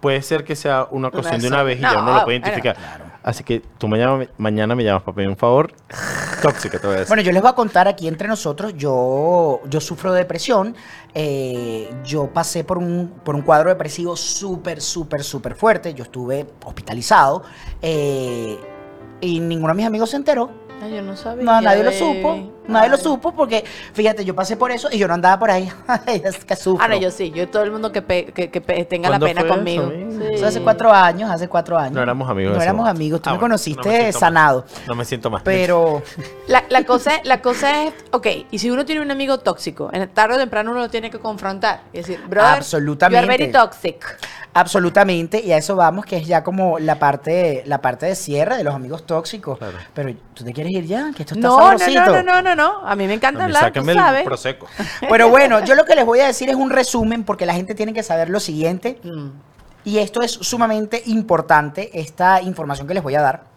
puede 0.00 0.22
ser 0.22 0.44
que 0.44 0.56
sea 0.56 0.86
una 0.90 1.10
cuestión 1.10 1.40
de 1.40 1.48
una 1.48 1.72
y 1.72 1.76
No, 1.76 1.92
ya 1.92 1.98
uno 1.98 2.12
lo 2.14 2.24
puede 2.24 2.38
bueno, 2.40 2.46
identificar. 2.46 2.76
Así 3.22 3.42
que 3.42 3.62
tú 3.78 3.88
mañana, 3.88 4.16
me- 4.16 4.28
mañana 4.36 4.74
me 4.74 4.84
llamas 4.84 5.02
para 5.02 5.14
pedir 5.14 5.28
un 5.30 5.36
favor. 5.36 5.72
Tóxica 6.42 6.78
te 6.78 6.86
voy 6.86 6.96
a 6.96 6.98
decir. 7.00 7.08
Bueno, 7.08 7.22
yo 7.22 7.32
les 7.32 7.40
voy 7.40 7.50
a 7.50 7.54
contar 7.54 7.88
aquí 7.88 8.06
entre 8.06 8.28
nosotros, 8.28 8.74
yo, 8.76 9.60
yo 9.66 9.80
sufro 9.80 10.12
de 10.12 10.18
depresión, 10.18 10.76
eh, 11.14 11.88
yo 12.04 12.26
pasé 12.26 12.64
por 12.64 12.76
un, 12.76 13.14
por 13.24 13.34
un 13.34 13.40
cuadro 13.42 13.70
depresivo 13.70 14.14
súper, 14.14 14.82
súper, 14.82 15.24
súper 15.24 15.54
fuerte, 15.54 15.94
yo 15.94 16.04
estuve 16.04 16.44
hospitalizado 16.64 17.44
eh, 17.80 18.58
y 19.22 19.40
ninguno 19.40 19.72
de 19.72 19.76
mis 19.78 19.86
amigos 19.86 20.10
se 20.10 20.16
enteró. 20.16 20.50
Ay, 20.82 20.96
yo 20.96 21.02
no 21.02 21.16
sabía. 21.16 21.44
No, 21.44 21.60
nadie 21.62 21.82
lo 21.82 21.92
supo. 21.92 22.52
Nadie 22.68 22.88
lo 22.90 22.96
supo 22.96 23.32
porque, 23.32 23.64
fíjate, 23.92 24.24
yo 24.24 24.34
pasé 24.34 24.56
por 24.56 24.70
eso 24.70 24.88
y 24.90 24.98
yo 24.98 25.06
no 25.08 25.14
andaba 25.14 25.38
por 25.38 25.50
ahí. 25.50 25.70
Es 26.06 26.44
que 26.44 26.56
sufro. 26.56 26.84
Ah, 26.84 26.88
no, 26.88 26.96
yo 26.96 27.10
sí. 27.10 27.30
Yo 27.30 27.48
todo 27.48 27.62
el 27.62 27.70
mundo 27.70 27.92
que, 27.92 28.02
pe- 28.02 28.26
que, 28.26 28.50
que 28.50 28.60
pe- 28.60 28.84
tenga 28.84 29.08
la 29.10 29.18
¿Cuándo 29.18 29.26
pena 29.26 29.40
fue 29.40 29.48
eso, 29.50 29.56
conmigo. 29.56 29.84
amigo? 29.84 30.24
Eso 30.32 30.46
hace 30.46 30.60
cuatro 30.62 30.92
años, 30.92 31.30
hace 31.30 31.48
cuatro 31.48 31.78
años. 31.78 31.92
No 31.92 32.02
éramos 32.02 32.28
amigos. 32.30 32.52
No 32.52 32.56
ese 32.58 32.64
éramos 32.64 32.84
momento. 32.84 32.96
amigos. 32.98 33.22
Tú 33.22 33.30
Ah, 33.30 33.32
me 33.32 33.38
bueno, 33.38 33.52
conociste 33.52 33.80
no 33.82 33.90
me 33.92 33.98
siento 34.00 34.12
mal. 34.14 34.20
sanado. 34.20 34.64
No 34.86 34.94
me 34.94 35.04
siento 35.04 35.30
mal. 35.30 35.42
Pero 35.44 36.02
La, 36.46 36.64
la 36.68 36.84
cosa, 36.84 37.12
la 37.24 37.40
cosa 37.42 37.84
es, 37.84 37.94
ok, 38.12 38.26
y 38.50 38.58
si 38.58 38.70
uno 38.70 38.84
tiene 38.84 39.00
un 39.00 39.10
amigo 39.10 39.38
tóxico, 39.38 39.90
en 39.92 40.08
tarde 40.10 40.34
o 40.36 40.38
temprano 40.38 40.70
uno 40.70 40.80
lo 40.80 40.88
tiene 40.90 41.10
que 41.10 41.18
confrontar. 41.18 41.82
Y 41.92 41.98
decir, 41.98 42.20
brother, 42.28 42.56
Absolutamente. 42.58 43.26
you 43.26 43.30
are 43.32 43.38
very 43.38 43.52
toxic. 43.52 44.04
absolutamente, 44.52 45.40
y 45.44 45.52
a 45.52 45.56
eso 45.56 45.74
vamos, 45.76 46.04
que 46.06 46.16
es 46.16 46.26
ya 46.26 46.44
como 46.44 46.78
la 46.78 46.98
parte, 46.98 47.62
la 47.66 47.80
parte 47.80 48.06
de 48.06 48.14
cierre 48.14 48.56
de 48.56 48.64
los 48.64 48.74
amigos 48.74 49.04
tóxicos. 49.04 49.58
Claro. 49.58 49.76
Pero 49.94 50.14
tú 50.32 50.44
te 50.44 50.52
quieres 50.52 50.72
ir 50.72 50.84
ya, 50.86 51.10
que 51.14 51.22
esto 51.22 51.34
está 51.34 51.48
No, 51.48 51.56
no, 51.72 51.78
sabrosito. 51.78 52.00
no, 52.06 52.22
no, 52.22 52.22
no, 52.22 52.42
no, 52.42 52.53
no. 52.54 52.86
A 52.86 52.94
mí 52.96 53.06
me 53.06 53.14
encanta 53.14 53.44
A 53.44 53.48
mí 53.48 53.54
hablar, 53.54 53.72
tú 53.72 53.80
el 53.80 54.24
proseco. 54.24 54.66
Pero 55.08 55.28
bueno, 55.28 55.64
yo 55.64 55.74
lo 55.74 55.84
que 55.84 55.94
les 55.94 56.04
voy 56.04 56.20
a 56.20 56.26
decir 56.26 56.48
es 56.48 56.56
un 56.56 56.70
resumen 56.70 57.24
porque 57.24 57.46
la 57.46 57.54
gente 57.54 57.74
tiene 57.74 57.92
que 57.92 58.02
saber 58.02 58.30
lo 58.30 58.40
siguiente. 58.40 58.98
Mm. 59.02 59.28
Y 59.84 59.98
esto 59.98 60.22
es 60.22 60.32
sumamente 60.32 61.02
importante, 61.06 61.90
esta 61.98 62.40
información 62.40 62.88
que 62.88 62.94
les 62.94 63.02
voy 63.02 63.14
a 63.16 63.20
dar, 63.20 63.53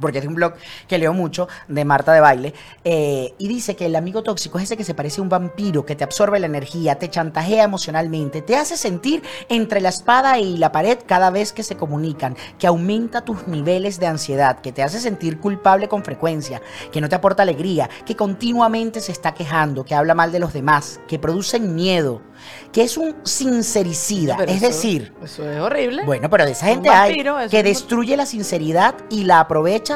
porque 0.00 0.18
es 0.18 0.26
un 0.26 0.34
blog 0.34 0.54
que 0.88 0.98
leo 0.98 1.12
mucho 1.12 1.48
de 1.68 1.84
Marta 1.84 2.12
de 2.12 2.20
Baile, 2.20 2.54
eh, 2.84 3.34
y 3.38 3.48
dice 3.48 3.76
que 3.76 3.86
el 3.86 3.96
amigo 3.96 4.22
tóxico 4.22 4.58
es 4.58 4.64
ese 4.64 4.76
que 4.76 4.84
se 4.84 4.94
parece 4.94 5.20
a 5.20 5.22
un 5.22 5.28
vampiro, 5.28 5.84
que 5.84 5.96
te 5.96 6.04
absorbe 6.04 6.38
la 6.40 6.46
energía, 6.46 6.96
te 6.98 7.10
chantajea 7.10 7.64
emocionalmente, 7.64 8.42
te 8.42 8.56
hace 8.56 8.76
sentir 8.76 9.22
entre 9.48 9.80
la 9.80 9.88
espada 9.90 10.38
y 10.38 10.56
la 10.56 10.72
pared 10.72 10.98
cada 11.06 11.30
vez 11.30 11.52
que 11.52 11.62
se 11.62 11.76
comunican, 11.76 12.36
que 12.58 12.66
aumenta 12.66 13.24
tus 13.24 13.46
niveles 13.46 13.98
de 14.00 14.06
ansiedad, 14.06 14.60
que 14.60 14.72
te 14.72 14.82
hace 14.82 15.00
sentir 15.00 15.38
culpable 15.38 15.88
con 15.88 16.04
frecuencia, 16.04 16.62
que 16.92 17.00
no 17.00 17.08
te 17.08 17.14
aporta 17.16 17.42
alegría, 17.42 17.88
que 18.06 18.16
continuamente 18.16 19.00
se 19.00 19.12
está 19.12 19.34
quejando, 19.34 19.84
que 19.84 19.94
habla 19.94 20.14
mal 20.14 20.32
de 20.32 20.38
los 20.38 20.52
demás, 20.52 21.00
que 21.08 21.18
producen 21.18 21.74
miedo, 21.74 22.22
que 22.72 22.82
es 22.82 22.96
un 22.96 23.16
sincericida, 23.24 24.36
Pero 24.38 24.50
es 24.52 24.58
eso- 24.58 24.66
decir... 24.66 25.12
Eso 25.22 25.48
es 25.50 25.60
horrible. 25.60 26.04
Bueno, 26.04 26.30
pero 26.30 26.44
de 26.44 26.52
esa 26.52 26.66
gente 26.66 26.88
vampiro, 26.88 27.36
hay 27.36 27.48
que 27.48 27.62
destruye 27.62 28.16
la 28.16 28.26
sinceridad 28.26 28.94
y 29.10 29.24
la 29.24 29.40
aprovecha 29.40 29.89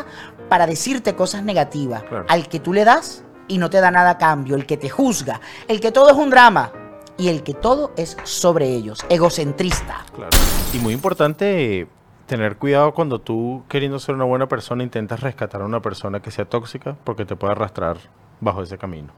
para 0.48 0.66
decirte 0.66 1.14
cosas 1.14 1.44
negativas. 1.44 2.02
Claro. 2.04 2.26
Al 2.28 2.48
que 2.48 2.60
tú 2.60 2.72
le 2.72 2.84
das 2.84 3.24
y 3.48 3.58
no 3.58 3.70
te 3.70 3.80
da 3.80 3.90
nada 3.90 4.10
a 4.10 4.18
cambio, 4.18 4.56
el 4.56 4.66
que 4.66 4.76
te 4.76 4.88
juzga, 4.88 5.40
el 5.68 5.80
que 5.80 5.92
todo 5.92 6.10
es 6.10 6.16
un 6.16 6.30
drama 6.30 6.72
y 7.16 7.28
el 7.28 7.42
que 7.42 7.54
todo 7.54 7.92
es 7.96 8.16
sobre 8.24 8.68
ellos, 8.68 9.04
egocentrista. 9.08 10.04
Claro. 10.14 10.36
Y 10.72 10.78
muy 10.78 10.94
importante 10.94 11.86
tener 12.26 12.56
cuidado 12.56 12.94
cuando 12.94 13.20
tú, 13.20 13.64
queriendo 13.68 13.98
ser 13.98 14.14
una 14.14 14.24
buena 14.24 14.48
persona, 14.48 14.82
intentas 14.82 15.20
rescatar 15.20 15.62
a 15.62 15.64
una 15.66 15.80
persona 15.80 16.20
que 16.20 16.30
sea 16.30 16.46
tóxica 16.46 16.96
porque 17.04 17.24
te 17.24 17.36
puede 17.36 17.52
arrastrar 17.52 17.98
bajo 18.40 18.62
ese 18.62 18.78
camino. 18.78 19.12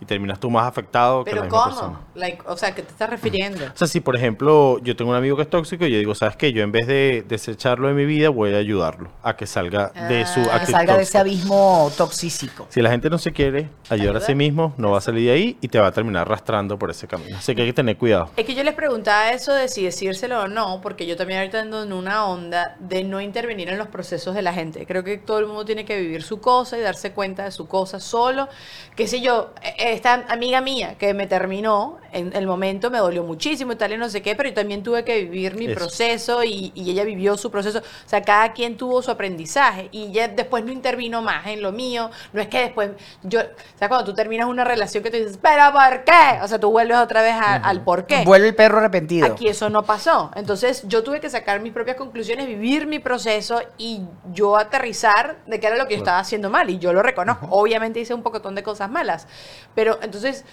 Y 0.00 0.06
terminas 0.06 0.40
tú 0.40 0.50
más 0.50 0.66
afectado 0.66 1.24
que 1.24 1.30
la 1.34 1.42
Pero 1.42 1.54
misma 1.54 1.74
¿cómo? 1.76 1.98
Like, 2.14 2.42
o 2.46 2.56
sea, 2.56 2.74
¿qué 2.74 2.82
te 2.82 2.90
estás 2.90 3.10
refiriendo? 3.10 3.64
O 3.66 3.76
sea, 3.76 3.86
si 3.86 4.00
por 4.00 4.16
ejemplo 4.16 4.78
yo 4.82 4.96
tengo 4.96 5.10
un 5.10 5.16
amigo 5.16 5.36
que 5.36 5.42
es 5.42 5.50
tóxico 5.50 5.84
y 5.84 5.90
yo 5.92 5.98
digo, 5.98 6.14
¿sabes 6.14 6.36
qué? 6.36 6.52
Yo 6.52 6.62
en 6.62 6.72
vez 6.72 6.86
de 6.86 7.24
desecharlo 7.28 7.88
de 7.88 7.94
mi 7.94 8.06
vida, 8.06 8.30
voy 8.30 8.54
a 8.54 8.58
ayudarlo 8.58 9.10
a 9.22 9.36
que 9.36 9.46
salga 9.46 9.88
de 10.08 10.24
su 10.26 10.40
Ah, 10.50 10.60
Que 10.60 10.66
salga 10.66 10.96
de 10.96 11.02
ese 11.02 11.18
abismo 11.18 11.92
toxicístico. 11.96 12.66
Si 12.70 12.80
la 12.80 12.90
gente 12.90 13.10
no 13.10 13.18
se 13.18 13.32
quiere 13.32 13.68
ayudar 13.88 14.16
a 14.16 14.20
sí 14.20 14.34
mismo, 14.34 14.72
no 14.78 14.90
va 14.92 14.98
a 14.98 15.00
salir 15.02 15.26
de 15.26 15.32
ahí 15.32 15.58
y 15.60 15.68
te 15.68 15.78
va 15.78 15.88
a 15.88 15.92
terminar 15.92 16.22
arrastrando 16.22 16.78
por 16.78 16.90
ese 16.90 17.06
camino. 17.06 17.36
Así 17.36 17.54
que 17.54 17.62
hay 17.62 17.68
que 17.68 17.74
tener 17.74 17.96
cuidado. 17.96 18.30
Es 18.36 18.46
que 18.46 18.54
yo 18.54 18.64
les 18.64 18.74
preguntaba 18.74 19.30
eso 19.32 19.52
de 19.52 19.68
si 19.68 19.84
decírselo 19.84 20.40
o 20.42 20.48
no, 20.48 20.80
porque 20.80 21.06
yo 21.06 21.16
también 21.16 21.40
ahorita 21.40 21.60
ando 21.60 21.82
en 21.82 21.92
una 21.92 22.26
onda 22.26 22.76
de 22.80 23.04
no 23.04 23.20
intervenir 23.20 23.68
en 23.68 23.78
los 23.78 23.88
procesos 23.88 24.34
de 24.34 24.42
la 24.42 24.52
gente. 24.54 24.86
Creo 24.86 25.04
que 25.04 25.18
todo 25.18 25.38
el 25.38 25.46
mundo 25.46 25.64
tiene 25.64 25.84
que 25.84 26.00
vivir 26.00 26.22
su 26.22 26.40
cosa 26.40 26.78
y 26.78 26.80
darse 26.80 27.12
cuenta 27.12 27.44
de 27.44 27.50
su 27.50 27.68
cosa 27.68 28.00
solo. 28.00 28.48
Qué 28.96 29.06
sé 29.06 29.20
yo, 29.20 29.52
eh, 29.62 29.74
esta 29.92 30.24
amiga 30.28 30.60
mía 30.60 30.96
que 30.98 31.14
me 31.14 31.26
terminó, 31.26 31.98
en 32.12 32.34
el 32.34 32.46
momento 32.46 32.90
me 32.90 32.98
dolió 32.98 33.22
muchísimo 33.22 33.72
y 33.72 33.76
tal 33.76 33.92
y 33.92 33.96
no 33.96 34.08
sé 34.08 34.20
qué, 34.20 34.34
pero 34.34 34.48
yo 34.48 34.54
también 34.54 34.82
tuve 34.82 35.04
que 35.04 35.20
vivir 35.24 35.54
mi 35.54 35.66
Eso. 35.66 35.74
proceso 35.76 36.42
y, 36.42 36.72
y 36.74 36.90
ella 36.90 37.04
vivió 37.04 37.36
su 37.36 37.50
proceso. 37.50 37.78
O 37.78 38.08
sea, 38.08 38.20
cada 38.22 38.52
quien 38.52 38.76
tuvo 38.76 39.00
su 39.00 39.10
aprendizaje 39.12 39.88
y 39.92 40.06
ella 40.08 40.28
después 40.28 40.64
no 40.64 40.72
intervino 40.72 41.22
más 41.22 41.46
en 41.46 41.62
lo 41.62 41.70
mío. 41.72 42.10
No 42.32 42.40
es 42.42 42.48
que 42.48 42.58
después 42.62 42.90
yo, 43.22 43.40
o 43.40 43.78
sea, 43.78 43.88
cuando 43.88 44.04
tú 44.06 44.14
terminas 44.14 44.48
una 44.48 44.64
relación 44.64 45.04
que 45.04 45.10
te 45.10 45.18
dices, 45.20 45.38
pero 45.40 45.62
¿por 45.72 46.04
qué? 46.04 46.42
O 46.42 46.48
sea, 46.48 46.58
tú 46.58 46.70
vuelves 46.70 46.96
otra 46.98 47.22
vez 47.22 47.34
a- 47.34 47.54
al 47.56 47.82
por 47.82 48.06
qué. 48.06 48.24
Vuelve 48.24 48.48
el 48.48 48.54
perro 48.56 48.78
arrepentido. 48.78 49.26
Aquí 49.26 49.46
eso 49.48 49.70
no 49.70 49.84
pasó. 49.84 50.32
Entonces 50.34 50.82
yo 50.88 51.04
tuve 51.04 51.20
que 51.20 51.30
sacar 51.30 51.60
mis 51.60 51.72
propias 51.72 51.96
conclusiones, 51.96 52.46
vivir 52.48 52.86
mi 52.86 52.98
proceso 52.98 53.62
y 53.78 54.02
yo 54.32 54.56
aterrizar 54.56 55.36
de 55.46 55.60
qué 55.60 55.68
era 55.68 55.76
lo 55.76 55.86
que 55.86 55.94
yo 55.94 55.98
estaba 55.98 56.18
haciendo 56.18 56.50
mal. 56.50 56.68
Y 56.70 56.78
yo 56.78 56.92
lo 56.92 57.02
reconozco. 57.02 57.46
Obviamente 57.50 58.00
hice 58.00 58.14
un 58.14 58.22
pocotón 58.24 58.54
de 58.56 58.62
cosas 58.64 58.90
malas. 58.90 59.28
Pero 59.74 59.79
entonces 60.02 60.44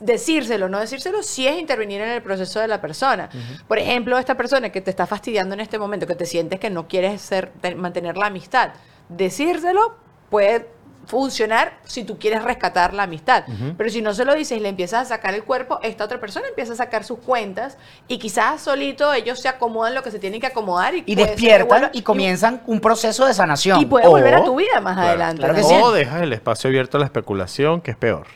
decírselo, 0.00 0.68
no 0.68 0.80
decírselo, 0.80 1.22
sí 1.22 1.46
es 1.46 1.58
intervenir 1.58 2.00
en 2.00 2.08
el 2.08 2.22
proceso 2.22 2.58
de 2.60 2.68
la 2.68 2.80
persona. 2.80 3.28
Por 3.68 3.78
ejemplo, 3.78 4.18
esta 4.18 4.34
persona 4.36 4.70
que 4.70 4.80
te 4.80 4.90
está 4.90 5.06
fastidiando 5.06 5.54
en 5.54 5.60
este 5.60 5.78
momento, 5.78 6.06
que 6.06 6.14
te 6.16 6.26
sientes 6.26 6.58
que 6.58 6.70
no 6.70 6.88
quieres 6.88 7.20
ser, 7.20 7.52
te- 7.60 7.74
mantener 7.74 8.16
la 8.16 8.26
amistad, 8.26 8.70
decírselo 9.08 9.96
puede 10.30 10.68
funcionar 11.06 11.78
si 11.84 12.02
tú 12.04 12.18
quieres 12.18 12.42
rescatar 12.42 12.94
la 12.94 13.02
amistad. 13.02 13.44
Pero 13.76 13.90
si 13.90 14.00
no 14.00 14.14
se 14.14 14.24
lo 14.24 14.34
dices 14.34 14.56
y 14.56 14.60
le 14.60 14.70
empiezas 14.70 15.02
a 15.02 15.04
sacar 15.16 15.34
el 15.34 15.44
cuerpo, 15.44 15.78
esta 15.82 16.02
otra 16.04 16.18
persona 16.18 16.48
empieza 16.48 16.72
a 16.72 16.76
sacar 16.76 17.04
sus 17.04 17.18
cuentas 17.18 17.76
y 18.08 18.18
quizás 18.18 18.62
solito 18.62 19.12
ellos 19.12 19.38
se 19.38 19.48
acomodan 19.48 19.94
lo 19.94 20.02
que 20.02 20.10
se 20.10 20.18
tienen 20.18 20.40
que 20.40 20.46
acomodar 20.46 20.94
y, 20.94 21.02
Y 21.06 21.14
despiertan 21.14 21.68
vuelva- 21.68 21.90
y 21.92 22.00
comienzan 22.00 22.62
un 22.66 22.80
proceso 22.80 23.26
de 23.26 23.34
sanación. 23.34 23.80
y 23.82 23.84
puede 23.84 24.08
volver 24.08 24.34
a 24.34 24.44
tu 24.44 24.56
vida 24.56 24.80
más 24.80 24.94
Claro, 24.94 25.08
adelante. 25.10 25.42
claro 25.42 25.54
¿no? 25.58 25.68
sí. 25.68 25.74
O 25.82 25.92
dejas 25.92 26.22
el 26.22 26.32
espacio 26.32 26.68
abierto 26.68 26.96
a 26.96 27.00
la 27.00 27.06
especulación, 27.06 27.82
que 27.82 27.90
es 27.90 27.96
peor. 27.98 28.26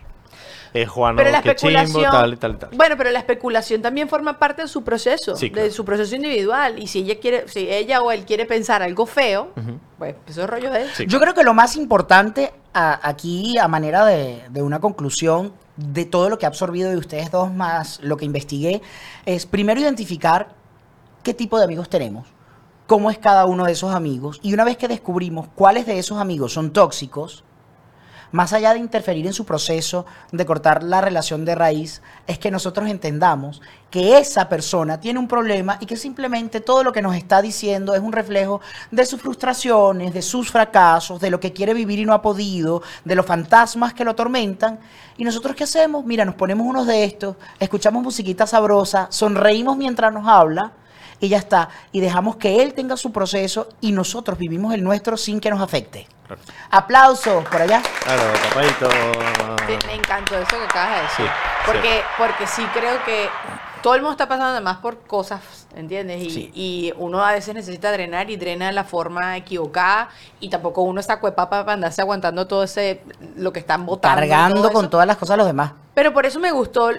Es 0.74 0.88
Juan, 0.88 1.16
Pero 1.16 1.31
la 1.31 1.42
qué 1.42 1.54
chimbo, 1.54 2.00
tal 2.02 2.33
y 2.35 2.37
tal 2.37 2.52
y 2.52 2.57
tal. 2.57 2.70
bueno, 2.74 2.96
pero 2.96 3.11
la 3.11 3.18
especulación 3.18 3.81
también 3.83 4.09
forma 4.09 4.38
parte 4.38 4.62
de 4.62 4.68
su 4.68 4.83
proceso, 4.85 5.37
Sí, 5.37 5.48
de 5.50 5.70
su 5.70 5.85
proceso 5.85 6.14
individual. 6.16 6.78
Y 6.78 6.87
si 6.87 7.00
ella 7.00 7.18
quiere, 7.20 7.48
si 7.48 7.68
ella 7.70 8.02
o 8.02 8.11
él 8.12 8.24
quiere 8.24 8.44
pensar 8.46 8.83
algo 8.83 9.07
feo, 9.07 9.52
pues 9.98 10.14
eso 10.26 10.42
es 10.44 10.50
rollo 10.50 10.70
de 10.70 10.83
él. 10.83 10.88
Sí. 10.94 11.07
Yo 11.07 11.20
creo 11.20 11.35
que 11.35 11.42
lo 11.44 11.54
más 11.54 11.76
importante 11.76 12.52
a- 12.74 13.00
aquí, 13.09 13.57
a 13.59 13.68
manera 13.68 14.04
de, 14.04 14.42
de 14.50 14.62
una 14.62 14.78
conclusión 14.81 15.52
de 15.76 16.04
todo 16.04 16.28
lo 16.28 16.38
que 16.38 16.44
he 16.46 16.48
absorbido 16.48 16.90
de 16.90 16.96
ustedes 16.96 17.31
dos 17.31 17.52
más 17.52 18.00
lo 18.02 18.16
que 18.16 18.24
investigué, 18.24 18.83
es 19.26 19.46
primero 19.46 19.81
identificar 19.81 20.48
qué 21.22 21.35
tipo 21.35 21.57
de 21.59 21.64
amigos 21.64 21.88
tenemos, 21.88 22.26
cómo 22.87 23.11
es 23.11 23.18
cada 23.18 23.44
uno 23.46 23.64
de 23.64 23.72
esos 23.72 23.94
amigos, 23.94 24.40
y 24.42 24.54
una 24.54 24.64
vez 24.64 24.76
que 24.76 24.88
descubrimos 24.88 25.46
cuáles 25.54 25.87
de 25.87 25.98
esos 25.98 26.18
amigos 26.18 26.52
son 26.52 26.72
tóxicos, 26.72 27.44
más 28.33 28.53
allá 28.53 28.73
de 28.73 28.81
interferir 28.81 29.27
en 29.27 29.33
su 29.33 29.45
proceso 29.45 30.07
de 30.33 30.47
cortar 30.47 30.83
la 30.83 31.01
relación 31.01 31.45
de 31.45 31.55
raíz, 31.55 32.03
es 32.27 32.38
que 32.38 32.51
nosotros 32.51 32.88
entendamos 32.88 33.61
que 33.91 34.19
esa 34.19 34.49
persona 34.49 35.01
tiene 35.01 35.19
un 35.19 35.29
problema 35.29 35.79
y 35.81 35.87
que 35.87 35.97
simplemente 35.97 36.61
todo 36.61 36.85
lo 36.85 36.93
que 36.93 37.01
nos 37.01 37.17
está 37.17 37.41
diciendo 37.41 37.95
es 37.95 38.01
un 38.01 38.12
reflejo 38.12 38.61
de 38.91 39.07
sus 39.07 39.21
frustraciones, 39.21 40.12
de 40.12 40.23
sus 40.23 40.51
fracasos, 40.51 41.21
de 41.21 41.31
lo 41.31 41.41
que 41.41 41.53
quiere 41.53 41.73
vivir 41.73 41.99
y 41.99 42.05
no 42.05 42.12
ha 42.12 42.23
podido, 42.23 42.83
de 43.05 43.14
los 43.14 43.25
fantasmas 43.25 43.95
que 43.95 44.05
lo 44.05 44.11
atormentan. 44.11 44.79
¿Y 45.17 45.25
nosotros 45.25 45.57
qué 45.57 45.64
hacemos? 45.64 46.05
Mira, 46.05 46.25
nos 46.25 46.35
ponemos 46.35 46.67
unos 46.67 46.87
de 46.87 47.05
estos, 47.05 47.37
escuchamos 47.59 48.03
musiquita 48.03 48.47
sabrosa, 48.47 49.09
sonreímos 49.11 49.77
mientras 49.77 50.12
nos 50.12 50.27
habla 50.27 50.73
y 51.20 51.28
ya 51.28 51.38
está. 51.38 51.68
Y 51.92 52.00
dejamos 52.00 52.37
que 52.37 52.62
él 52.62 52.74
tenga 52.74 52.96
su 52.96 53.12
proceso 53.12 53.68
y 53.81 53.92
nosotros 53.92 54.38
vivimos 54.38 54.74
el 54.74 54.83
nuestro 54.85 55.16
sin 55.16 55.40
que 55.40 55.50
nos 55.50 55.61
afecte. 55.61 56.07
Claro. 56.26 56.42
Aplausos 56.70 57.44
por 57.46 57.62
allá. 57.62 57.83
Claro, 58.04 58.22
tapadito. 58.48 58.90
Sí, 59.66 59.87
me 59.87 59.94
encantó 59.94 60.37
eso 60.37 60.57
que 60.59 60.64
acabas 60.64 60.96
de 60.96 61.02
decir. 61.02 61.26
Sí, 61.26 61.33
porque, 61.66 62.00
porque 62.18 62.46
sí 62.46 62.62
creo 62.74 63.02
que 63.04 63.28
todo 63.83 63.94
el 63.94 64.00
mundo 64.02 64.12
está 64.12 64.26
pasando 64.26 64.50
además 64.52 64.78
por 64.78 64.98
cosas, 65.07 65.40
¿entiendes? 65.74 66.22
Y, 66.22 66.31
Sí. 66.31 66.50
y 66.54 66.92
uno 66.96 67.24
a 67.24 67.33
veces 67.33 67.54
necesita 67.54 67.92
drenar 67.92 68.28
y 68.31 68.37
drena 68.37 68.66
de 68.66 68.72
la 68.72 68.85
forma 68.85 69.37
equivocada 69.37 70.09
y 70.40 70.50
tampoco 70.50 70.83
uno 70.83 71.00
está 71.00 71.20
cuepapa 71.20 71.61
para 71.64 71.74
andarse 71.74 72.02
aguantando 72.02 72.46
todo 72.46 72.64
ese, 72.64 73.02
lo 73.37 73.52
que 73.52 73.61
están 73.61 73.87
votando. 73.87 74.16
Cargando 74.20 74.72
con 74.72 74.90
todas 74.90 75.07
las 75.07 75.16
cosas 75.16 75.38
los 75.38 75.46
demás. 75.46 75.72
Pero 75.98 76.12
por 76.12 76.26
eso 76.26 76.38
me 76.38 76.52
gustó 76.52 76.92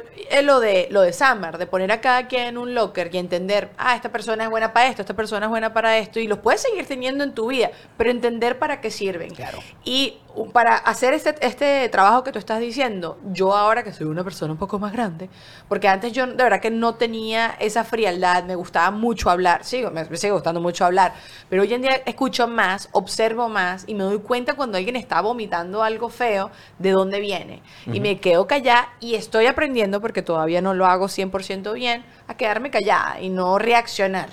lo 0.44 0.60
de 0.60 0.90
lo 0.92 1.00
de 1.00 1.14
Summer, 1.14 1.58
de 1.58 1.66
poner 1.68 1.90
a 1.90 2.02
cada 2.02 2.28
quien 2.28 2.48
en 2.48 2.58
un 2.58 2.76
locker 2.76 3.10
y 3.16 3.18
entender, 3.18 3.70
ah, 3.78 3.96
esta 3.96 4.12
persona 4.12 4.44
es 4.44 4.50
buena 4.50 4.74
para 4.74 4.90
esto, 4.90 5.02
esta 5.02 5.14
persona 5.14 5.46
es 5.46 5.50
buena 5.50 5.72
para 5.72 5.98
esto, 5.98 6.20
y 6.20 6.28
los 6.28 6.40
puedes 6.40 6.64
seguir 6.64 6.86
teniendo 6.86 7.24
en 7.24 7.34
tu 7.34 7.48
vida, 7.48 7.72
pero 7.96 8.12
entender 8.12 8.60
para 8.60 8.82
qué 8.82 8.92
sirven. 8.92 9.34
Claro. 9.34 9.60
Y 9.86 10.18
para 10.52 10.76
hacer 10.76 11.14
este, 11.14 11.34
este 11.40 11.88
trabajo 11.88 12.26
que 12.26 12.34
tú 12.34 12.40
estás 12.40 12.60
diciendo, 12.60 13.18
yo 13.32 13.56
ahora 13.56 13.84
que 13.84 13.94
soy 13.94 14.08
una 14.08 14.24
persona 14.26 14.52
un 14.52 14.60
poco 14.60 14.80
más 14.80 14.92
grande, 14.92 15.30
porque 15.70 15.88
antes 15.88 16.12
yo 16.12 16.28
de 16.28 16.44
verdad 16.44 16.60
que 16.60 16.70
no 16.70 16.96
tenía 16.96 17.56
esa 17.60 17.86
frialdad, 17.86 18.44
me 18.44 18.56
gustaba 18.56 18.92
mucho 18.92 19.30
hablar, 19.30 19.64
sigo, 19.64 19.92
me, 19.92 20.04
me 20.04 20.18
sigue 20.18 20.34
gustando 20.34 20.60
mucho 20.60 20.84
hablar, 20.84 21.14
pero 21.50 21.62
hoy 21.62 21.74
en 21.74 21.84
día 21.84 22.02
escucho 22.06 22.50
más, 22.50 22.90
observo 22.92 23.48
más 23.48 23.86
y 23.88 23.96
me 23.96 24.04
doy 24.04 24.20
cuenta 24.20 24.56
cuando 24.56 24.78
alguien 24.78 24.98
está 24.98 25.22
vomitando 25.22 25.84
algo 25.84 26.10
feo, 26.10 26.52
de 26.78 26.92
dónde 26.92 27.22
viene. 27.22 27.64
Y 27.88 28.02
me 28.02 28.20
quedo 28.20 28.46
callada 28.46 28.89
y 29.00 29.16
estoy 29.16 29.46
aprendiendo, 29.48 30.02
porque 30.02 30.22
todavía 30.22 30.62
no 30.62 30.74
lo 30.74 30.86
hago 30.86 31.08
100% 31.08 31.74
bien, 31.74 32.04
a 32.28 32.36
quedarme 32.36 32.72
callada 32.72 33.20
y 33.22 33.30
no 33.30 33.60
reaccionar. 33.60 34.30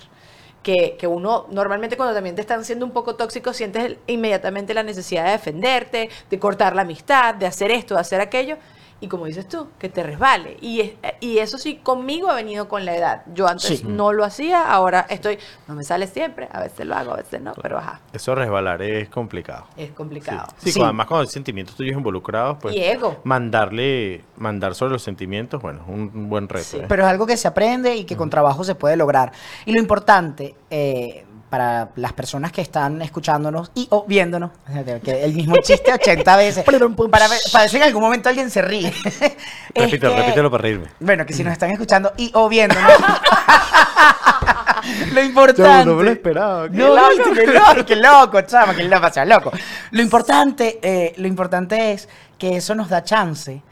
que, 0.63 0.97
que 0.99 1.07
uno 1.07 1.47
normalmente 1.51 1.97
cuando 1.97 2.15
también 2.15 2.35
te 2.35 2.41
están 2.41 2.65
siendo 2.65 2.85
un 2.85 2.91
poco 2.93 3.15
tóxicos 3.15 3.57
sientes 3.57 3.99
inmediatamente 4.09 4.75
la 4.75 4.83
necesidad 4.83 5.27
de 5.27 5.33
defenderte, 5.33 6.11
de 6.29 6.39
cortar 6.41 6.75
la 6.75 6.83
amistad, 6.83 7.35
de 7.37 7.47
hacer 7.47 7.71
esto, 7.71 7.95
de 7.95 8.01
hacer 8.01 8.21
aquello. 8.21 8.57
Y 8.99 9.09
como 9.09 9.27
dices 9.27 9.47
tú, 9.47 9.69
que 9.79 9.91
te 9.91 10.03
resbale. 10.03 10.57
Y, 10.63 10.81
es- 10.81 10.93
y 11.21 11.37
eso 11.39 11.59
sí, 11.59 11.77
conmigo 11.83 12.31
ha 12.31 12.35
venido 12.35 12.67
con 12.67 12.87
la 12.87 12.97
edad. 12.97 13.23
Yo 13.35 13.47
antes 13.47 13.81
Sí. 13.81 13.85
no 13.87 14.13
lo 14.15 14.25
hacía, 14.25 14.71
ahora 14.73 15.05
estoy, 15.11 15.39
no 15.69 15.75
me 15.75 15.85
sale 15.85 16.07
siempre, 16.07 16.49
a 16.51 16.61
veces 16.61 16.87
lo 16.87 16.95
hago, 16.95 17.13
a 17.13 17.17
veces 17.17 17.43
no, 17.43 17.53
pero 17.61 17.77
ajá, 17.77 18.01
Eso 18.15 18.35
resbalar 18.35 18.81
es 18.81 19.11
complicado. 19.11 19.67
es 19.77 19.91
complicado. 19.93 20.47
Sí, 20.57 20.73
Sí. 20.73 20.79
cuando- 20.79 20.87
además 20.87 21.07
cuando 21.09 21.21
hay 21.23 21.29
sentimientos 21.29 21.77
tuyos 21.77 21.95
involucrados, 21.95 22.57
pues 22.61 22.75
Y 22.75 22.83
ego. 22.83 23.21
mandarle, 23.25 24.25
mandar 24.39 24.75
sobre 24.75 24.93
los 24.95 25.03
sentimientos, 25.03 25.61
bueno, 25.61 25.83
un, 25.89 26.11
un 26.15 26.29
buen 26.31 26.49
reto. 26.49 26.65
Sí. 26.65 26.77
¿eh? 26.79 26.87
Pero 26.89 27.03
es 27.05 27.09
algo 27.11 27.27
que 27.27 27.37
se 27.37 27.49
aprende 27.49 27.97
y 27.97 28.05
que 28.05 28.17
con 28.17 28.31
trabajo 28.31 28.65
se 28.65 28.75
puede 28.75 28.97
lograr. 28.97 29.31
Y 29.67 29.73
lo 29.73 29.79
importante 29.79 30.55
eh, 30.71 31.25
para 31.49 31.91
las 31.97 32.13
personas 32.13 32.53
que 32.53 32.61
están 32.61 33.01
escuchándonos 33.03 33.71
y 33.75 33.87
o 33.91 34.05
viéndonos, 34.07 34.51
que 35.05 35.25
el 35.25 35.33
mismo 35.33 35.57
chiste 35.59 35.93
80 35.93 36.37
veces, 36.37 36.65
para, 37.11 37.29
para 37.53 37.69
si 37.69 37.77
en 37.77 37.83
algún 37.85 38.03
momento 38.03 38.29
alguien 38.29 38.51
se 38.51 38.63
ríe. 38.63 38.93
repítelo, 39.75 40.15
que- 40.15 40.21
repítelo 40.23 40.51
para 40.51 40.63
reírme. 40.63 40.87
Bueno, 41.01 41.25
que 41.25 41.33
si 41.33 41.45
nos 41.45 41.53
están 41.53 41.71
escuchando 41.71 42.13
y 42.17 42.31
o 42.35 42.49
viéndonos. 42.49 42.91
lo 45.13 45.23
importante. 45.23 45.85
Yo 45.85 45.93
no 45.93 45.97
me 45.99 46.05
lo 46.05 46.11
esperaba. 46.11 46.69
No, 46.69 46.95
viste, 47.11 47.31
qué 47.35 47.47
loco, 47.47 47.87
qué 47.87 47.97
loco, 47.97 48.41
chama, 48.43 48.75
que 48.75 48.85
loco, 48.85 49.11
sea 49.13 49.25
loco. 49.25 49.53
Lo 49.91 50.03
importante, 50.03 50.79
eh, 50.83 51.15
lo 51.17 51.27
importante 51.29 51.93
es 51.93 52.09
que 52.39 52.57
eso 52.57 52.75
nos 52.75 52.89
da 52.89 53.05
chance 53.05 53.63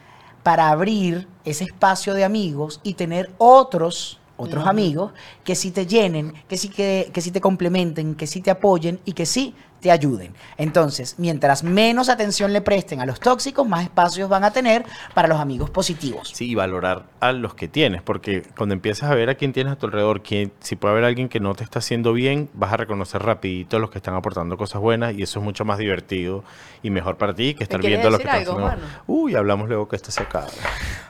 para 0.42 0.68
abrir 0.68 1.28
ese 1.44 1.64
espacio 1.64 2.14
de 2.14 2.24
amigos 2.24 2.80
y 2.82 2.94
tener 2.94 3.30
otros 3.38 4.20
otros 4.36 4.66
amigos 4.66 5.12
que 5.44 5.54
sí 5.54 5.70
te 5.70 5.86
llenen, 5.86 6.34
que 6.48 6.56
sí 6.56 6.68
que, 6.68 7.10
que 7.12 7.20
sí 7.20 7.30
te 7.30 7.40
complementen, 7.40 8.14
que 8.14 8.26
sí 8.26 8.40
te 8.40 8.50
apoyen 8.50 9.00
y 9.04 9.12
que 9.12 9.26
sí 9.26 9.54
te 9.84 9.90
ayuden. 9.90 10.34
Entonces, 10.56 11.16
mientras 11.18 11.62
menos 11.62 12.08
atención 12.08 12.54
le 12.54 12.62
presten 12.62 13.02
a 13.02 13.06
los 13.06 13.20
tóxicos, 13.20 13.68
más 13.68 13.82
espacios 13.82 14.30
van 14.30 14.42
a 14.42 14.50
tener 14.50 14.82
para 15.12 15.28
los 15.28 15.38
amigos 15.38 15.68
positivos. 15.68 16.32
Sí, 16.34 16.52
y 16.52 16.54
valorar 16.54 17.04
a 17.20 17.32
los 17.32 17.54
que 17.54 17.68
tienes, 17.68 18.00
porque 18.00 18.44
cuando 18.56 18.72
empiezas 18.72 19.10
a 19.10 19.14
ver 19.14 19.28
a 19.28 19.34
quién 19.34 19.52
tienes 19.52 19.74
a 19.74 19.76
tu 19.76 19.84
alrededor, 19.84 20.22
quién, 20.22 20.52
si 20.60 20.76
puede 20.76 20.92
haber 20.92 21.04
alguien 21.04 21.28
que 21.28 21.38
no 21.38 21.54
te 21.54 21.64
está 21.64 21.80
haciendo 21.80 22.14
bien, 22.14 22.48
vas 22.54 22.72
a 22.72 22.78
reconocer 22.78 23.22
rapidito 23.22 23.76
a 23.76 23.78
los 23.78 23.90
que 23.90 23.98
están 23.98 24.14
aportando 24.14 24.56
cosas 24.56 24.80
buenas 24.80 25.12
y 25.12 25.22
eso 25.22 25.40
es 25.40 25.44
mucho 25.44 25.66
más 25.66 25.76
divertido 25.76 26.44
y 26.82 26.88
mejor 26.88 27.18
para 27.18 27.34
ti 27.34 27.52
que 27.52 27.64
estar 27.64 27.82
viendo 27.82 28.08
a 28.08 28.10
los 28.12 28.20
que 28.20 28.26
están 28.26 28.40
haciendo-? 28.40 28.72
Uy, 29.06 29.34
hablamos 29.34 29.68
luego 29.68 29.86
que 29.86 29.96
esto 29.96 30.10
se 30.10 30.22
acaba. 30.22 30.48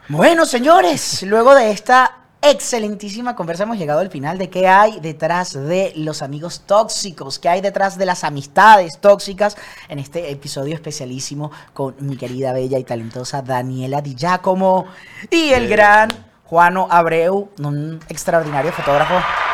Bueno, 0.09 0.47
señores, 0.47 1.23
luego 1.23 1.55
de 1.55 1.71
esta 1.71 2.24
excelentísima 2.45 3.35
conversa 3.35 3.63
hemos 3.63 3.79
llegado 3.79 4.01
al 4.01 4.11
final 4.11 4.37
de 4.37 4.51
qué 4.51 4.69
hay 4.69 5.01
detrás 5.01 5.55
de 5.55 5.95
los 5.97 6.21
amigos 6.21 6.63
tóxicos, 6.67 7.39
qué 7.39 7.49
hay 7.49 7.61
detrás 7.63 7.97
de 7.97 8.05
las 8.05 8.23
amistades 8.23 8.99
tóxicas 9.01 9.57
en 9.89 9.99
este 9.99 10.31
episodio 10.31 10.75
especialísimo 10.75 11.51
con 11.73 11.95
mi 12.01 12.19
querida, 12.19 12.53
bella 12.53 12.79
y 12.79 12.85
talentosa 12.85 13.41
Daniela 13.41 14.03
Di 14.03 14.15
Giacomo 14.15 14.85
y 15.31 15.53
el 15.53 15.69
gran 15.69 16.11
Juano 16.45 16.87
Abreu, 16.91 17.49
un 17.59 17.99
extraordinario 18.09 18.73
fotógrafo. 18.73 19.54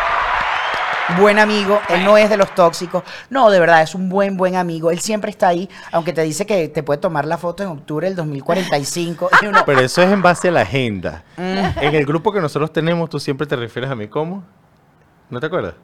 Buen 1.19 1.39
amigo, 1.39 1.81
él 1.89 2.05
no 2.05 2.17
es 2.17 2.31
de 2.31 2.37
los 2.37 2.55
tóxicos, 2.55 3.03
no, 3.31 3.51
de 3.51 3.61
verdad, 3.61 3.83
es 3.83 3.95
un 3.95 4.09
buen, 4.09 4.37
buen 4.37 4.57
amigo, 4.57 4.91
él 4.91 5.01
siempre 5.01 5.31
está 5.31 5.49
ahí, 5.49 5.69
aunque 5.93 6.13
te 6.13 6.23
dice 6.23 6.47
que 6.47 6.69
te 6.69 6.83
puede 6.83 6.99
tomar 6.99 7.25
la 7.25 7.39
foto 7.39 7.63
en 7.63 7.71
octubre 7.71 8.07
del 8.07 8.17
2045. 8.17 9.31
y 9.43 9.47
uno, 9.47 9.63
Pero 9.67 9.81
eso 9.81 10.03
es 10.03 10.13
en 10.13 10.23
base 10.23 10.49
a 10.49 10.53
la 10.53 10.63
agenda. 10.63 11.25
Mm. 11.37 11.79
En 11.81 11.95
el 11.95 12.07
grupo 12.07 12.33
que 12.33 12.41
nosotros 12.41 12.73
tenemos, 12.73 13.11
tú 13.11 13.19
siempre 13.19 13.47
te 13.47 13.57
refieres 13.57 13.91
a 13.91 13.95
mí 13.95 14.09
como. 14.09 14.45
¿No 15.29 15.41
te 15.41 15.47
acuerdas? 15.47 15.75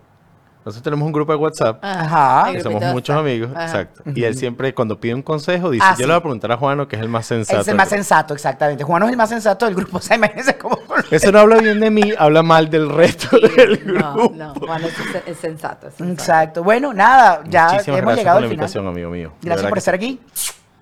Nosotros 0.67 0.83
tenemos 0.83 1.07
un 1.07 1.13
grupo 1.13 1.31
de 1.33 1.39
WhatsApp. 1.39 1.79
Ajá. 1.83 2.51
que 2.53 2.61
somos 2.61 2.83
muchos 2.87 3.17
amigos, 3.17 3.51
Ajá. 3.55 3.65
exacto. 3.67 4.03
Y 4.15 4.25
él 4.25 4.37
siempre, 4.37 4.75
cuando 4.75 4.99
pide 4.99 5.15
un 5.15 5.23
consejo, 5.23 5.71
dice: 5.71 5.85
Ah, 5.87 5.93
Yo 5.93 5.97
sí. 5.99 6.03
le 6.03 6.09
voy 6.09 6.17
a 6.17 6.21
preguntar 6.21 6.51
a 6.51 6.57
Juano, 6.57 6.89
que 6.89 6.97
es 6.97 7.03
el 7.03 7.09
más 7.09 7.25
sensato. 7.25 7.61
Es 7.61 7.69
el 7.69 7.77
más 7.77 7.89
sensato, 7.89 8.35
exactamente. 8.35 8.83
Juan 8.83 9.05
es 9.05 9.11
el 9.11 9.17
más 9.17 9.29
sensato 9.29 9.65
del 9.65 9.77
grupo. 9.77 9.99
O 9.99 10.01
sea, 10.01 10.17
imagínense 10.17 10.59
cómo. 10.59 10.77
Eso 11.11 11.31
no 11.31 11.39
habla 11.39 11.59
bien 11.59 11.79
de 11.79 11.89
mí, 11.91 12.13
habla 12.19 12.43
mal 12.43 12.69
del 12.69 12.89
resto 12.91 13.39
del 13.39 13.77
grupo. 13.77 14.33
No, 14.35 14.53
no, 14.53 14.55
Juan 14.55 14.83
es, 14.85 14.93
es 15.25 15.37
sensato. 15.39 15.87
es 15.87 15.95
sensato. 15.95 16.05
Exacto. 16.13 16.65
Bueno, 16.65 16.93
nada, 16.93 17.43
ya 17.49 17.67
Muchísimas 17.73 17.87
hemos 17.87 18.01
gracias 18.01 18.19
llegado 18.19 18.37
por 18.39 18.43
la 18.43 18.47
al 18.47 18.51
final. 18.51 18.53
invitación, 18.53 18.87
amigo 18.89 19.11
mío. 19.11 19.33
Gracias 19.43 19.69
por 19.69 19.79
estar 19.79 19.95
aquí. 19.95 20.21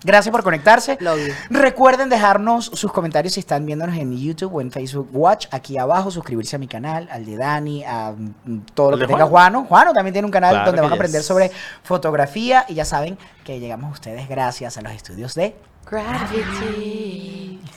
Gracias 0.05 0.31
por 0.31 0.43
conectarse. 0.43 0.99
Love 1.01 1.19
you. 1.19 1.33
Recuerden 1.51 2.11
dejarnos 2.11 2.67
sus 2.67 2.93
comentarios 2.93 3.35
si 3.35 3.41
están 3.41 3.65
viéndonos 3.65 3.97
en 3.97 4.17
YouTube 4.17 4.55
o 4.55 4.61
en 4.61 4.71
Facebook 4.71 5.09
Watch. 5.13 5.47
Aquí 5.51 5.79
abajo, 5.79 6.11
suscribirse 6.11 6.57
a 6.57 6.59
mi 6.59 6.69
canal, 6.69 7.09
al 7.11 7.25
de 7.25 7.37
Dani, 7.37 7.85
a 7.85 8.13
mm, 8.13 8.67
todo 8.75 8.91
lo 8.91 8.97
¿Al 8.97 9.01
que 9.01 9.07
de 9.07 9.13
tenga 9.15 9.27
Juano. 9.27 9.65
Juano 9.65 9.95
también 9.95 10.13
tiene 10.13 10.27
un 10.27 10.33
canal 10.33 10.53
Claro 10.53 10.67
donde 10.67 10.83
van 10.83 10.93
a 10.93 10.95
aprender 10.95 11.23
yes. 11.23 11.27
sobre 11.27 11.51
fotografía. 11.83 12.67
Y 12.69 12.75
ya 12.75 12.85
saben 12.85 13.19
que 13.45 13.59
llegamos 13.59 13.91
a 13.91 13.93
ustedes 13.95 14.29
gracias 14.29 14.77
a 14.77 14.83
los 14.83 14.93
estudios 14.93 15.35
de. 15.35 15.57
Gravity. 15.91 17.61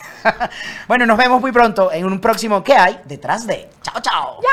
Bueno, 0.88 1.06
nos 1.06 1.18
vemos 1.18 1.40
muy 1.40 1.54
pronto 1.54 1.92
en 1.92 2.06
un 2.06 2.20
próximo 2.20 2.64
¿Qué 2.64 2.74
hay 2.74 3.00
detrás 3.06 3.48
de? 3.48 3.70
Chao, 3.82 4.02
chao. 4.02 4.42
¡Ya! 4.42 4.50